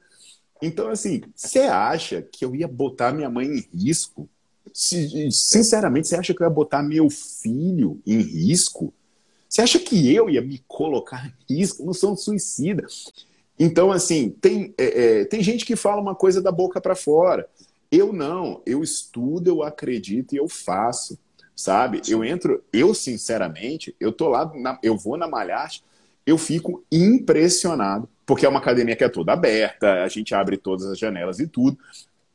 Então, 0.61 0.89
assim, 0.89 1.21
você 1.33 1.59
acha 1.59 2.21
que 2.21 2.43
eu 2.43 2.55
ia 2.55 2.67
botar 2.67 3.13
minha 3.13 3.29
mãe 3.29 3.47
em 3.47 3.65
risco? 3.73 4.27
Sinceramente, 4.73 6.07
você 6.07 6.15
acha 6.15 6.33
que 6.33 6.41
eu 6.41 6.45
ia 6.45 6.53
botar 6.53 6.83
meu 6.83 7.09
filho 7.09 8.01
em 8.05 8.19
risco? 8.19 8.93
Você 9.47 9.61
acha 9.61 9.79
que 9.79 10.13
eu 10.13 10.29
ia 10.29 10.41
me 10.41 10.61
colocar 10.67 11.33
em 11.49 11.55
risco? 11.55 11.81
Eu 11.81 11.85
não 11.87 11.93
sou 11.93 12.13
um 12.13 12.17
suicida. 12.17 12.85
Então, 13.59 13.91
assim, 13.91 14.29
tem, 14.29 14.73
é, 14.77 15.19
é, 15.21 15.25
tem 15.25 15.41
gente 15.41 15.65
que 15.65 15.75
fala 15.75 16.01
uma 16.01 16.15
coisa 16.15 16.41
da 16.41 16.51
boca 16.51 16.79
para 16.79 16.95
fora. 16.95 17.47
Eu 17.91 18.13
não, 18.13 18.61
eu 18.65 18.83
estudo, 18.83 19.49
eu 19.49 19.63
acredito 19.63 20.33
e 20.33 20.37
eu 20.37 20.47
faço, 20.47 21.17
sabe? 21.55 22.01
Eu 22.07 22.23
entro, 22.23 22.63
eu 22.71 22.93
sinceramente, 22.93 23.95
eu 23.99 24.11
tô 24.11 24.29
lá, 24.29 24.51
na, 24.55 24.77
eu 24.83 24.97
vou 24.97 25.17
na 25.17 25.27
Malharte, 25.27 25.83
eu 26.25 26.37
fico 26.37 26.83
impressionado, 26.91 28.07
porque 28.25 28.45
é 28.45 28.49
uma 28.49 28.59
academia 28.59 28.95
que 28.95 29.03
é 29.03 29.09
toda 29.09 29.31
aberta, 29.33 30.03
a 30.03 30.07
gente 30.07 30.35
abre 30.35 30.57
todas 30.57 30.85
as 30.85 30.99
janelas 30.99 31.39
e 31.39 31.47
tudo. 31.47 31.77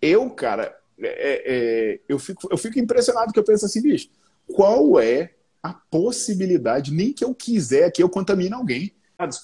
Eu, 0.00 0.30
cara, 0.30 0.74
é, 0.98 1.42
é, 1.44 2.00
eu, 2.08 2.18
fico, 2.18 2.48
eu 2.50 2.56
fico 2.56 2.78
impressionado 2.78 3.32
que 3.32 3.38
eu 3.38 3.44
penso 3.44 3.66
assim, 3.66 3.82
bicho, 3.82 4.08
qual 4.46 4.98
é 4.98 5.34
a 5.62 5.72
possibilidade, 5.72 6.92
nem 6.92 7.12
que 7.12 7.24
eu 7.24 7.34
quiser 7.34 7.90
que 7.92 8.02
eu 8.02 8.08
contamine 8.08 8.54
alguém? 8.54 8.92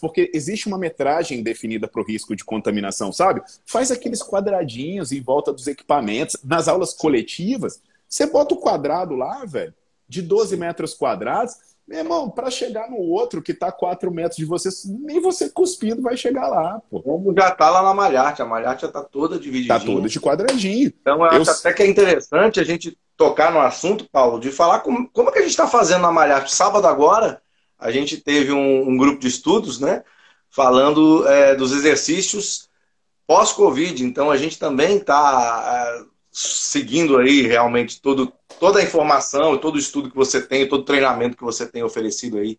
Porque 0.00 0.30
existe 0.34 0.66
uma 0.66 0.78
metragem 0.78 1.42
definida 1.42 1.86
para 1.88 2.00
o 2.00 2.04
risco 2.04 2.34
de 2.34 2.44
contaminação, 2.44 3.12
sabe? 3.12 3.42
Faz 3.66 3.90
aqueles 3.90 4.22
quadradinhos 4.22 5.12
em 5.12 5.20
volta 5.20 5.52
dos 5.52 5.66
equipamentos. 5.66 6.36
Nas 6.44 6.68
aulas 6.68 6.92
coletivas, 6.92 7.80
você 8.08 8.26
bota 8.26 8.54
o 8.54 8.58
quadrado 8.58 9.14
lá, 9.14 9.44
velho, 9.44 9.74
de 10.08 10.22
12 10.22 10.56
metros 10.56 10.94
quadrados. 10.94 11.54
Meu 11.86 12.00
irmão, 12.00 12.28
para 12.28 12.50
chegar 12.50 12.90
no 12.90 12.98
outro 12.98 13.40
que 13.40 13.52
está 13.52 13.68
a 13.68 13.72
4 13.72 14.10
metros 14.10 14.36
de 14.36 14.44
você, 14.44 14.68
nem 14.86 15.20
você 15.20 15.48
cuspindo 15.48 16.02
vai 16.02 16.18
chegar 16.18 16.46
lá, 16.46 16.82
pô. 16.90 17.00
Como 17.00 17.34
já 17.34 17.50
tá 17.50 17.70
lá 17.70 17.82
na 17.82 17.94
Malharte, 17.94 18.42
a 18.42 18.44
Malharte 18.44 18.82
já 18.82 18.92
tá 18.92 19.02
toda 19.02 19.38
dividida. 19.38 19.78
Tá 19.78 19.84
toda 19.84 20.06
de 20.06 20.20
quadradinho. 20.20 20.92
Então 21.00 21.24
eu, 21.24 21.32
eu 21.32 21.42
acho 21.42 21.50
até 21.50 21.72
que 21.72 21.82
é 21.82 21.86
interessante 21.86 22.60
a 22.60 22.64
gente 22.64 22.98
tocar 23.16 23.50
no 23.50 23.58
assunto, 23.58 24.06
Paulo, 24.12 24.38
de 24.38 24.52
falar 24.52 24.80
como, 24.80 25.08
como 25.10 25.30
é 25.30 25.32
que 25.32 25.38
a 25.38 25.42
gente 25.42 25.50
está 25.50 25.66
fazendo 25.66 26.02
na 26.02 26.12
Malharte. 26.12 26.54
Sábado 26.54 26.86
agora, 26.86 27.40
a 27.78 27.90
gente 27.90 28.16
teve 28.16 28.52
um, 28.52 28.88
um 28.88 28.96
grupo 28.96 29.20
de 29.20 29.28
estudos, 29.28 29.78
né? 29.78 30.02
Falando 30.50 31.26
é, 31.28 31.54
dos 31.54 31.72
exercícios 31.72 32.68
pós-Covid. 33.26 34.04
Então 34.04 34.30
a 34.30 34.36
gente 34.36 34.58
também 34.58 34.96
está 34.96 36.00
é, 36.00 36.04
seguindo 36.32 37.18
aí 37.18 37.42
realmente 37.42 38.00
todo, 38.00 38.32
toda 38.58 38.80
a 38.80 38.82
informação, 38.82 39.56
todo 39.58 39.76
o 39.76 39.78
estudo 39.78 40.10
que 40.10 40.16
você 40.16 40.40
tem, 40.40 40.68
todo 40.68 40.80
o 40.80 40.84
treinamento 40.84 41.36
que 41.36 41.44
você 41.44 41.66
tem 41.66 41.82
oferecido 41.82 42.38
aí 42.38 42.58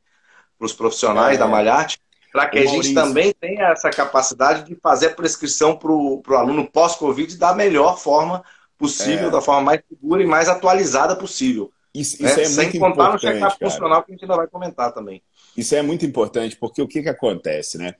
para 0.58 0.66
os 0.66 0.74
profissionais 0.74 1.36
é. 1.36 1.40
da 1.40 1.48
Malharte, 1.48 2.00
para 2.32 2.48
que 2.48 2.60
a 2.60 2.66
gente 2.66 2.94
também 2.94 3.34
tenha 3.34 3.70
essa 3.70 3.90
capacidade 3.90 4.64
de 4.64 4.76
fazer 4.76 5.08
a 5.08 5.16
prescrição 5.16 5.76
para 5.76 5.92
o 5.92 6.24
aluno 6.34 6.70
pós-Covid 6.70 7.38
da 7.38 7.56
melhor 7.56 7.98
forma 7.98 8.44
possível, 8.78 9.30
é. 9.30 9.32
da 9.32 9.42
forma 9.42 9.62
mais 9.62 9.82
segura 9.90 10.22
e 10.22 10.28
mais 10.28 10.48
atualizada 10.48 11.16
possível. 11.16 11.72
Isso, 11.94 12.16
isso 12.24 12.40
é, 12.40 12.44
é 12.44 12.46
Sem 12.46 12.66
muito 12.66 12.80
contar 12.80 13.14
no 13.14 13.20
check-up 13.20 13.58
funcional 13.60 14.04
que 14.04 14.12
a 14.12 14.14
gente 14.14 14.24
ainda 14.24 14.36
vai 14.36 14.48
comentar 14.48 14.94
também. 14.94 15.22
Isso 15.58 15.76
é 15.76 15.82
muito 15.82 16.06
importante, 16.06 16.56
porque 16.56 16.82
o 16.82 16.88
que, 16.88 17.02
que 17.02 17.10
acontece, 17.10 17.78
né? 17.78 17.96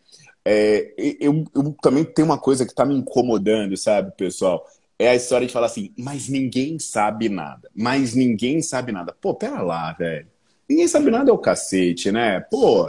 É, 0.46 0.94
eu, 1.20 1.44
eu 1.54 1.76
também 1.82 2.04
tenho 2.04 2.28
uma 2.28 2.38
coisa 2.38 2.66
que 2.66 2.72
está 2.72 2.86
me 2.86 2.96
incomodando, 2.96 3.76
sabe, 3.76 4.12
pessoal? 4.16 4.66
É 4.98 5.10
a 5.10 5.16
história 5.16 5.48
de 5.48 5.54
falar 5.54 5.68
assim, 5.68 5.94
mas 5.98 6.28
ninguém 6.28 6.78
sabe 6.78 7.30
nada. 7.30 7.70
Mas 7.76 8.14
ninguém 8.14 8.62
sabe 8.62 8.92
nada. 8.92 9.16
Pô, 9.20 9.34
pera 9.34 9.62
lá, 9.62 9.94
velho. 9.94 10.28
Ninguém 10.70 10.88
sabe 10.88 11.10
nada 11.10 11.32
é 11.32 11.34
o 11.34 11.38
cacete, 11.38 12.12
né? 12.12 12.40
Pô, 12.42 12.88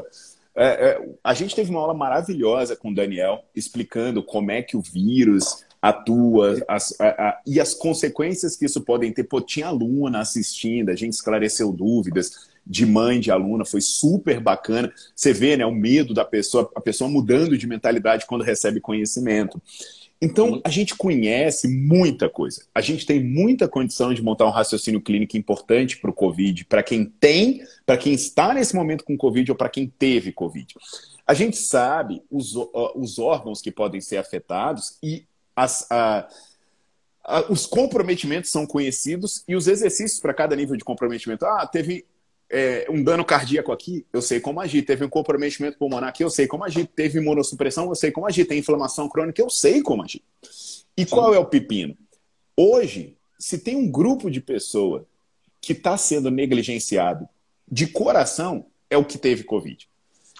é, 0.54 0.66
é, 0.90 1.08
a 1.22 1.32
gente 1.32 1.54
teve 1.54 1.70
uma 1.70 1.80
aula 1.80 1.94
maravilhosa 1.94 2.76
com 2.76 2.90
o 2.90 2.94
Daniel, 2.94 3.42
explicando 3.54 4.22
como 4.22 4.50
é 4.50 4.60
que 4.60 4.76
o 4.76 4.82
vírus 4.82 5.64
atua 5.80 6.62
as, 6.68 6.94
a, 7.00 7.08
a, 7.08 7.40
e 7.46 7.58
as 7.58 7.74
consequências 7.74 8.56
que 8.56 8.66
isso 8.66 8.80
podem 8.82 9.12
ter. 9.12 9.24
Pô, 9.24 9.40
tinha 9.40 9.68
aluna 9.68 10.20
assistindo, 10.20 10.90
a 10.90 10.96
gente 10.96 11.14
esclareceu 11.14 11.72
dúvidas 11.72 12.50
de 12.66 12.84
mãe 12.84 13.18
de 13.18 13.30
aluna, 13.30 13.64
foi 13.64 13.80
super 13.80 14.40
bacana. 14.40 14.92
Você 15.14 15.32
vê 15.32 15.56
né, 15.56 15.64
o 15.64 15.72
medo 15.72 16.12
da 16.12 16.24
pessoa, 16.24 16.70
a 16.74 16.80
pessoa 16.80 17.08
mudando 17.08 17.56
de 17.56 17.66
mentalidade 17.66 18.26
quando 18.26 18.44
recebe 18.44 18.80
conhecimento. 18.80 19.60
Então, 20.22 20.60
a 20.62 20.68
gente 20.68 20.94
conhece 20.94 21.66
muita 21.66 22.28
coisa. 22.28 22.66
A 22.74 22.82
gente 22.82 23.06
tem 23.06 23.24
muita 23.24 23.66
condição 23.66 24.12
de 24.12 24.22
montar 24.22 24.44
um 24.44 24.50
raciocínio 24.50 25.00
clínico 25.00 25.34
importante 25.34 25.96
para 25.96 26.10
o 26.10 26.14
Covid, 26.14 26.66
para 26.66 26.82
quem 26.82 27.06
tem, 27.06 27.62
para 27.86 27.96
quem 27.96 28.12
está 28.12 28.52
nesse 28.52 28.76
momento 28.76 29.02
com 29.02 29.16
Covid 29.16 29.50
ou 29.50 29.56
para 29.56 29.70
quem 29.70 29.86
teve 29.86 30.30
Covid. 30.30 30.74
A 31.26 31.32
gente 31.32 31.56
sabe 31.56 32.22
os, 32.30 32.54
os 32.94 33.18
órgãos 33.18 33.62
que 33.62 33.70
podem 33.70 34.00
ser 34.00 34.18
afetados 34.18 34.98
e 35.02 35.24
as, 35.60 35.86
a, 35.90 36.26
a, 37.22 37.52
os 37.52 37.66
comprometimentos 37.66 38.50
são 38.50 38.66
conhecidos 38.66 39.44
e 39.46 39.54
os 39.54 39.68
exercícios 39.68 40.18
para 40.18 40.32
cada 40.32 40.56
nível 40.56 40.74
de 40.74 40.82
comprometimento. 40.82 41.44
Ah, 41.44 41.66
teve 41.66 42.06
é, 42.48 42.86
um 42.88 43.04
dano 43.04 43.24
cardíaco 43.24 43.70
aqui, 43.70 44.06
eu 44.10 44.22
sei 44.22 44.40
como 44.40 44.58
agir. 44.58 44.82
Teve 44.82 45.04
um 45.04 45.08
comprometimento 45.08 45.76
pulmonar 45.76 46.08
aqui, 46.08 46.24
eu 46.24 46.30
sei 46.30 46.46
como 46.46 46.64
agir. 46.64 46.86
Teve 46.86 47.18
imunossupressão, 47.18 47.88
eu 47.90 47.94
sei 47.94 48.10
como 48.10 48.26
agir. 48.26 48.46
Tem 48.46 48.58
inflamação 48.58 49.06
crônica, 49.06 49.40
eu 49.40 49.50
sei 49.50 49.82
como 49.82 50.02
agir. 50.02 50.22
E 50.96 51.04
qual 51.04 51.34
é 51.34 51.38
o 51.38 51.44
pepino? 51.44 51.94
Hoje, 52.56 53.16
se 53.38 53.58
tem 53.58 53.76
um 53.76 53.90
grupo 53.90 54.30
de 54.30 54.40
pessoa 54.40 55.06
que 55.60 55.74
está 55.74 55.98
sendo 55.98 56.30
negligenciado 56.30 57.28
de 57.70 57.86
coração, 57.86 58.64
é 58.88 58.96
o 58.96 59.04
que 59.04 59.18
teve 59.18 59.44
Covid. 59.44 59.89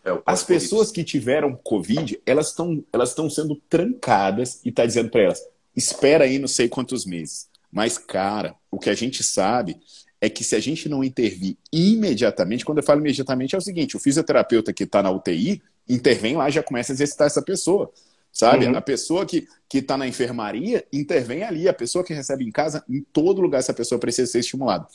É 0.05 0.19
As 0.25 0.43
pessoas 0.43 0.91
que 0.91 1.05
tiveram 1.05 1.55
Covid, 1.57 2.21
elas 2.25 2.49
estão 2.49 2.83
elas 2.93 3.15
sendo 3.31 3.55
trancadas 3.69 4.61
e 4.65 4.71
está 4.71 4.87
dizendo 4.87 5.11
para 5.11 5.23
elas: 5.23 5.41
espera 5.77 6.25
aí 6.25 6.39
não 6.39 6.49
sei 6.49 6.69
quantos 6.69 7.05
meses. 7.05 7.49
Mas, 7.71 7.99
cara, 7.99 8.55
o 8.71 8.79
que 8.79 8.91
a 8.91 8.95
gente 8.95 9.23
sabe 9.23 9.77
é 10.21 10.29
que 10.29 10.43
se 10.43 10.57
a 10.57 10.61
gente 10.61 10.89
não 10.89 11.05
intervir 11.05 11.57
imediatamente, 11.73 12.65
quando 12.65 12.79
eu 12.79 12.85
falo 12.85 13.01
imediatamente, 13.01 13.55
é 13.55 13.59
o 13.59 13.63
seguinte: 13.63 13.97
o 13.97 14.01
fisioterapeuta 14.01 14.73
que 14.73 14.85
está 14.85 15.03
na 15.03 15.11
UTI 15.11 15.63
intervém 15.89 16.37
lá 16.37 16.49
e 16.49 16.53
já 16.53 16.63
começa 16.63 16.93
a 16.93 16.95
exercitar 16.95 17.27
essa 17.27 17.43
pessoa. 17.43 17.93
Sabe? 18.33 18.67
Uhum. 18.67 18.77
A 18.77 18.81
pessoa 18.81 19.27
que 19.27 19.49
está 19.75 19.97
na 19.97 20.07
enfermaria 20.07 20.85
intervém 20.93 21.43
ali. 21.43 21.69
A 21.69 21.75
pessoa 21.75 22.05
que 22.05 22.15
recebe 22.15 22.45
em 22.45 22.53
casa, 22.53 22.85
em 22.89 23.05
todo 23.13 23.41
lugar, 23.41 23.59
essa 23.59 23.75
pessoa 23.75 23.99
precisa 23.99 24.31
ser 24.31 24.39
estimulada. 24.39 24.87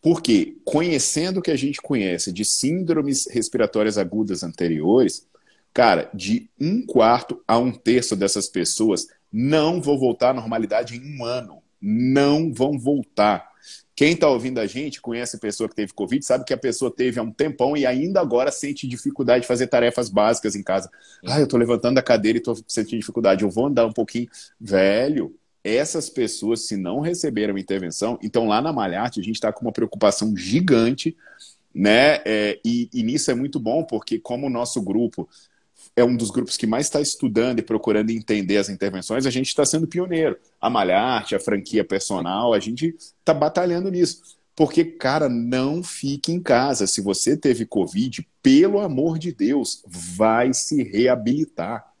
Porque, 0.00 0.56
conhecendo 0.64 1.38
o 1.38 1.42
que 1.42 1.50
a 1.50 1.56
gente 1.56 1.80
conhece 1.80 2.32
de 2.32 2.44
síndromes 2.44 3.26
respiratórias 3.30 3.98
agudas 3.98 4.42
anteriores, 4.42 5.26
cara, 5.72 6.08
de 6.14 6.48
um 6.60 6.84
quarto 6.84 7.42
a 7.46 7.58
um 7.58 7.72
terço 7.72 8.14
dessas 8.14 8.48
pessoas 8.48 9.08
não 9.32 9.80
vão 9.80 9.98
voltar 9.98 10.30
à 10.30 10.34
normalidade 10.34 10.96
em 10.96 11.16
um 11.16 11.24
ano. 11.24 11.62
Não 11.80 12.52
vão 12.52 12.78
voltar. 12.78 13.48
Quem 13.94 14.12
está 14.12 14.28
ouvindo 14.28 14.60
a 14.60 14.66
gente, 14.66 15.00
conhece 15.00 15.34
a 15.34 15.40
pessoa 15.40 15.68
que 15.68 15.74
teve 15.74 15.92
Covid, 15.92 16.24
sabe 16.24 16.44
que 16.44 16.54
a 16.54 16.56
pessoa 16.56 16.88
teve 16.88 17.18
há 17.18 17.22
um 17.22 17.32
tempão 17.32 17.76
e 17.76 17.84
ainda 17.84 18.20
agora 18.20 18.52
sente 18.52 18.86
dificuldade 18.86 19.42
de 19.42 19.48
fazer 19.48 19.66
tarefas 19.66 20.08
básicas 20.08 20.54
em 20.54 20.62
casa. 20.62 20.88
Ah, 21.26 21.40
eu 21.40 21.44
estou 21.44 21.58
levantando 21.58 21.98
a 21.98 22.02
cadeira 22.02 22.38
e 22.38 22.40
estou 22.40 22.56
sentindo 22.68 23.00
dificuldade. 23.00 23.42
Eu 23.42 23.50
vou 23.50 23.66
andar 23.66 23.86
um 23.86 23.92
pouquinho. 23.92 24.28
Velho, 24.60 25.34
essas 25.74 26.08
pessoas, 26.08 26.66
se 26.66 26.76
não 26.76 27.00
receberam 27.00 27.58
intervenção, 27.58 28.18
então 28.22 28.46
lá 28.46 28.60
na 28.60 28.72
Malharte 28.72 29.20
a 29.20 29.22
gente 29.22 29.36
está 29.36 29.52
com 29.52 29.62
uma 29.62 29.72
preocupação 29.72 30.36
gigante, 30.36 31.16
né? 31.74 32.20
É, 32.24 32.58
e, 32.64 32.88
e 32.92 33.02
nisso 33.02 33.30
é 33.30 33.34
muito 33.34 33.60
bom, 33.60 33.84
porque 33.84 34.18
como 34.18 34.46
o 34.46 34.50
nosso 34.50 34.80
grupo 34.82 35.28
é 35.94 36.04
um 36.04 36.16
dos 36.16 36.30
grupos 36.30 36.56
que 36.56 36.66
mais 36.66 36.86
está 36.86 37.00
estudando 37.00 37.58
e 37.58 37.62
procurando 37.62 38.10
entender 38.10 38.56
as 38.56 38.68
intervenções, 38.68 39.26
a 39.26 39.30
gente 39.30 39.48
está 39.48 39.64
sendo 39.64 39.86
pioneiro. 39.86 40.38
A 40.60 40.70
Malharte, 40.70 41.34
a 41.34 41.40
franquia 41.40 41.84
personal, 41.84 42.54
a 42.54 42.60
gente 42.60 42.94
está 42.96 43.34
batalhando 43.34 43.90
nisso. 43.90 44.38
Porque, 44.54 44.84
cara, 44.84 45.28
não 45.28 45.82
fique 45.82 46.32
em 46.32 46.40
casa. 46.40 46.86
Se 46.86 47.00
você 47.00 47.36
teve 47.36 47.64
Covid, 47.64 48.26
pelo 48.42 48.80
amor 48.80 49.18
de 49.18 49.32
Deus, 49.32 49.82
vai 49.86 50.52
se 50.52 50.82
reabilitar. 50.82 51.92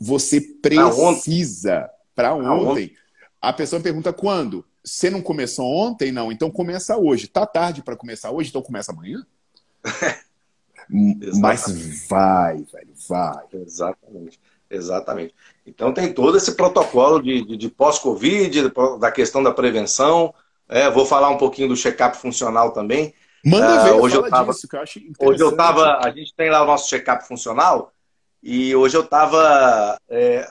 Você 0.00 0.40
precisa 0.40 1.88
para 2.14 2.34
ontem. 2.34 2.92
A 3.42 3.52
pessoa 3.52 3.82
pergunta 3.82 4.12
quando? 4.12 4.64
Você 4.84 5.10
não 5.10 5.20
começou 5.20 5.66
ontem? 5.66 6.12
Não, 6.12 6.30
então 6.30 6.48
começa 6.48 6.96
hoje. 6.96 7.26
Tá 7.26 7.44
tarde 7.44 7.82
para 7.82 7.96
começar 7.96 8.30
hoje, 8.30 8.50
então 8.50 8.62
começa 8.62 8.92
amanhã? 8.92 9.26
Mas 11.40 12.06
vai, 12.08 12.58
velho, 12.58 12.92
vai. 13.08 13.44
Exatamente. 13.52 14.40
Exatamente. 14.70 15.34
Então 15.66 15.92
tem 15.92 16.12
todo 16.12 16.36
esse 16.36 16.54
protocolo 16.54 17.20
de, 17.20 17.44
de, 17.44 17.56
de 17.56 17.68
pós-Covid, 17.68 18.72
da 19.00 19.10
questão 19.10 19.42
da 19.42 19.52
prevenção. 19.52 20.32
É, 20.68 20.88
vou 20.88 21.04
falar 21.04 21.28
um 21.28 21.36
pouquinho 21.36 21.68
do 21.68 21.76
check-up 21.76 22.16
funcional 22.16 22.72
também. 22.72 23.12
Manda 23.44 23.80
uh, 23.80 23.84
ver, 23.84 23.92
hoje 23.92 24.16
eu 24.16 24.30
tava, 24.30 24.52
disso, 24.52 24.68
que 24.68 24.76
eu 24.76 25.28
Hoje 25.28 25.42
eu 25.42 25.56
tava, 25.56 25.98
a 26.02 26.10
gente 26.10 26.32
tem 26.34 26.48
lá 26.48 26.62
o 26.62 26.66
nosso 26.66 26.88
check-up 26.88 27.26
funcional, 27.26 27.92
e 28.40 28.74
hoje 28.74 28.96
eu 28.96 29.02
estava 29.02 29.98
é, 30.08 30.48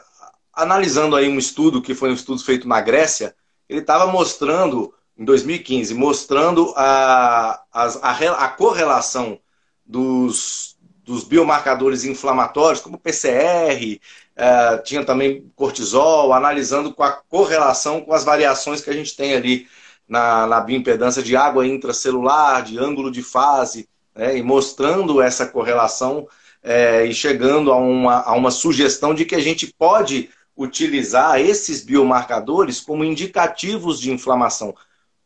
analisando 0.54 1.16
aí 1.16 1.30
um 1.30 1.38
estudo 1.38 1.82
que 1.82 1.94
foi 1.94 2.10
um 2.10 2.16
estudo 2.16 2.44
feito 2.44 2.68
na 2.68 2.82
Grécia. 2.82 3.36
Ele 3.70 3.80
estava 3.80 4.08
mostrando, 4.12 4.94
em 5.18 5.24
2015, 5.24 5.94
mostrando 5.94 6.74
a, 6.76 7.62
a, 7.72 7.86
a, 8.02 8.46
a 8.46 8.48
correlação 8.50 9.40
dos, 9.86 10.78
dos 11.04 11.24
biomarcadores 11.24 12.04
inflamatórios, 12.04 12.82
como 12.82 12.98
PCR, 12.98 14.00
é, 14.36 14.78
tinha 14.80 15.06
também 15.06 15.52
cortisol, 15.56 16.34
analisando 16.34 16.94
com 16.94 17.04
a 17.04 17.12
correlação 17.12 18.02
com 18.02 18.14
as 18.14 18.24
variações 18.24 18.82
que 18.82 18.90
a 18.90 18.94
gente 18.94 19.16
tem 19.16 19.34
ali 19.34 19.68
na, 20.08 20.48
na 20.48 20.60
bioimpedância 20.60 21.22
de 21.22 21.36
água 21.36 21.66
intracelular, 21.66 22.64
de 22.64 22.78
ângulo 22.78 23.12
de 23.12 23.22
fase, 23.22 23.88
né, 24.16 24.38
e 24.38 24.44
mostrando 24.44 25.22
essa 25.22 25.46
correlação 25.46 26.28
é, 26.64 27.06
e 27.06 27.14
chegando 27.14 27.72
a 27.72 27.78
uma, 27.78 28.22
a 28.22 28.34
uma 28.34 28.52
sugestão 28.52 29.14
de 29.14 29.26
que 29.26 29.36
a 29.36 29.40
gente 29.40 29.74
pode 29.78 30.30
utilizar 30.62 31.40
esses 31.40 31.84
biomarcadores 31.84 32.80
como 32.80 33.04
indicativos 33.04 34.00
de 34.00 34.12
inflamação. 34.12 34.76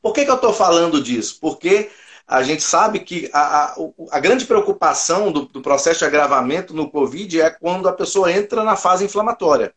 Por 0.02 0.14
que, 0.14 0.24
que 0.24 0.32
eu 0.32 0.36
estou 0.36 0.54
falando 0.54 1.02
disso? 1.02 1.38
Porque 1.42 1.90
a 2.28 2.42
gente 2.42 2.64
sabe 2.64 3.00
que 3.00 3.30
a, 3.34 3.40
a, 3.40 3.76
a 4.12 4.20
grande 4.20 4.46
preocupação 4.46 5.32
do, 5.32 5.46
do, 5.46 5.62
processo 5.62 6.00
de 6.00 6.06
agravamento 6.06 6.74
no 6.74 6.90
Covid 6.90 7.42
é 7.42 7.50
quando 7.50 7.88
a 7.88 7.94
pessoa 7.94 8.32
entra 8.32 8.64
na 8.64 8.76
fase 8.76 9.06
inflamatória. 9.06 9.74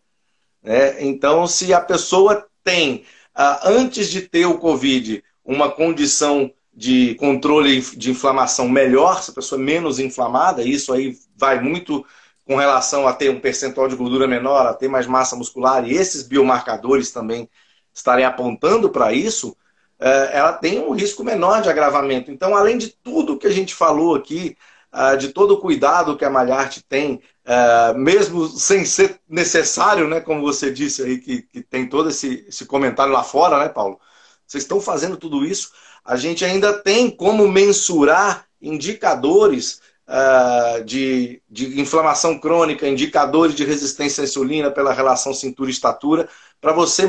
Né? 0.63 1.03
Então, 1.05 1.47
se 1.47 1.73
a 1.75 1.81
pessoa 1.81 2.47
tem 2.65 3.05
ah, 3.35 3.61
antes 3.65 4.11
de 4.11 4.23
ter 4.23 4.47
o 4.47 4.59
Covid, 4.59 5.23
uma 5.45 5.71
condição 5.71 6.53
de 6.75 7.15
controle 7.17 7.81
de 7.81 8.11
inflamação 8.11 8.69
melhor, 8.69 9.23
se 9.23 9.31
a 9.31 9.35
pessoa 9.35 9.61
é 9.61 9.65
menos 9.65 9.99
inflamada, 9.99 10.63
isso 10.63 10.93
aí 10.93 11.17
vai 11.37 11.61
muito 11.61 12.05
com 12.49 12.57
relação 12.57 13.07
a 13.07 13.13
ter 13.13 13.29
um 13.29 13.39
percentual 13.39 13.89
de 13.89 13.95
gordura 13.95 14.27
menor, 14.27 14.67
a 14.67 14.73
ter 14.73 14.89
mais 14.89 15.07
massa 15.07 15.37
muscular, 15.37 15.87
e 15.87 15.95
esses 15.95 16.23
biomarcadores 16.23 17.11
também 17.11 17.47
estarem 17.93 18.25
apontando 18.25 18.89
para 18.89 19.13
isso, 19.13 19.55
eh, 20.01 20.31
ela 20.33 20.55
tem 20.55 20.79
um 20.79 20.93
risco 20.93 21.23
menor 21.23 21.61
de 21.61 21.69
agravamento. 21.69 22.31
Então, 22.31 22.57
além 22.57 22.79
de 22.79 22.89
tudo 22.89 23.37
que 23.37 23.47
a 23.47 23.51
gente 23.53 23.75
falou 23.75 24.15
aqui, 24.15 24.57
ah, 24.91 25.15
de 25.15 25.29
todo 25.29 25.53
o 25.53 25.61
cuidado 25.61 26.17
que 26.17 26.25
a 26.25 26.31
Malharte 26.31 26.83
tem, 26.83 27.21
ah, 27.45 27.93
mesmo 27.95 28.49
sem 28.49 28.83
ser 28.87 29.21
necessário, 29.29 30.09
né, 30.09 30.19
como 30.19 30.41
você 30.41 30.73
disse 30.73 31.03
aí, 31.03 31.19
que, 31.19 31.43
que 31.43 31.63
tem 31.63 31.87
todo 31.87 32.09
esse, 32.09 32.47
esse 32.49 32.65
comentário 32.65 33.13
lá 33.13 33.23
fora, 33.23 33.59
né, 33.59 33.69
Paulo? 33.69 34.01
Vocês 34.47 34.65
estão 34.65 34.81
fazendo 34.81 35.19
tudo 35.19 35.45
isso. 35.45 35.71
A 36.03 36.17
gente 36.17 36.47
ainda 36.47 36.73
tem 36.73 37.11
como 37.11 37.47
mensurar 37.47 38.47
indicadores 38.63 39.83
uh, 40.09 40.83
de, 40.85 41.43
de 41.49 41.81
inflamação 41.81 42.39
crônica, 42.39 42.89
indicadores 42.89 43.55
de 43.55 43.65
resistência 43.65 44.23
à 44.23 44.25
insulina 44.25 44.71
pela 44.71 44.93
relação 44.93 45.35
cintura-estatura, 45.35 46.29
para 46.61 46.73
você 46.73 47.07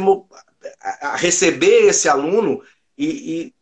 receber 1.16 1.88
esse 1.88 2.10
aluno 2.10 2.62
e, 2.97 3.08
e 3.08 3.54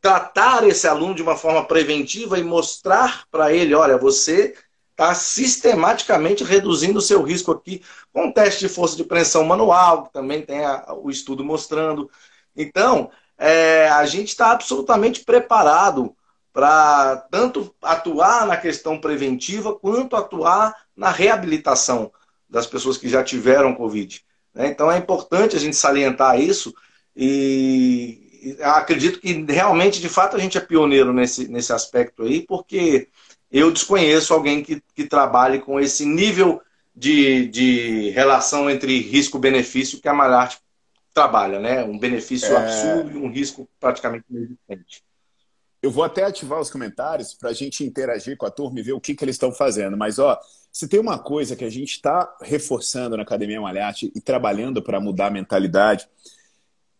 tratar 0.00 0.66
esse 0.66 0.86
aluno 0.88 1.14
de 1.14 1.22
uma 1.22 1.36
forma 1.36 1.64
preventiva 1.64 2.38
e 2.38 2.42
mostrar 2.42 3.24
para 3.30 3.52
ele, 3.52 3.74
olha, 3.74 3.98
você 3.98 4.54
está 4.92 5.14
sistematicamente 5.14 6.42
reduzindo 6.42 6.98
o 6.98 7.02
seu 7.02 7.22
risco 7.22 7.52
aqui 7.52 7.82
com 8.12 8.32
teste 8.32 8.60
de 8.60 8.72
força 8.72 8.96
de 8.96 9.04
pressão 9.04 9.44
manual, 9.44 10.04
que 10.04 10.12
também 10.12 10.40
tem 10.40 10.64
a, 10.64 10.94
o 10.94 11.10
estudo 11.10 11.44
mostrando. 11.44 12.10
Então, 12.56 13.10
é, 13.36 13.88
a 13.90 14.06
gente 14.06 14.28
está 14.28 14.52
absolutamente 14.52 15.22
preparado 15.22 16.16
para 16.56 17.16
tanto 17.30 17.74
atuar 17.82 18.46
na 18.46 18.56
questão 18.56 18.98
preventiva 18.98 19.74
quanto 19.74 20.16
atuar 20.16 20.74
na 20.96 21.10
reabilitação 21.10 22.10
das 22.48 22.66
pessoas 22.66 22.96
que 22.96 23.10
já 23.10 23.22
tiveram 23.22 23.74
Covid. 23.74 24.24
Né? 24.54 24.68
Então 24.68 24.90
é 24.90 24.96
importante 24.96 25.54
a 25.54 25.58
gente 25.58 25.76
salientar 25.76 26.40
isso 26.40 26.74
e 27.14 28.56
acredito 28.62 29.20
que 29.20 29.34
realmente, 29.46 30.00
de 30.00 30.08
fato, 30.08 30.34
a 30.34 30.38
gente 30.38 30.56
é 30.56 30.60
pioneiro 30.62 31.12
nesse, 31.12 31.46
nesse 31.46 31.74
aspecto 31.74 32.22
aí, 32.22 32.40
porque 32.40 33.08
eu 33.52 33.70
desconheço 33.70 34.32
alguém 34.32 34.62
que, 34.62 34.82
que 34.94 35.04
trabalhe 35.04 35.58
com 35.58 35.78
esse 35.78 36.06
nível 36.06 36.62
de, 36.94 37.48
de 37.48 38.10
relação 38.12 38.70
entre 38.70 38.98
risco-benefício 38.98 40.00
que 40.00 40.08
a 40.08 40.14
Malharte 40.14 40.58
trabalha, 41.12 41.60
né? 41.60 41.84
Um 41.84 41.98
benefício 41.98 42.50
é... 42.54 42.56
absurdo 42.56 43.10
e 43.10 43.16
um 43.18 43.30
risco 43.30 43.68
praticamente 43.78 44.24
inexistente. 44.30 45.04
Eu 45.86 45.90
vou 45.92 46.02
até 46.02 46.24
ativar 46.24 46.60
os 46.60 46.68
comentários 46.68 47.32
para 47.32 47.50
a 47.50 47.52
gente 47.52 47.84
interagir 47.84 48.36
com 48.36 48.44
a 48.44 48.50
turma 48.50 48.80
e 48.80 48.82
ver 48.82 48.92
o 48.92 49.00
que, 49.00 49.14
que 49.14 49.24
eles 49.24 49.36
estão 49.36 49.52
fazendo. 49.52 49.96
Mas, 49.96 50.18
ó, 50.18 50.36
se 50.72 50.88
tem 50.88 50.98
uma 50.98 51.16
coisa 51.16 51.54
que 51.54 51.64
a 51.64 51.70
gente 51.70 51.92
está 51.92 52.36
reforçando 52.42 53.16
na 53.16 53.22
Academia 53.22 53.60
Malharte 53.60 54.10
e 54.12 54.20
trabalhando 54.20 54.82
para 54.82 54.98
mudar 54.98 55.28
a 55.28 55.30
mentalidade, 55.30 56.08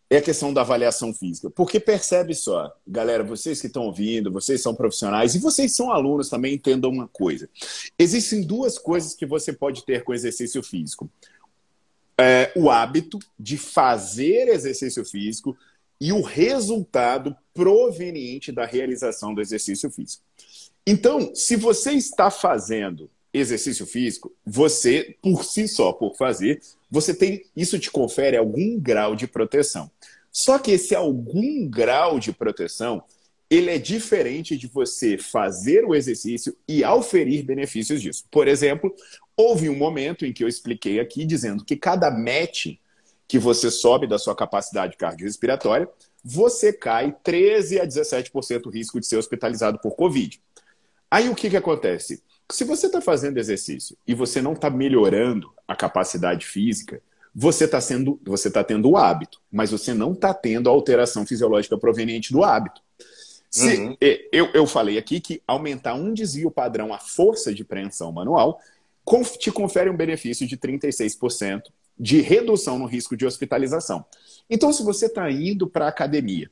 é 0.09 0.18
a 0.18 0.22
questão 0.22 0.55
da 0.55 0.61
avaliação 0.61 1.12
física. 1.12 1.51
Porque 1.51 1.80
percebe 1.80 2.32
só, 2.32 2.72
galera, 2.87 3.24
vocês 3.24 3.61
que 3.61 3.66
estão 3.66 3.82
ouvindo, 3.87 4.30
vocês 4.30 4.62
são 4.62 4.72
profissionais 4.72 5.34
e 5.34 5.41
vocês 5.41 5.74
são 5.74 5.91
alunos 5.91 6.28
também, 6.28 6.55
entendam 6.55 6.89
uma 6.89 7.09
coisa. 7.09 7.51
Existem 7.99 8.41
duas 8.41 8.78
coisas 8.78 9.16
que 9.16 9.26
você 9.26 9.53
pode 9.53 9.84
ter 9.84 10.05
com 10.05 10.14
exercício 10.14 10.62
físico. 10.62 11.11
É, 12.16 12.53
o 12.55 12.70
hábito 12.70 13.18
de 13.37 13.59
fazer 13.59 14.47
exercício 14.47 15.05
físico 15.05 15.57
e 16.01 16.12
o 16.12 16.22
resultado 16.22 17.37
proveniente 17.57 18.52
da 18.52 18.66
realização 18.66 19.34
do 19.34 19.40
exercício 19.40 19.90
físico. 19.90 20.22
Então, 20.86 21.34
se 21.34 21.57
você 21.57 21.92
está 21.92 22.30
fazendo 22.30 23.11
exercício 23.32 23.86
físico, 23.86 24.32
você, 24.44 25.16
por 25.22 25.42
si 25.42 25.66
só, 25.66 25.92
por 25.92 26.14
fazer, 26.16 26.61
você 26.90 27.14
tem. 27.14 27.44
Isso 27.57 27.78
te 27.78 27.90
confere 27.90 28.36
algum 28.36 28.78
grau 28.78 29.16
de 29.16 29.26
proteção. 29.26 29.90
Só 30.30 30.59
que 30.59 30.70
esse 30.70 30.94
algum 30.94 31.66
grau 31.68 32.20
de 32.20 32.30
proteção, 32.30 33.02
ele 33.48 33.70
é 33.70 33.78
diferente 33.78 34.57
de 34.57 34.66
você 34.66 35.16
fazer 35.16 35.84
o 35.84 35.94
exercício 35.94 36.54
e 36.68 36.84
auferir 36.84 37.44
benefícios 37.44 38.02
disso. 38.02 38.24
Por 38.30 38.46
exemplo, 38.46 38.94
houve 39.36 39.68
um 39.68 39.76
momento 39.76 40.24
em 40.24 40.32
que 40.32 40.44
eu 40.44 40.48
expliquei 40.48 41.00
aqui 41.00 41.24
dizendo 41.24 41.64
que 41.64 41.76
cada 41.76 42.11
match 42.11 42.76
que 43.28 43.38
você 43.38 43.70
sobe 43.70 44.07
da 44.07 44.18
sua 44.18 44.36
capacidade 44.36 44.96
cardiorrespiratória, 44.96 45.88
você 46.28 46.72
cai 46.72 47.14
13 47.22 47.78
a 47.78 47.86
17% 47.86 48.66
o 48.66 48.70
risco 48.70 48.98
de 48.98 49.06
ser 49.06 49.16
hospitalizado 49.16 49.78
por 49.78 49.94
Covid. 49.94 50.42
Aí 51.08 51.28
o 51.28 51.36
que, 51.36 51.48
que 51.48 51.56
acontece? 51.56 52.20
Se 52.50 52.64
você 52.64 52.86
está 52.86 53.00
fazendo 53.00 53.38
exercício 53.38 53.96
e 54.04 54.12
você 54.12 54.42
não 54.42 54.54
está 54.54 54.68
melhorando 54.68 55.52
a 55.68 55.76
capacidade 55.76 56.44
física, 56.44 57.00
você 57.32 57.64
está 57.64 57.80
sendo, 57.80 58.20
você 58.24 58.48
está 58.48 58.64
tendo 58.64 58.90
o 58.90 58.96
hábito, 58.96 59.40
mas 59.52 59.70
você 59.70 59.94
não 59.94 60.14
está 60.14 60.34
tendo 60.34 60.68
a 60.68 60.72
alteração 60.72 61.24
fisiológica 61.24 61.78
proveniente 61.78 62.32
do 62.32 62.42
hábito. 62.42 62.80
Se, 63.48 63.76
uhum. 63.76 63.96
eu, 64.32 64.50
eu 64.52 64.66
falei 64.66 64.98
aqui 64.98 65.20
que 65.20 65.40
aumentar 65.46 65.94
um 65.94 66.12
desvio 66.12 66.50
padrão 66.50 66.92
a 66.92 66.98
força 66.98 67.54
de 67.54 67.64
preensão 67.64 68.10
manual 68.10 68.60
te 69.38 69.52
confere 69.52 69.88
um 69.88 69.96
benefício 69.96 70.44
de 70.44 70.56
36% 70.56 71.62
de 71.99 72.20
redução 72.20 72.78
no 72.78 72.86
risco 72.86 73.16
de 73.16 73.26
hospitalização. 73.26 74.05
Então, 74.49 74.72
se 74.72 74.82
você 74.82 75.07
está 75.07 75.30
indo 75.30 75.66
para 75.66 75.86
a 75.86 75.88
academia 75.88 76.51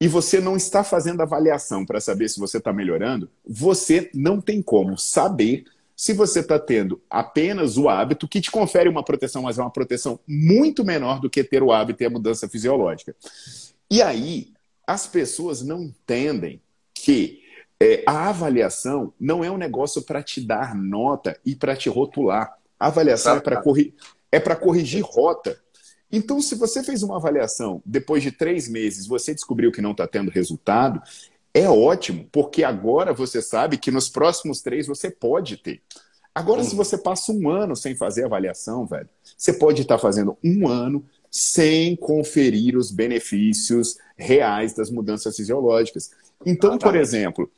e 0.00 0.06
você 0.06 0.40
não 0.40 0.56
está 0.56 0.84
fazendo 0.84 1.22
avaliação 1.22 1.86
para 1.86 2.00
saber 2.00 2.28
se 2.28 2.38
você 2.38 2.58
está 2.58 2.72
melhorando, 2.72 3.30
você 3.46 4.10
não 4.14 4.40
tem 4.40 4.60
como 4.60 4.98
saber 4.98 5.64
se 5.96 6.12
você 6.12 6.40
está 6.40 6.58
tendo 6.58 7.00
apenas 7.08 7.76
o 7.76 7.88
hábito, 7.88 8.26
que 8.26 8.40
te 8.40 8.50
confere 8.50 8.88
uma 8.88 9.04
proteção, 9.04 9.42
mas 9.42 9.58
é 9.58 9.62
uma 9.62 9.70
proteção 9.70 10.18
muito 10.26 10.84
menor 10.84 11.20
do 11.20 11.30
que 11.30 11.44
ter 11.44 11.62
o 11.62 11.72
hábito 11.72 12.02
e 12.02 12.06
a 12.06 12.10
mudança 12.10 12.48
fisiológica. 12.48 13.14
E 13.90 14.02
aí, 14.02 14.52
as 14.86 15.06
pessoas 15.06 15.62
não 15.62 15.82
entendem 15.82 16.60
que 16.92 17.42
é, 17.80 18.02
a 18.06 18.28
avaliação 18.28 19.12
não 19.18 19.44
é 19.44 19.50
um 19.50 19.56
negócio 19.56 20.02
para 20.02 20.22
te 20.22 20.40
dar 20.40 20.74
nota 20.74 21.38
e 21.44 21.54
para 21.54 21.76
te 21.76 21.88
rotular. 21.88 22.56
A 22.78 22.88
avaliação 22.88 23.36
é 23.36 23.40
para 23.40 23.62
corri 23.62 23.94
é 24.36 24.54
corrigir 24.56 25.02
rota. 25.04 25.58
Então, 26.10 26.40
se 26.40 26.54
você 26.54 26.82
fez 26.82 27.02
uma 27.02 27.16
avaliação, 27.16 27.82
depois 27.84 28.22
de 28.22 28.30
três 28.30 28.68
meses, 28.68 29.06
você 29.06 29.34
descobriu 29.34 29.72
que 29.72 29.82
não 29.82 29.92
está 29.92 30.06
tendo 30.06 30.30
resultado, 30.30 31.02
é 31.52 31.68
ótimo, 31.68 32.28
porque 32.32 32.64
agora 32.64 33.12
você 33.12 33.40
sabe 33.40 33.78
que 33.78 33.90
nos 33.90 34.08
próximos 34.08 34.60
três 34.60 34.86
você 34.86 35.10
pode 35.10 35.56
ter. 35.56 35.82
Agora, 36.34 36.64
se 36.64 36.74
você 36.74 36.98
passa 36.98 37.30
um 37.30 37.48
ano 37.48 37.76
sem 37.76 37.94
fazer 37.94 38.24
avaliação, 38.24 38.84
velho, 38.84 39.08
você 39.36 39.52
pode 39.52 39.82
estar 39.82 39.94
tá 39.96 40.00
fazendo 40.00 40.36
um 40.42 40.66
ano 40.66 41.04
sem 41.30 41.94
conferir 41.94 42.76
os 42.76 42.90
benefícios 42.90 43.96
reais 44.16 44.74
das 44.74 44.90
mudanças 44.90 45.36
fisiológicas. 45.36 46.10
Então, 46.44 46.76
por 46.76 46.96
exemplo, 46.96 47.50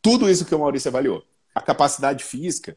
tudo 0.00 0.30
isso 0.30 0.44
que 0.44 0.54
o 0.54 0.58
Maurício 0.58 0.88
avaliou, 0.88 1.24
a 1.52 1.60
capacidade 1.60 2.22
física, 2.22 2.76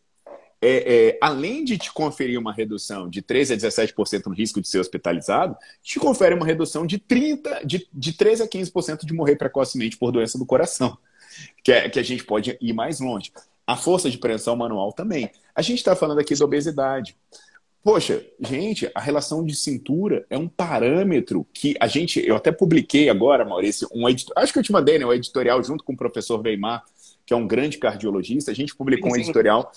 é, 0.62 1.08
é, 1.10 1.18
além 1.20 1.64
de 1.64 1.78
te 1.78 1.92
conferir 1.92 2.40
uma 2.40 2.54
redução 2.54 3.10
de 3.10 3.22
13 3.22 3.54
a 3.54 3.58
17% 3.58 4.28
no 4.28 4.36
risco 4.36 4.62
de 4.62 4.68
ser 4.68 4.80
hospitalizado, 4.80 5.58
te 5.82 6.00
confere 6.00 6.36
uma 6.36 6.46
redução 6.46 6.86
de 6.86 7.00
30, 7.00 7.66
de, 7.66 7.88
de 7.92 8.14
13 8.14 8.44
a 8.44 8.48
15% 8.48 9.06
de 9.06 9.14
morrer 9.14 9.36
precocemente 9.36 9.98
por 9.98 10.12
doença 10.12 10.38
do 10.38 10.46
coração. 10.46 10.98
Que, 11.64 11.72
é, 11.72 11.90
que 11.90 12.00
a 12.00 12.04
gente 12.04 12.24
pode 12.24 12.58
ir 12.62 12.74
mais 12.74 13.00
longe. 13.00 13.32
A 13.66 13.76
força 13.76 14.10
de 14.10 14.18
preensão 14.18 14.56
manual 14.56 14.92
também. 14.92 15.32
A 15.56 15.62
gente 15.62 15.78
está 15.78 15.96
falando 15.96 16.20
aqui 16.20 16.36
da 16.36 16.46
obesidade. 16.46 17.16
Poxa, 17.84 18.24
gente, 18.40 18.92
a 18.94 19.00
relação 19.00 19.44
de 19.44 19.56
cintura 19.56 20.24
é 20.30 20.38
um 20.38 20.48
parâmetro 20.48 21.48
que 21.52 21.76
a 21.80 21.88
gente. 21.88 22.24
Eu 22.24 22.36
até 22.36 22.52
publiquei 22.52 23.10
agora, 23.10 23.44
Maurício, 23.44 23.88
um 23.92 24.08
editor, 24.08 24.34
acho 24.38 24.54
que 24.54 24.60
eu 24.60 24.64
te 24.64 24.72
mandei, 24.72 25.00
né? 25.00 25.06
Um 25.06 25.14
editorial 25.14 25.64
junto 25.64 25.84
com 25.84 25.94
o 25.94 25.98
professor 25.98 26.40
Weimar, 26.40 26.84
que 27.26 27.34
é 27.34 27.38
um 27.38 27.48
grande 27.48 27.78
cardiologista. 27.78 28.52
A 28.52 28.54
gente 28.54 28.76
publicou 28.76 29.12
um 29.12 29.16
editorial 29.16 29.72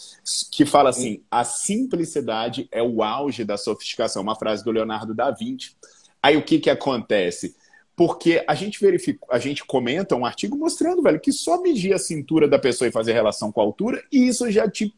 que 0.50 0.64
fala 0.64 0.90
assim: 0.90 1.22
a 1.30 1.44
simplicidade 1.44 2.68
é 2.72 2.82
o 2.82 3.02
auge 3.02 3.44
da 3.44 3.56
sofisticação. 3.56 4.22
Uma 4.22 4.36
frase 4.36 4.64
do 4.64 4.70
Leonardo 4.70 5.14
da 5.14 5.30
Vinci. 5.30 5.76
Aí 6.22 6.36
o 6.36 6.42
que, 6.42 6.58
que 6.58 6.70
acontece? 6.70 7.54
Porque 7.96 8.42
a 8.48 8.54
gente 8.54 8.80
verifica, 8.80 9.24
a 9.30 9.38
gente 9.38 9.64
comenta 9.64 10.16
um 10.16 10.26
artigo 10.26 10.56
mostrando, 10.56 11.02
velho, 11.02 11.20
que 11.20 11.30
só 11.30 11.60
medir 11.60 11.92
a 11.92 11.98
cintura 11.98 12.48
da 12.48 12.58
pessoa 12.58 12.88
e 12.88 12.92
fazer 12.92 13.12
relação 13.12 13.52
com 13.52 13.60
a 13.60 13.64
altura, 13.64 14.02
e 14.10 14.26
isso 14.26 14.50
já 14.50 14.68
te 14.68 14.92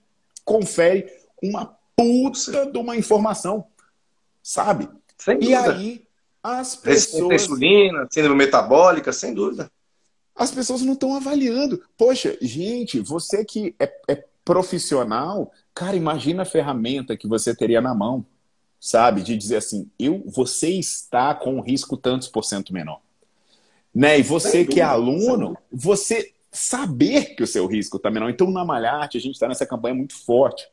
confere 0.44 1.06
uma 1.42 1.76
puta 1.94 2.64
de 2.66 2.78
uma 2.78 2.96
informação, 2.96 3.66
sabe? 4.42 4.88
Sem 5.18 5.42
e 5.42 5.54
aí 5.54 6.06
as 6.42 6.76
pessoas. 6.76 7.42
insulina, 7.42 8.06
síndrome 8.10 8.44
metabólica, 8.44 9.12
sem 9.12 9.34
dúvida. 9.34 9.70
As 10.36 10.50
pessoas 10.50 10.82
não 10.82 10.92
estão 10.92 11.14
avaliando. 11.14 11.82
Poxa, 11.96 12.36
gente, 12.42 13.00
você 13.00 13.44
que 13.44 13.74
é, 13.78 13.90
é, 14.06 14.24
profissional, 14.44 15.50
cara, 15.74 15.96
imagina 15.96 16.42
a 16.42 16.46
ferramenta 16.46 17.16
que 17.16 17.26
você 17.26 17.54
teria 17.54 17.80
na 17.80 17.94
mão, 17.94 18.24
sabe? 18.78 19.22
De 19.22 19.36
dizer 19.36 19.56
assim, 19.56 19.90
eu, 19.98 20.22
você 20.26 20.68
está 20.68 21.34
com 21.34 21.54
um 21.54 21.60
risco 21.60 21.96
tantos 21.96 22.28
por 22.28 22.44
cento 22.44 22.72
menor. 22.72 23.00
Né? 23.94 24.18
E 24.18 24.22
você 24.22 24.64
que 24.64 24.80
é 24.80 24.84
aluno, 24.84 25.56
você 25.72 26.34
saber 26.52 27.34
que 27.34 27.42
o 27.42 27.46
seu 27.46 27.66
risco 27.66 27.96
está 27.96 28.10
menor. 28.10 28.30
Então, 28.30 28.50
na 28.50 28.64
Malharte, 28.64 29.16
a 29.16 29.20
gente 29.20 29.34
está 29.34 29.48
nessa 29.48 29.66
campanha 29.66 29.94
muito 29.94 30.14
forte 30.14 30.66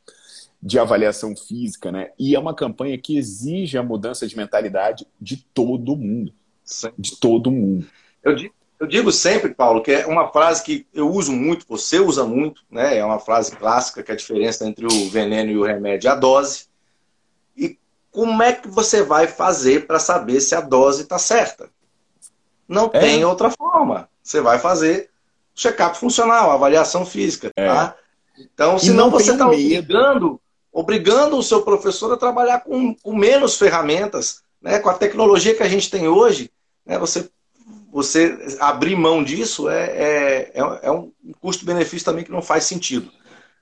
de 0.62 0.78
avaliação 0.78 1.36
física, 1.36 1.92
né? 1.92 2.10
E 2.18 2.34
é 2.34 2.38
uma 2.38 2.54
campanha 2.54 2.96
que 2.96 3.18
exige 3.18 3.76
a 3.76 3.82
mudança 3.82 4.26
de 4.26 4.34
mentalidade 4.34 5.06
de 5.20 5.36
todo 5.36 5.96
mundo. 5.96 6.32
De 6.98 7.16
todo 7.18 7.50
mundo. 7.50 7.86
Eu 8.22 8.34
digo, 8.34 8.54
eu 8.78 8.86
digo 8.86 9.12
sempre, 9.12 9.54
Paulo, 9.54 9.82
que 9.82 9.92
é 9.92 10.06
uma 10.06 10.28
frase 10.28 10.62
que 10.62 10.86
eu 10.92 11.08
uso 11.10 11.32
muito, 11.32 11.64
você 11.68 11.98
usa 11.98 12.24
muito, 12.24 12.62
né? 12.70 12.98
É 12.98 13.04
uma 13.04 13.18
frase 13.18 13.54
clássica 13.56 14.02
que 14.02 14.10
é 14.10 14.14
a 14.14 14.16
diferença 14.16 14.66
entre 14.66 14.86
o 14.86 15.08
veneno 15.10 15.50
e 15.50 15.56
o 15.56 15.64
remédio 15.64 16.08
é 16.08 16.12
a 16.12 16.16
dose. 16.16 16.66
E 17.56 17.78
como 18.10 18.42
é 18.42 18.52
que 18.52 18.68
você 18.68 19.02
vai 19.02 19.26
fazer 19.26 19.86
para 19.86 19.98
saber 19.98 20.40
se 20.40 20.54
a 20.54 20.60
dose 20.60 21.02
está 21.02 21.18
certa? 21.18 21.70
Não 22.68 22.90
é. 22.92 22.98
tem 22.98 23.24
outra 23.24 23.50
forma. 23.50 24.08
Você 24.22 24.40
vai 24.40 24.58
fazer 24.58 25.10
check-up 25.54 25.96
funcional, 25.96 26.50
avaliação 26.50 27.06
física, 27.06 27.50
é. 27.56 27.66
tá? 27.66 27.96
Então, 28.36 28.78
senão 28.78 29.10
você 29.10 29.32
está 29.32 29.46
obrigando 29.46 30.40
obrigando 30.74 31.38
o 31.38 31.42
seu 31.42 31.62
professor 31.62 32.12
a 32.12 32.16
trabalhar 32.16 32.60
com, 32.60 32.92
com 32.96 33.14
menos 33.14 33.56
ferramentas, 33.56 34.42
né? 34.60 34.80
com 34.80 34.90
a 34.90 34.94
tecnologia 34.94 35.54
que 35.54 35.62
a 35.62 35.68
gente 35.68 35.88
tem 35.88 36.08
hoje, 36.08 36.50
né? 36.84 36.98
você, 36.98 37.30
você 37.94 38.36
abrir 38.58 38.96
mão 38.96 39.22
disso 39.22 39.68
é, 39.68 39.84
é, 39.84 40.52
é, 40.52 40.80
é 40.82 40.90
um 40.90 41.12
custo-benefício 41.40 42.04
também 42.04 42.24
que 42.24 42.32
não 42.32 42.42
faz 42.42 42.64
sentido. 42.64 43.08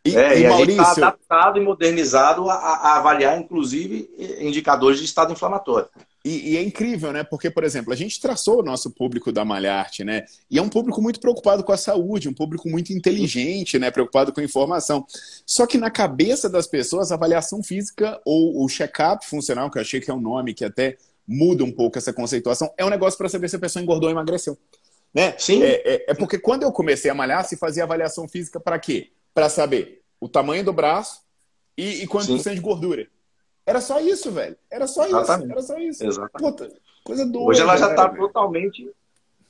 E, 0.07 0.17
é, 0.17 0.39
e, 0.39 0.41
e 0.41 0.47
a 0.47 0.57
gente 0.57 0.71
está 0.71 0.93
adaptado 0.93 1.59
e 1.59 1.61
modernizado 1.61 2.49
a, 2.49 2.55
a, 2.55 2.97
avaliar, 2.97 3.39
inclusive, 3.39 4.09
indicadores 4.41 4.99
de 4.99 5.05
estado 5.05 5.35
inflamatório. 5.35 5.87
E, 6.25 6.53
e, 6.53 6.57
é 6.57 6.63
incrível, 6.63 7.13
né? 7.13 7.23
Porque, 7.23 7.51
por 7.51 7.63
exemplo, 7.63 7.93
a 7.93 7.97
gente 7.97 8.19
traçou 8.19 8.61
o 8.61 8.63
nosso 8.63 8.91
público 8.91 9.31
da 9.31 9.45
Malharte, 9.45 10.03
né? 10.03 10.25
E 10.51 10.59
é 10.59 10.63
um 10.63 10.69
público 10.69 11.03
muito 11.03 11.21
preocupado 11.21 11.63
com 11.63 11.73
a 11.73 11.77
saúde, 11.77 12.29
um 12.29 12.35
público 12.35 12.71
muito 12.71 12.91
inteligente, 12.91 13.79
né? 13.79 13.91
Preocupado 13.91 14.33
com 14.33 14.41
a 14.41 14.45
informação. 14.45 15.05
Só 15.45 15.67
que 15.67 15.77
na 15.77 15.91
cabeça 15.91 16.49
das 16.49 16.67
pessoas, 16.67 17.13
a 17.13 17.17
avaliação 17.17 17.63
física 17.63 18.19
ou 18.25 18.65
o 18.65 18.69
check-up 18.69 19.27
funcional, 19.27 19.71
que 19.71 19.77
eu 19.77 19.83
achei 19.83 20.01
que 20.01 20.11
é 20.11 20.15
um 20.15 20.21
nome 20.21 20.55
que 20.55 20.65
até 20.65 20.97
muda 21.27 21.65
um 21.65 21.73
pouco 21.73 21.99
essa 21.99 22.13
conceituação, 22.13 22.73
é 22.77 22.85
um 22.85 22.91
negócio 22.91 23.17
para 23.17 23.29
saber 23.29 23.49
se 23.49 23.57
a 23.57 23.61
pessoa 23.61 23.83
engordou 23.83 24.09
ou 24.09 24.13
emagreceu. 24.13 24.59
Né? 25.15 25.35
Sim. 25.39 25.63
É, 25.63 25.83
é, 25.85 26.05
é 26.09 26.15
porque 26.15 26.39
quando 26.39 26.63
eu 26.63 26.73
comecei 26.73 27.11
a 27.11 27.15
malhar, 27.15 27.45
se 27.45 27.57
fazia 27.57 27.85
avaliação 27.85 28.27
física 28.27 28.59
para 28.59 28.79
quê? 28.79 29.13
Para 29.35 29.49
saber 29.49 30.03
o 30.21 30.29
tamanho 30.29 30.65
do 30.65 30.73
braço 30.73 31.23
e, 31.77 32.03
e 32.03 32.07
quanto 32.07 32.29
por 32.29 32.39
cento 32.39 32.55
de 32.55 32.61
gordura. 32.61 33.07
Era 33.65 33.81
só 33.81 34.01
isso, 34.01 34.31
velho. 34.31 34.57
Era 34.71 34.87
só 34.87 35.07
Exatamente. 35.07 35.45
isso. 35.47 35.53
Era 35.53 35.63
só 35.63 35.79
isso. 35.79 36.05
Exatamente. 36.05 36.51
Puta, 36.51 36.73
coisa 37.05 37.25
doida. 37.27 37.51
Hoje 37.51 37.61
ela 37.61 37.77
já 37.77 37.91
está 37.91 38.09
totalmente 38.09 38.91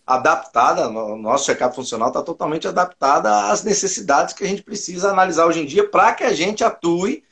adaptada, 0.05 0.89
o 0.89 1.16
nosso 1.16 1.47
check-up 1.47 1.75
funcional 1.75 2.09
está 2.09 2.23
totalmente 2.23 2.66
adaptada 2.66 3.51
às 3.51 3.62
necessidades 3.62 4.35
que 4.35 4.43
a 4.43 4.49
gente 4.49 4.62
precisa 4.62 5.11
analisar 5.11 5.47
hoje 5.47 5.61
em 5.61 5.66
dia 5.66 5.89
para 5.89 6.12
que 6.12 6.25
a 6.25 6.33
gente 6.33 6.64
atue 6.64 7.23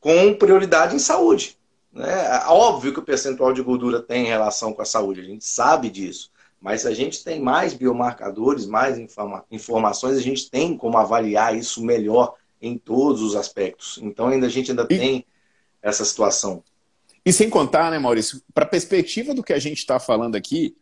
com 0.00 0.32
prioridade 0.34 0.96
em 0.96 0.98
saúde. 0.98 1.58
Né? 1.92 2.08
É 2.08 2.48
óbvio 2.48 2.92
que 2.92 3.00
o 3.00 3.04
percentual 3.04 3.52
de 3.52 3.62
gordura 3.62 4.00
tem 4.00 4.26
relação 4.26 4.72
com 4.72 4.82
a 4.82 4.86
saúde, 4.86 5.20
a 5.20 5.24
gente 5.24 5.44
sabe 5.44 5.90
disso. 5.90 6.30
Mas 6.60 6.84
a 6.84 6.92
gente 6.92 7.24
tem 7.24 7.40
mais 7.40 7.72
biomarcadores, 7.72 8.66
mais 8.66 8.98
informa 8.98 9.44
informações, 9.50 10.18
a 10.18 10.22
gente 10.22 10.50
tem 10.50 10.76
como 10.76 10.98
avaliar 10.98 11.56
isso 11.56 11.82
melhor 11.82 12.34
em 12.60 12.76
todos 12.76 13.22
os 13.22 13.34
aspectos. 13.34 13.98
Então 14.02 14.28
ainda 14.28 14.46
a 14.46 14.50
gente 14.50 14.70
ainda 14.70 14.86
e... 14.90 14.98
tem 14.98 15.26
essa 15.82 16.04
situação. 16.04 16.62
E 17.24 17.32
sem 17.32 17.48
contar, 17.48 17.90
né, 17.90 17.98
Maurício, 17.98 18.42
para 18.52 18.64
a 18.64 18.68
perspectiva 18.68 19.34
do 19.34 19.42
que 19.42 19.52
a 19.52 19.58
gente 19.58 19.78
está 19.78 19.98
falando 19.98 20.36
aqui, 20.36 20.76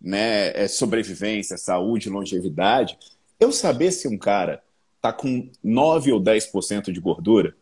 né, 0.00 0.50
é 0.54 0.68
sobrevivência, 0.68 1.56
saúde, 1.56 2.10
longevidade, 2.10 2.98
eu 3.38 3.52
saber 3.52 3.90
se 3.90 4.06
um 4.06 4.18
cara 4.18 4.62
está 4.96 5.12
com 5.12 5.50
9 5.62 6.12
ou 6.12 6.20
10% 6.20 6.90
de 6.92 7.00
gordura, 7.00 7.54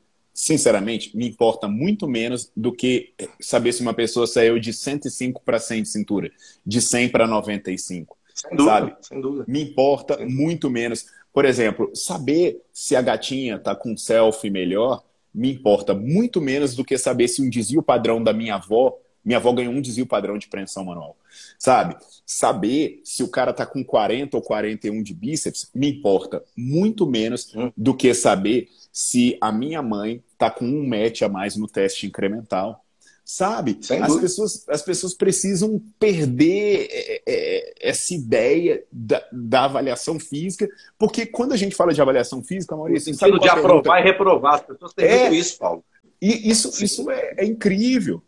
sinceramente, 0.42 1.16
me 1.16 1.28
importa 1.28 1.68
muito 1.68 2.08
menos 2.08 2.50
do 2.56 2.72
que 2.72 3.14
saber 3.40 3.72
se 3.72 3.80
uma 3.80 3.94
pessoa 3.94 4.26
saiu 4.26 4.58
de 4.58 4.72
105 4.72 5.40
para 5.44 5.60
100 5.60 5.82
de 5.82 5.88
cintura, 5.88 6.30
de 6.66 6.82
100 6.82 7.10
para 7.10 7.28
95. 7.28 8.18
Sem 8.34 8.50
dúvida, 8.50 8.64
sabe? 8.64 8.96
Sem 9.02 9.20
dúvida. 9.20 9.44
Me 9.46 9.62
importa 9.62 10.18
muito 10.26 10.68
menos. 10.68 11.06
Por 11.32 11.44
exemplo, 11.44 11.92
saber 11.94 12.60
se 12.72 12.96
a 12.96 13.00
gatinha 13.00 13.54
está 13.54 13.76
com 13.76 13.92
um 13.92 13.96
selfie 13.96 14.50
melhor 14.50 15.04
me 15.32 15.50
importa 15.52 15.94
muito 15.94 16.40
menos 16.40 16.74
do 16.74 16.84
que 16.84 16.98
saber 16.98 17.28
se 17.28 17.40
um 17.40 17.48
desvio 17.48 17.82
padrão 17.82 18.22
da 18.22 18.32
minha 18.32 18.56
avó, 18.56 18.98
minha 19.24 19.38
avó 19.38 19.52
ganhou 19.52 19.72
um 19.72 19.80
desvio 19.80 20.04
padrão 20.04 20.36
de 20.36 20.48
preensão 20.48 20.84
manual. 20.84 21.16
Sabe? 21.58 21.96
Saber 22.26 23.00
se 23.04 23.22
o 23.22 23.28
cara 23.28 23.52
tá 23.52 23.64
com 23.64 23.82
40 23.82 24.36
ou 24.36 24.42
41 24.42 25.02
de 25.02 25.14
bíceps 25.14 25.70
me 25.74 25.88
importa 25.88 26.44
muito 26.54 27.06
menos 27.06 27.54
hum. 27.54 27.72
do 27.76 27.94
que 27.94 28.12
saber 28.12 28.68
se 28.92 29.38
a 29.40 29.50
minha 29.50 29.80
mãe 29.80 30.22
tá 30.42 30.50
com 30.50 30.64
um 30.64 30.86
match 30.86 31.22
a 31.22 31.28
mais 31.28 31.56
no 31.56 31.68
teste 31.68 32.06
incremental. 32.06 32.84
Sabe? 33.24 33.78
As 34.02 34.16
pessoas, 34.16 34.68
as 34.68 34.82
pessoas 34.82 35.14
precisam 35.14 35.80
perder 35.98 36.88
é, 36.90 37.22
é, 37.24 37.74
essa 37.80 38.12
ideia 38.12 38.82
da, 38.90 39.24
da, 39.30 39.64
avaliação 39.64 40.18
física, 40.18 40.68
porque 40.98 41.24
quando 41.24 41.52
a 41.52 41.56
gente 41.56 41.76
fala 41.76 41.94
de 41.94 42.02
avaliação 42.02 42.42
física, 42.42 42.76
Maurício. 42.76 43.12
O 43.12 43.14
sentido 43.14 43.38
de 43.38 43.48
aprovar 43.48 44.00
e 44.00 44.02
reprovar, 44.02 44.54
as 44.54 44.62
pessoas 44.62 44.92
têm 44.92 45.06
é, 45.06 45.20
muito 45.20 45.34
isso, 45.36 45.56
Paulo. 45.56 45.84
E 46.20 46.50
isso, 46.50 46.84
isso 46.84 47.10
é, 47.10 47.34
é, 47.38 47.44
incrível. 47.44 48.20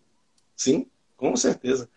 Sim, 0.56 0.86
com 1.16 1.36
certeza. 1.36 1.88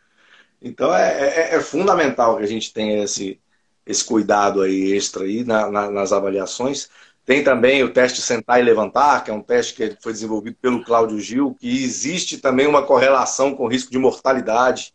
Então 0.59 0.93
é, 0.93 1.51
é, 1.51 1.55
é, 1.55 1.61
fundamental 1.61 2.37
que 2.37 2.43
a 2.43 2.47
gente 2.47 2.73
tenha 2.73 3.03
esse, 3.03 3.39
esse 3.85 4.03
cuidado 4.03 4.61
aí 4.61 4.93
extra 4.93 5.23
aí 5.23 5.43
na, 5.43 5.69
na, 5.69 5.91
nas 5.91 6.11
avaliações. 6.11 6.89
Tem 7.27 7.43
também 7.43 7.83
o 7.83 7.91
teste 7.91 8.21
sentar 8.21 8.57
e 8.57 8.63
levantar, 8.63 9.21
que 9.21 9.29
é 9.29 9.33
um 9.33 9.41
teste 9.41 9.73
que 9.73 9.97
foi 10.01 10.13
desenvolvido 10.13 10.55
pelo 10.61 10.81
Cláudio 10.81 11.19
Gil, 11.19 11.53
que 11.59 11.83
existe 11.83 12.37
também 12.37 12.65
uma 12.65 12.85
correlação 12.85 13.53
com 13.53 13.65
o 13.65 13.67
risco 13.67 13.91
de 13.91 13.99
mortalidade. 13.99 14.93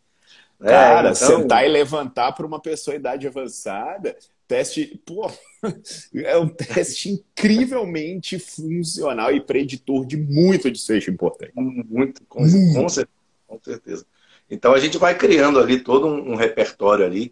Né? 0.59 0.71
Cara, 0.71 1.11
então... 1.11 1.41
sentar 1.41 1.63
e 1.63 1.69
levantar 1.69 2.31
para 2.31 2.47
uma 2.47 2.59
pessoa 2.59 2.95
em 2.95 2.97
idade 2.97 3.27
avançada, 3.27 4.17
teste, 4.47 4.99
pô, 5.05 5.31
é 6.25 6.35
um 6.35 6.49
teste 6.49 7.11
incrivelmente 7.11 8.39
funcional 8.39 9.31
e 9.31 9.39
preditor 9.39 10.03
de 10.03 10.17
muito 10.17 10.71
desfecho 10.71 11.11
importante. 11.11 11.53
Muito, 11.55 12.23
com, 12.27 12.41
muito. 12.41 12.73
Com, 12.73 12.89
certeza, 12.89 13.17
com 13.47 13.59
certeza. 13.63 14.05
Então 14.49 14.73
a 14.73 14.79
gente 14.79 14.97
vai 14.97 15.15
criando 15.15 15.59
ali 15.59 15.79
todo 15.79 16.07
um, 16.07 16.31
um 16.31 16.35
repertório 16.35 17.05
ali 17.05 17.31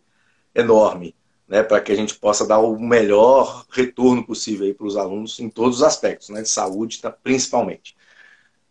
enorme 0.54 1.16
né, 1.52 1.62
para 1.62 1.82
que 1.82 1.92
a 1.92 1.96
gente 1.96 2.16
possa 2.16 2.48
dar 2.48 2.60
o 2.60 2.80
melhor 2.80 3.66
retorno 3.70 4.26
possível 4.26 4.74
para 4.74 4.88
os 4.88 4.96
alunos 4.96 5.38
em 5.38 5.50
todos 5.50 5.78
os 5.78 5.84
aspectos, 5.84 6.30
né, 6.30 6.42
de 6.42 6.48
saúde 6.48 7.02
tá, 7.02 7.12
principalmente. 7.12 7.94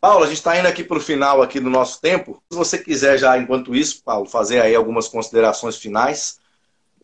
Paulo, 0.01 0.25
a 0.25 0.27
gente 0.27 0.39
está 0.39 0.59
indo 0.59 0.67
aqui 0.67 0.83
para 0.83 0.97
o 0.97 1.01
final 1.01 1.43
aqui 1.43 1.61
do 1.61 1.69
nosso 1.69 2.01
tempo. 2.01 2.43
Se 2.51 2.57
você 2.57 2.79
quiser 2.79 3.19
já, 3.19 3.37
enquanto 3.37 3.77
isso, 3.77 4.03
Paulo, 4.03 4.25
fazer 4.25 4.63
aí 4.63 4.75
algumas 4.75 5.09
considerações 5.09 5.77
finais, 5.77 6.41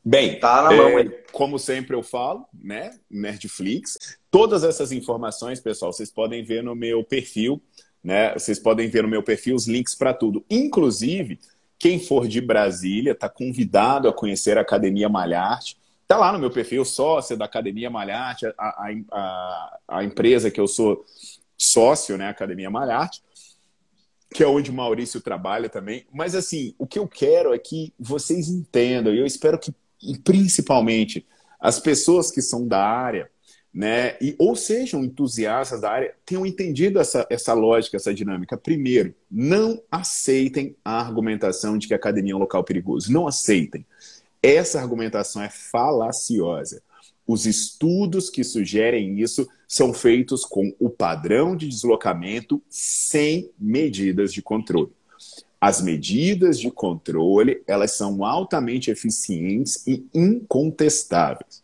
Bem, 0.02 0.38
tá 0.38 0.62
na 0.62 0.70
mão, 0.70 0.98
é, 1.00 1.04
como 1.32 1.58
sempre 1.58 1.96
eu 1.96 2.02
falo, 2.02 2.46
né? 2.54 2.92
Nerdflix. 3.10 3.98
Todas 4.30 4.62
essas 4.62 4.92
informações, 4.92 5.58
pessoal, 5.58 5.92
vocês 5.92 6.12
podem 6.12 6.44
ver 6.44 6.62
no 6.62 6.76
meu 6.76 7.02
perfil, 7.02 7.60
né? 8.04 8.32
Vocês 8.34 8.56
podem 8.60 8.88
ver 8.88 9.02
no 9.02 9.08
meu 9.08 9.20
perfil 9.20 9.56
os 9.56 9.66
links 9.66 9.96
para 9.96 10.14
tudo. 10.14 10.44
Inclusive, 10.48 11.40
quem 11.78 11.98
for 11.98 12.26
de 12.26 12.40
Brasília 12.40 13.12
está 13.12 13.28
convidado 13.28 14.08
a 14.08 14.12
conhecer 14.12 14.58
a 14.58 14.62
Academia 14.62 15.08
Malharte. 15.08 15.76
Está 16.02 16.16
lá 16.16 16.32
no 16.32 16.38
meu 16.38 16.50
perfil, 16.50 16.84
sócio 16.84 17.36
da 17.36 17.44
Academia 17.44 17.90
Malharte, 17.90 18.46
a, 18.46 18.52
a, 18.58 18.88
a, 19.12 19.78
a 19.88 20.04
empresa 20.04 20.50
que 20.50 20.60
eu 20.60 20.68
sou 20.68 21.04
sócio, 21.58 22.16
né? 22.16 22.28
Academia 22.28 22.70
Malharte 22.70 23.22
que 24.36 24.42
é 24.42 24.46
onde 24.46 24.70
o 24.70 24.74
Maurício 24.74 25.20
trabalha 25.20 25.68
também. 25.68 26.04
Mas, 26.12 26.34
assim, 26.34 26.74
o 26.78 26.86
que 26.86 26.98
eu 26.98 27.08
quero 27.08 27.54
é 27.54 27.58
que 27.58 27.92
vocês 27.98 28.48
entendam, 28.48 29.14
e 29.14 29.18
eu 29.18 29.24
espero 29.24 29.58
que, 29.58 29.72
principalmente, 30.22 31.26
as 31.58 31.80
pessoas 31.80 32.30
que 32.30 32.42
são 32.42 32.66
da 32.68 32.84
área, 32.84 33.30
né, 33.76 34.16
e, 34.22 34.34
ou 34.38 34.56
sejam 34.56 35.04
entusiastas 35.04 35.82
da 35.82 35.90
área, 35.90 36.14
tenham 36.24 36.46
entendido 36.46 36.98
essa, 36.98 37.26
essa 37.28 37.52
lógica, 37.52 37.98
essa 37.98 38.14
dinâmica. 38.14 38.56
Primeiro, 38.56 39.14
não 39.30 39.82
aceitem 39.90 40.74
a 40.82 40.98
argumentação 40.98 41.76
de 41.76 41.86
que 41.86 41.92
a 41.92 41.98
academia 41.98 42.32
é 42.32 42.36
um 42.36 42.38
local 42.38 42.64
perigoso. 42.64 43.12
Não 43.12 43.28
aceitem. 43.28 43.84
Essa 44.42 44.80
argumentação 44.80 45.42
é 45.42 45.50
falaciosa. 45.50 46.82
Os 47.26 47.44
estudos 47.44 48.30
que 48.30 48.42
sugerem 48.42 49.20
isso 49.20 49.46
são 49.68 49.92
feitos 49.92 50.42
com 50.42 50.74
o 50.80 50.88
padrão 50.88 51.54
de 51.54 51.68
deslocamento 51.68 52.62
sem 52.70 53.50
medidas 53.58 54.32
de 54.32 54.40
controle. 54.40 54.92
As 55.60 55.82
medidas 55.82 56.58
de 56.58 56.70
controle, 56.70 57.62
elas 57.66 57.92
são 57.92 58.24
altamente 58.24 58.90
eficientes 58.90 59.86
e 59.86 60.06
incontestáveis. 60.14 61.62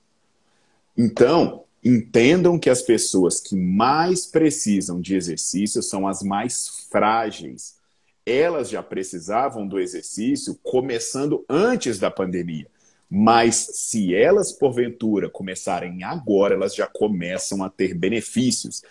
Então, 0.95 1.65
entendam 1.85 2.59
que 2.59 2.71
as 2.71 2.83
pessoas 2.83 3.41
que 3.41 3.57
mais 3.57 4.27
precisam 4.27 5.01
de 5.01 5.17
exercício 5.17 5.83
são 5.83 6.07
as 6.07 6.23
mais 6.23 6.69
frágeis. 6.91 7.77
Elas 8.25 8.71
já 8.71 8.83
precisavam 8.83 9.67
do 9.67 9.81
exercício 9.81 10.59
começando 10.63 11.45
antes 11.49 11.99
da 11.99 12.11
pandemia. 12.11 12.69
Mas 13.11 13.57
se 13.75 14.15
elas, 14.15 14.53
porventura, 14.53 15.29
começarem 15.29 16.03
agora, 16.03 16.55
elas 16.55 16.75
já 16.75 16.87
começam 16.87 17.63
a 17.63 17.69
ter 17.69 17.95
benefícios, 17.95 18.83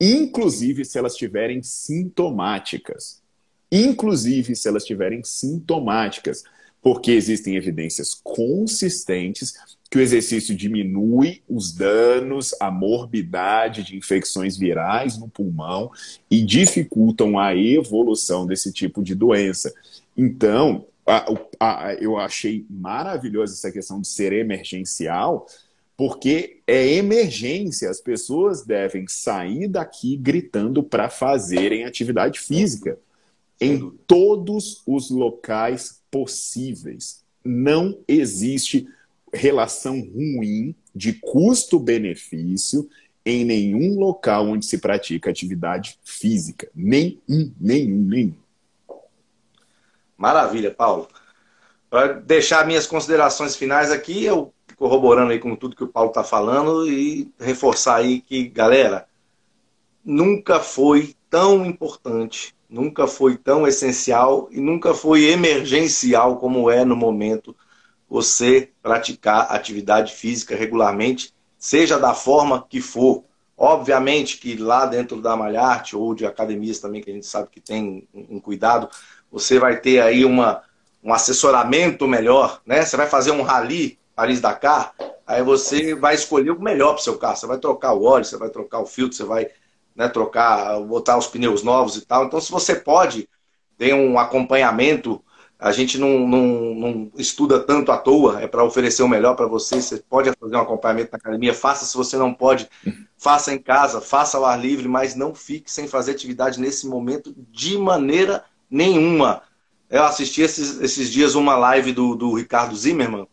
inclusive 0.00 0.84
se 0.84 0.98
elas 0.98 1.14
tiverem 1.14 1.62
sintomáticas. 1.62 3.20
Inclusive 3.70 4.54
se 4.54 4.68
elas 4.68 4.84
tiverem 4.84 5.22
sintomáticas, 5.24 6.44
porque 6.82 7.10
existem 7.10 7.56
evidências 7.56 8.14
consistentes 8.14 9.54
que 9.90 9.98
o 9.98 10.00
exercício 10.00 10.54
diminui 10.54 11.42
os 11.48 11.72
danos, 11.72 12.54
a 12.60 12.70
morbidade 12.70 13.84
de 13.84 13.96
infecções 13.96 14.56
virais 14.56 15.18
no 15.18 15.28
pulmão 15.28 15.90
e 16.30 16.44
dificultam 16.44 17.38
a 17.38 17.54
evolução 17.54 18.46
desse 18.46 18.72
tipo 18.72 19.02
de 19.02 19.14
doença. 19.14 19.72
Então, 20.16 20.86
eu 22.00 22.18
achei 22.18 22.66
maravilhosa 22.68 23.54
essa 23.54 23.70
questão 23.70 24.00
de 24.00 24.08
ser 24.08 24.32
emergencial, 24.32 25.46
porque 25.96 26.60
é 26.66 26.94
emergência. 26.94 27.88
As 27.88 28.00
pessoas 28.00 28.64
devem 28.64 29.06
sair 29.06 29.68
daqui 29.68 30.16
gritando 30.16 30.82
para 30.82 31.08
fazerem 31.08 31.84
atividade 31.84 32.40
física 32.40 32.98
em 33.60 33.90
todos 34.06 34.82
os 34.86 35.10
locais 35.10 36.00
possíveis. 36.24 37.22
Não 37.44 37.98
existe 38.08 38.88
relação 39.32 40.00
ruim 40.00 40.74
de 40.94 41.12
custo-benefício 41.12 42.88
em 43.24 43.44
nenhum 43.44 43.98
local 43.98 44.46
onde 44.48 44.64
se 44.64 44.78
pratica 44.78 45.30
atividade 45.30 45.98
física. 46.04 46.68
Nenhum, 46.74 47.52
nenhum, 47.60 47.98
nenhum. 47.98 48.34
Maravilha, 50.16 50.70
Paulo. 50.70 51.08
Para 51.90 52.14
deixar 52.14 52.66
minhas 52.66 52.86
considerações 52.86 53.56
finais 53.56 53.90
aqui, 53.90 54.24
eu 54.24 54.52
corroborando 54.76 55.32
aí 55.32 55.38
com 55.38 55.54
tudo 55.56 55.76
que 55.76 55.84
o 55.84 55.88
Paulo 55.88 56.10
está 56.10 56.22
falando 56.22 56.90
e 56.90 57.30
reforçar 57.38 57.96
aí 57.96 58.20
que, 58.20 58.48
galera, 58.48 59.06
nunca 60.04 60.60
foi 60.60 61.15
tão 61.30 61.64
importante, 61.64 62.54
nunca 62.68 63.06
foi 63.06 63.36
tão 63.36 63.66
essencial 63.66 64.48
e 64.50 64.60
nunca 64.60 64.94
foi 64.94 65.24
emergencial 65.24 66.36
como 66.36 66.70
é 66.70 66.84
no 66.84 66.96
momento 66.96 67.54
você 68.08 68.70
praticar 68.82 69.52
atividade 69.52 70.12
física 70.12 70.54
regularmente, 70.54 71.34
seja 71.58 71.98
da 71.98 72.14
forma 72.14 72.64
que 72.68 72.80
for. 72.80 73.24
Obviamente 73.58 74.36
que 74.38 74.54
lá 74.56 74.84
dentro 74.84 75.20
da 75.20 75.36
Malharte 75.36 75.96
ou 75.96 76.14
de 76.14 76.26
academias 76.26 76.78
também 76.78 77.00
que 77.00 77.10
a 77.10 77.14
gente 77.14 77.26
sabe 77.26 77.48
que 77.50 77.60
tem 77.60 78.06
um 78.14 78.38
cuidado, 78.38 78.88
você 79.32 79.58
vai 79.58 79.80
ter 79.80 80.00
aí 80.00 80.24
uma, 80.24 80.62
um 81.02 81.12
assessoramento 81.12 82.06
melhor, 82.06 82.60
né? 82.66 82.84
Você 82.84 82.96
vai 82.96 83.06
fazer 83.06 83.30
um 83.30 83.42
rally 83.42 83.98
Paris-Dakar, 84.14 84.94
aí 85.26 85.42
você 85.42 85.94
vai 85.94 86.14
escolher 86.14 86.50
o 86.50 86.60
melhor 86.60 86.92
para 86.92 87.00
o 87.00 87.04
seu 87.04 87.18
carro. 87.18 87.36
Você 87.36 87.46
vai 87.46 87.58
trocar 87.58 87.94
o 87.94 88.04
óleo, 88.04 88.24
você 88.24 88.36
vai 88.36 88.50
trocar 88.50 88.80
o 88.80 88.86
filtro, 88.86 89.16
você 89.16 89.24
vai 89.24 89.48
né, 89.96 90.08
trocar, 90.08 90.78
botar 90.80 91.16
os 91.16 91.26
pneus 91.26 91.62
novos 91.62 91.96
e 91.96 92.04
tal. 92.04 92.26
Então, 92.26 92.40
se 92.40 92.50
você 92.50 92.74
pode 92.74 93.28
ter 93.78 93.94
um 93.94 94.18
acompanhamento, 94.18 95.22
a 95.58 95.72
gente 95.72 95.98
não, 95.98 96.26
não, 96.26 96.46
não 96.74 97.12
estuda 97.16 97.58
tanto 97.58 97.90
à 97.90 97.96
toa, 97.96 98.40
é 98.42 98.46
para 98.46 98.62
oferecer 98.62 99.02
o 99.02 99.08
melhor 99.08 99.34
para 99.34 99.46
você. 99.46 99.80
Você 99.80 99.96
pode 99.96 100.30
fazer 100.38 100.56
um 100.56 100.60
acompanhamento 100.60 101.10
na 101.12 101.18
academia, 101.18 101.54
faça 101.54 101.86
se 101.86 101.96
você 101.96 102.16
não 102.16 102.32
pode, 102.32 102.68
faça 103.16 103.54
em 103.54 103.58
casa, 103.58 104.00
faça 104.00 104.36
ao 104.36 104.44
ar 104.44 104.60
livre, 104.60 104.86
mas 104.86 105.14
não 105.14 105.34
fique 105.34 105.70
sem 105.70 105.88
fazer 105.88 106.12
atividade 106.12 106.60
nesse 106.60 106.86
momento 106.86 107.34
de 107.50 107.78
maneira 107.78 108.44
nenhuma. 108.70 109.42
Eu 109.88 110.04
assisti 110.04 110.42
esses, 110.42 110.80
esses 110.80 111.10
dias 111.10 111.34
uma 111.34 111.56
live 111.56 111.92
do, 111.92 112.14
do 112.14 112.34
Ricardo 112.34 112.76
Zimmermann, 112.76 113.26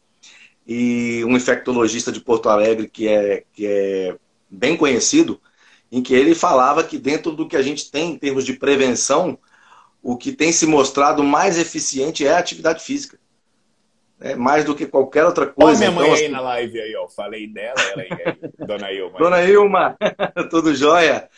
e 0.66 1.24
um 1.26 1.36
infectologista 1.36 2.11
de 2.11 2.22
Porto 2.22 2.49
Alegre 2.49 2.88
que 2.88 3.07
é, 3.07 3.43
que 3.53 3.66
é 3.68 4.16
bem 4.49 4.78
conhecido, 4.78 5.39
em 5.93 6.01
que 6.01 6.15
ele 6.15 6.33
falava 6.33 6.83
que 6.83 6.97
dentro 6.97 7.33
do 7.33 7.47
que 7.47 7.55
a 7.55 7.61
gente 7.61 7.91
tem 7.91 8.13
em 8.13 8.17
termos 8.17 8.43
de 8.43 8.53
prevenção, 8.53 9.37
o 10.01 10.17
que 10.17 10.31
tem 10.31 10.51
se 10.51 10.65
mostrado 10.65 11.23
mais 11.23 11.55
eficiente 11.55 12.25
é 12.25 12.33
a 12.33 12.39
atividade 12.39 12.83
física. 12.83 13.19
É, 14.19 14.33
mais 14.33 14.65
do 14.65 14.73
que 14.73 14.87
qualquer 14.87 15.23
outra 15.23 15.45
coisa. 15.45 15.83
Olha 15.83 15.91
minha 15.91 15.91
mãe 15.91 16.05
então, 16.05 16.15
aí 16.15 16.23
assim... 16.23 16.33
na 16.33 16.41
live 16.41 16.81
aí, 16.81 16.95
ó. 16.95 17.07
Falei 17.07 17.45
dela, 17.45 17.79
ela 17.79 18.01
aí, 18.01 18.09
Dona 18.65 18.91
Ilma. 18.91 19.19
Dona 19.19 19.43
Ilma, 19.43 19.97
tudo 20.49 20.73
jóia? 20.73 21.29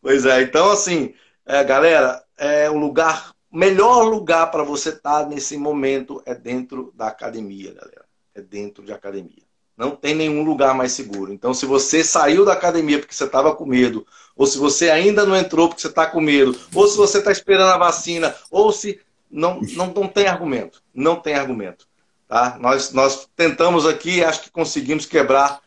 Pois 0.00 0.24
é, 0.24 0.40
então 0.40 0.70
assim, 0.70 1.12
é, 1.44 1.62
galera, 1.62 2.24
é 2.38 2.70
um 2.70 2.78
lugar, 2.78 3.34
melhor 3.52 4.04
lugar 4.04 4.50
para 4.50 4.62
você 4.62 4.88
estar 4.88 5.24
tá 5.24 5.28
nesse 5.28 5.58
momento 5.58 6.22
é 6.24 6.34
dentro 6.34 6.94
da 6.96 7.08
academia, 7.08 7.74
galera. 7.74 8.06
É 8.34 8.40
dentro 8.40 8.82
de 8.86 8.92
academia. 8.92 9.44
Não 9.82 9.96
tem 9.96 10.14
nenhum 10.14 10.44
lugar 10.44 10.74
mais 10.76 10.92
seguro. 10.92 11.32
Então, 11.32 11.52
se 11.52 11.66
você 11.66 12.04
saiu 12.04 12.44
da 12.44 12.52
academia 12.52 13.00
porque 13.00 13.12
você 13.12 13.24
estava 13.24 13.52
com 13.52 13.66
medo, 13.66 14.06
ou 14.36 14.46
se 14.46 14.56
você 14.56 14.90
ainda 14.90 15.26
não 15.26 15.34
entrou 15.34 15.68
porque 15.68 15.80
você 15.80 15.88
está 15.88 16.06
com 16.06 16.20
medo, 16.20 16.56
ou 16.72 16.86
se 16.86 16.96
você 16.96 17.18
está 17.18 17.32
esperando 17.32 17.72
a 17.72 17.78
vacina, 17.78 18.32
ou 18.48 18.70
se. 18.70 19.00
Não, 19.28 19.60
não, 19.74 19.86
não 19.88 20.06
tem 20.06 20.28
argumento. 20.28 20.80
Não 20.94 21.16
tem 21.16 21.34
argumento. 21.34 21.88
Tá? 22.28 22.56
Nós, 22.60 22.92
nós 22.92 23.28
tentamos 23.34 23.84
aqui 23.84 24.22
acho 24.22 24.42
que 24.42 24.50
conseguimos 24.52 25.04
quebrar 25.04 25.60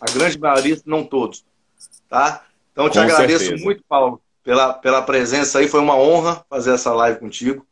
a 0.00 0.10
grande 0.12 0.38
maioria, 0.38 0.78
não 0.84 1.02
todos. 1.02 1.42
Tá? 2.10 2.44
Então, 2.72 2.84
eu 2.84 2.90
te 2.90 2.98
com 2.98 3.04
agradeço 3.04 3.44
certeza. 3.44 3.64
muito, 3.64 3.82
Paulo 3.88 4.20
pela, 4.42 4.74
pela 4.74 5.02
presença 5.02 5.58
aí. 5.58 5.68
Foi 5.68 5.80
uma 5.80 5.96
honra 5.96 6.44
fazer 6.48 6.74
essa 6.74 6.92
live 6.92 7.20
contigo. 7.20 7.66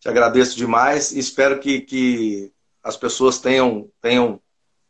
Te 0.00 0.08
agradeço 0.08 0.56
demais 0.56 1.12
e 1.12 1.18
espero 1.18 1.58
que, 1.58 1.80
que 1.80 2.52
as 2.82 2.96
pessoas 2.96 3.38
tenham, 3.38 3.88
tenham 4.00 4.40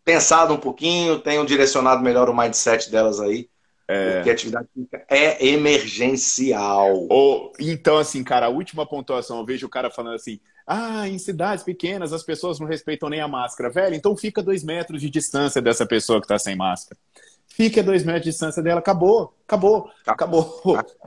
pensado 0.04 0.52
um 0.54 0.58
pouquinho, 0.58 1.18
tenham 1.18 1.44
direcionado 1.44 2.02
melhor 2.02 2.28
o 2.28 2.36
mindset 2.36 2.90
delas 2.90 3.20
aí. 3.20 3.48
É... 3.86 4.14
Porque 4.14 4.30
a 4.30 4.32
atividade 4.32 4.68
física 4.72 5.04
é 5.08 5.46
emergencial. 5.46 7.06
Ou, 7.08 7.52
então, 7.58 7.98
assim, 7.98 8.24
cara, 8.24 8.46
a 8.46 8.50
última 8.50 8.86
pontuação, 8.86 9.38
eu 9.38 9.46
vejo 9.46 9.66
o 9.66 9.70
cara 9.70 9.90
falando 9.90 10.14
assim: 10.14 10.40
ah, 10.66 11.06
em 11.08 11.18
cidades 11.18 11.62
pequenas 11.62 12.12
as 12.12 12.22
pessoas 12.22 12.58
não 12.58 12.66
respeitam 12.66 13.08
nem 13.08 13.20
a 13.20 13.28
máscara. 13.28 13.70
Velho, 13.70 13.94
então 13.94 14.16
fica 14.16 14.42
dois 14.42 14.64
metros 14.64 15.00
de 15.00 15.10
distância 15.10 15.60
dessa 15.60 15.86
pessoa 15.86 16.20
que 16.20 16.24
está 16.24 16.38
sem 16.38 16.56
máscara. 16.56 16.98
Fique 17.46 17.78
a 17.78 17.82
dois 17.82 18.02
metros 18.04 18.24
de 18.24 18.30
distância 18.30 18.62
dela. 18.62 18.80
Acabou, 18.80 19.34
acabou, 19.46 19.90
acabou. 20.06 20.62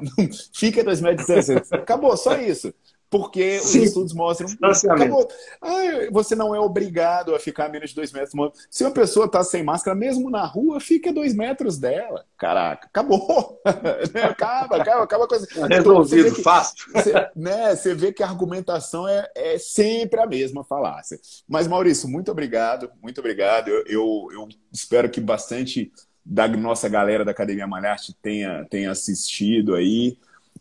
Fique 0.54 0.80
a 0.80 0.84
dois 0.84 1.02
metros 1.02 1.28
de 1.28 1.34
distância. 1.36 1.78
Acabou, 1.78 2.16
só 2.16 2.38
isso. 2.38 2.74
Porque 3.10 3.60
Sim. 3.60 3.80
os 3.80 3.86
estudos 3.86 4.14
mostram. 4.14 4.50
Acabou. 4.62 5.28
Ah, 5.62 6.10
você 6.12 6.36
não 6.36 6.54
é 6.54 6.60
obrigado 6.60 7.34
a 7.34 7.40
ficar 7.40 7.66
a 7.66 7.70
menos 7.70 7.92
de 7.92 7.96
dois 7.96 8.12
metros. 8.12 8.34
Se 8.70 8.84
uma 8.84 8.92
pessoa 8.92 9.28
está 9.28 9.44
sem 9.44 9.64
máscara, 9.64 9.96
mesmo 9.96 10.30
na 10.30 10.46
rua, 10.46 10.80
fica 10.80 11.14
dois 11.14 11.34
metros 11.34 11.78
dela. 11.78 12.26
Caraca, 12.38 12.88
acabou. 12.88 13.62
acaba, 13.66 14.78
acaba, 14.78 15.04
acaba 15.04 15.24
a 15.24 15.28
coisa. 15.28 15.48
Tá 15.48 15.68
resolvido, 15.68 16.36
que, 16.36 16.42
fácil. 16.42 16.76
Você, 16.94 17.14
né, 17.36 17.76
você 17.76 17.94
vê 17.94 18.12
que 18.12 18.24
a 18.24 18.28
argumentação 18.28 19.08
é, 19.08 19.30
é 19.36 19.58
sempre 19.58 20.20
a 20.20 20.26
mesma 20.26 20.64
falácia. 20.64 21.18
Mas, 21.48 21.68
Maurício, 21.68 22.10
muito 22.10 22.30
obrigado, 22.30 22.92
muito 23.02 23.20
obrigado. 23.20 23.70
Eu, 23.70 23.84
eu, 23.88 24.28
eu 24.34 24.50
espero 24.72 25.10
que 25.10 25.22
bastante 25.22 25.92
da 26.26 26.46
nossa 26.46 26.90
galera 26.90 27.24
da 27.24 27.32
Academia 27.32 27.66
Malharte 27.66 28.14
tenha, 28.22 28.66
tenha 28.70 28.92
assistido 28.92 29.76
aí 29.76 30.18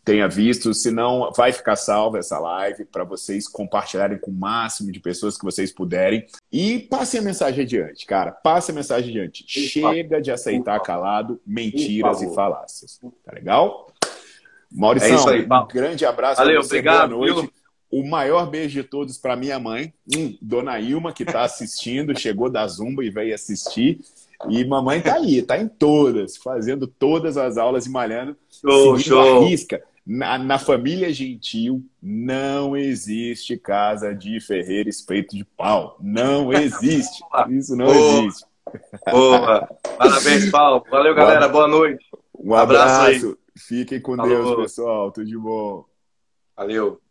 tenha 0.07 0.25
visto, 0.25 0.73
senão 0.73 1.33
vai 1.35 1.51
ficar 1.51 1.75
salva 1.75 2.17
essa 2.17 2.39
live 2.39 2.85
para 2.85 3.03
vocês 3.03 3.45
compartilharem 3.45 4.17
com 4.17 4.31
o 4.31 4.33
máximo 4.33 4.89
de 4.89 5.01
pessoas 5.01 5.37
que 5.37 5.43
vocês 5.43 5.69
puderem 5.69 6.25
e 6.49 6.79
passem 6.79 7.19
a 7.19 7.23
mensagem 7.23 7.65
adiante, 7.65 8.05
cara, 8.05 8.31
passe 8.31 8.71
a 8.71 8.73
mensagem 8.73 9.09
adiante. 9.09 9.43
Chega 9.45 10.21
de 10.21 10.31
aceitar 10.31 10.79
calado 10.79 11.41
mentiras 11.45 12.21
e 12.21 12.33
falácias. 12.33 13.01
Tá 13.25 13.33
legal? 13.33 13.91
Maurício, 14.71 15.29
é 15.29 15.33
aí, 15.33 15.45
um 15.45 15.67
grande 15.67 16.05
abraço. 16.05 16.37
Valeu, 16.37 16.63
você, 16.63 16.77
obrigado. 16.77 17.17
Boa 17.17 17.33
noite. 17.33 17.53
O 17.91 18.07
maior 18.07 18.49
beijo 18.49 18.81
de 18.81 18.87
todos 18.87 19.17
para 19.17 19.35
minha 19.35 19.59
mãe, 19.59 19.93
hum, 20.15 20.37
Dona 20.41 20.79
Ilma, 20.79 21.11
que 21.11 21.23
está 21.23 21.43
assistindo, 21.43 22.15
chegou 22.19 22.49
da 22.49 22.65
Zumba 22.65 23.03
e 23.03 23.09
veio 23.09 23.35
assistir. 23.35 23.99
E 24.49 24.63
mamãe 24.63 25.01
tá 25.01 25.15
aí, 25.15 25.41
tá 25.41 25.57
em 25.57 25.67
todas, 25.67 26.37
fazendo 26.37 26.87
todas 26.87 27.35
as 27.35 27.57
aulas 27.57 27.85
e 27.85 27.89
malhando. 27.89 28.37
Show, 28.49 28.97
show. 28.99 29.43
A 29.43 29.47
risca. 29.47 29.83
Na, 30.09 30.37
na, 30.37 30.57
família 30.57 31.11
gentil 31.11 31.83
não 32.01 32.77
existe 32.77 33.57
casa 33.57 34.15
de 34.15 34.39
ferreiro 34.39 34.87
espeito 34.87 35.35
de 35.35 35.43
pau. 35.43 35.97
Não 35.99 36.51
existe. 36.55 37.21
Isso 37.49 37.75
não 37.75 37.87
Boa. 37.87 38.19
existe. 38.23 38.45
Boa. 39.11 39.67
Parabéns, 39.97 40.49
Paulo. 40.49 40.85
Valeu, 40.89 41.13
galera. 41.13 41.49
Boa 41.49 41.67
noite. 41.67 42.05
Um 42.39 42.55
abraço. 42.55 43.01
abraço 43.01 43.27
aí. 43.27 43.35
Fiquem 43.57 43.99
com 43.99 44.15
Falou. 44.15 44.29
Deus, 44.29 44.55
pessoal. 44.61 45.11
Tudo 45.11 45.27
de 45.27 45.37
bom. 45.37 45.83
Valeu. 46.55 47.01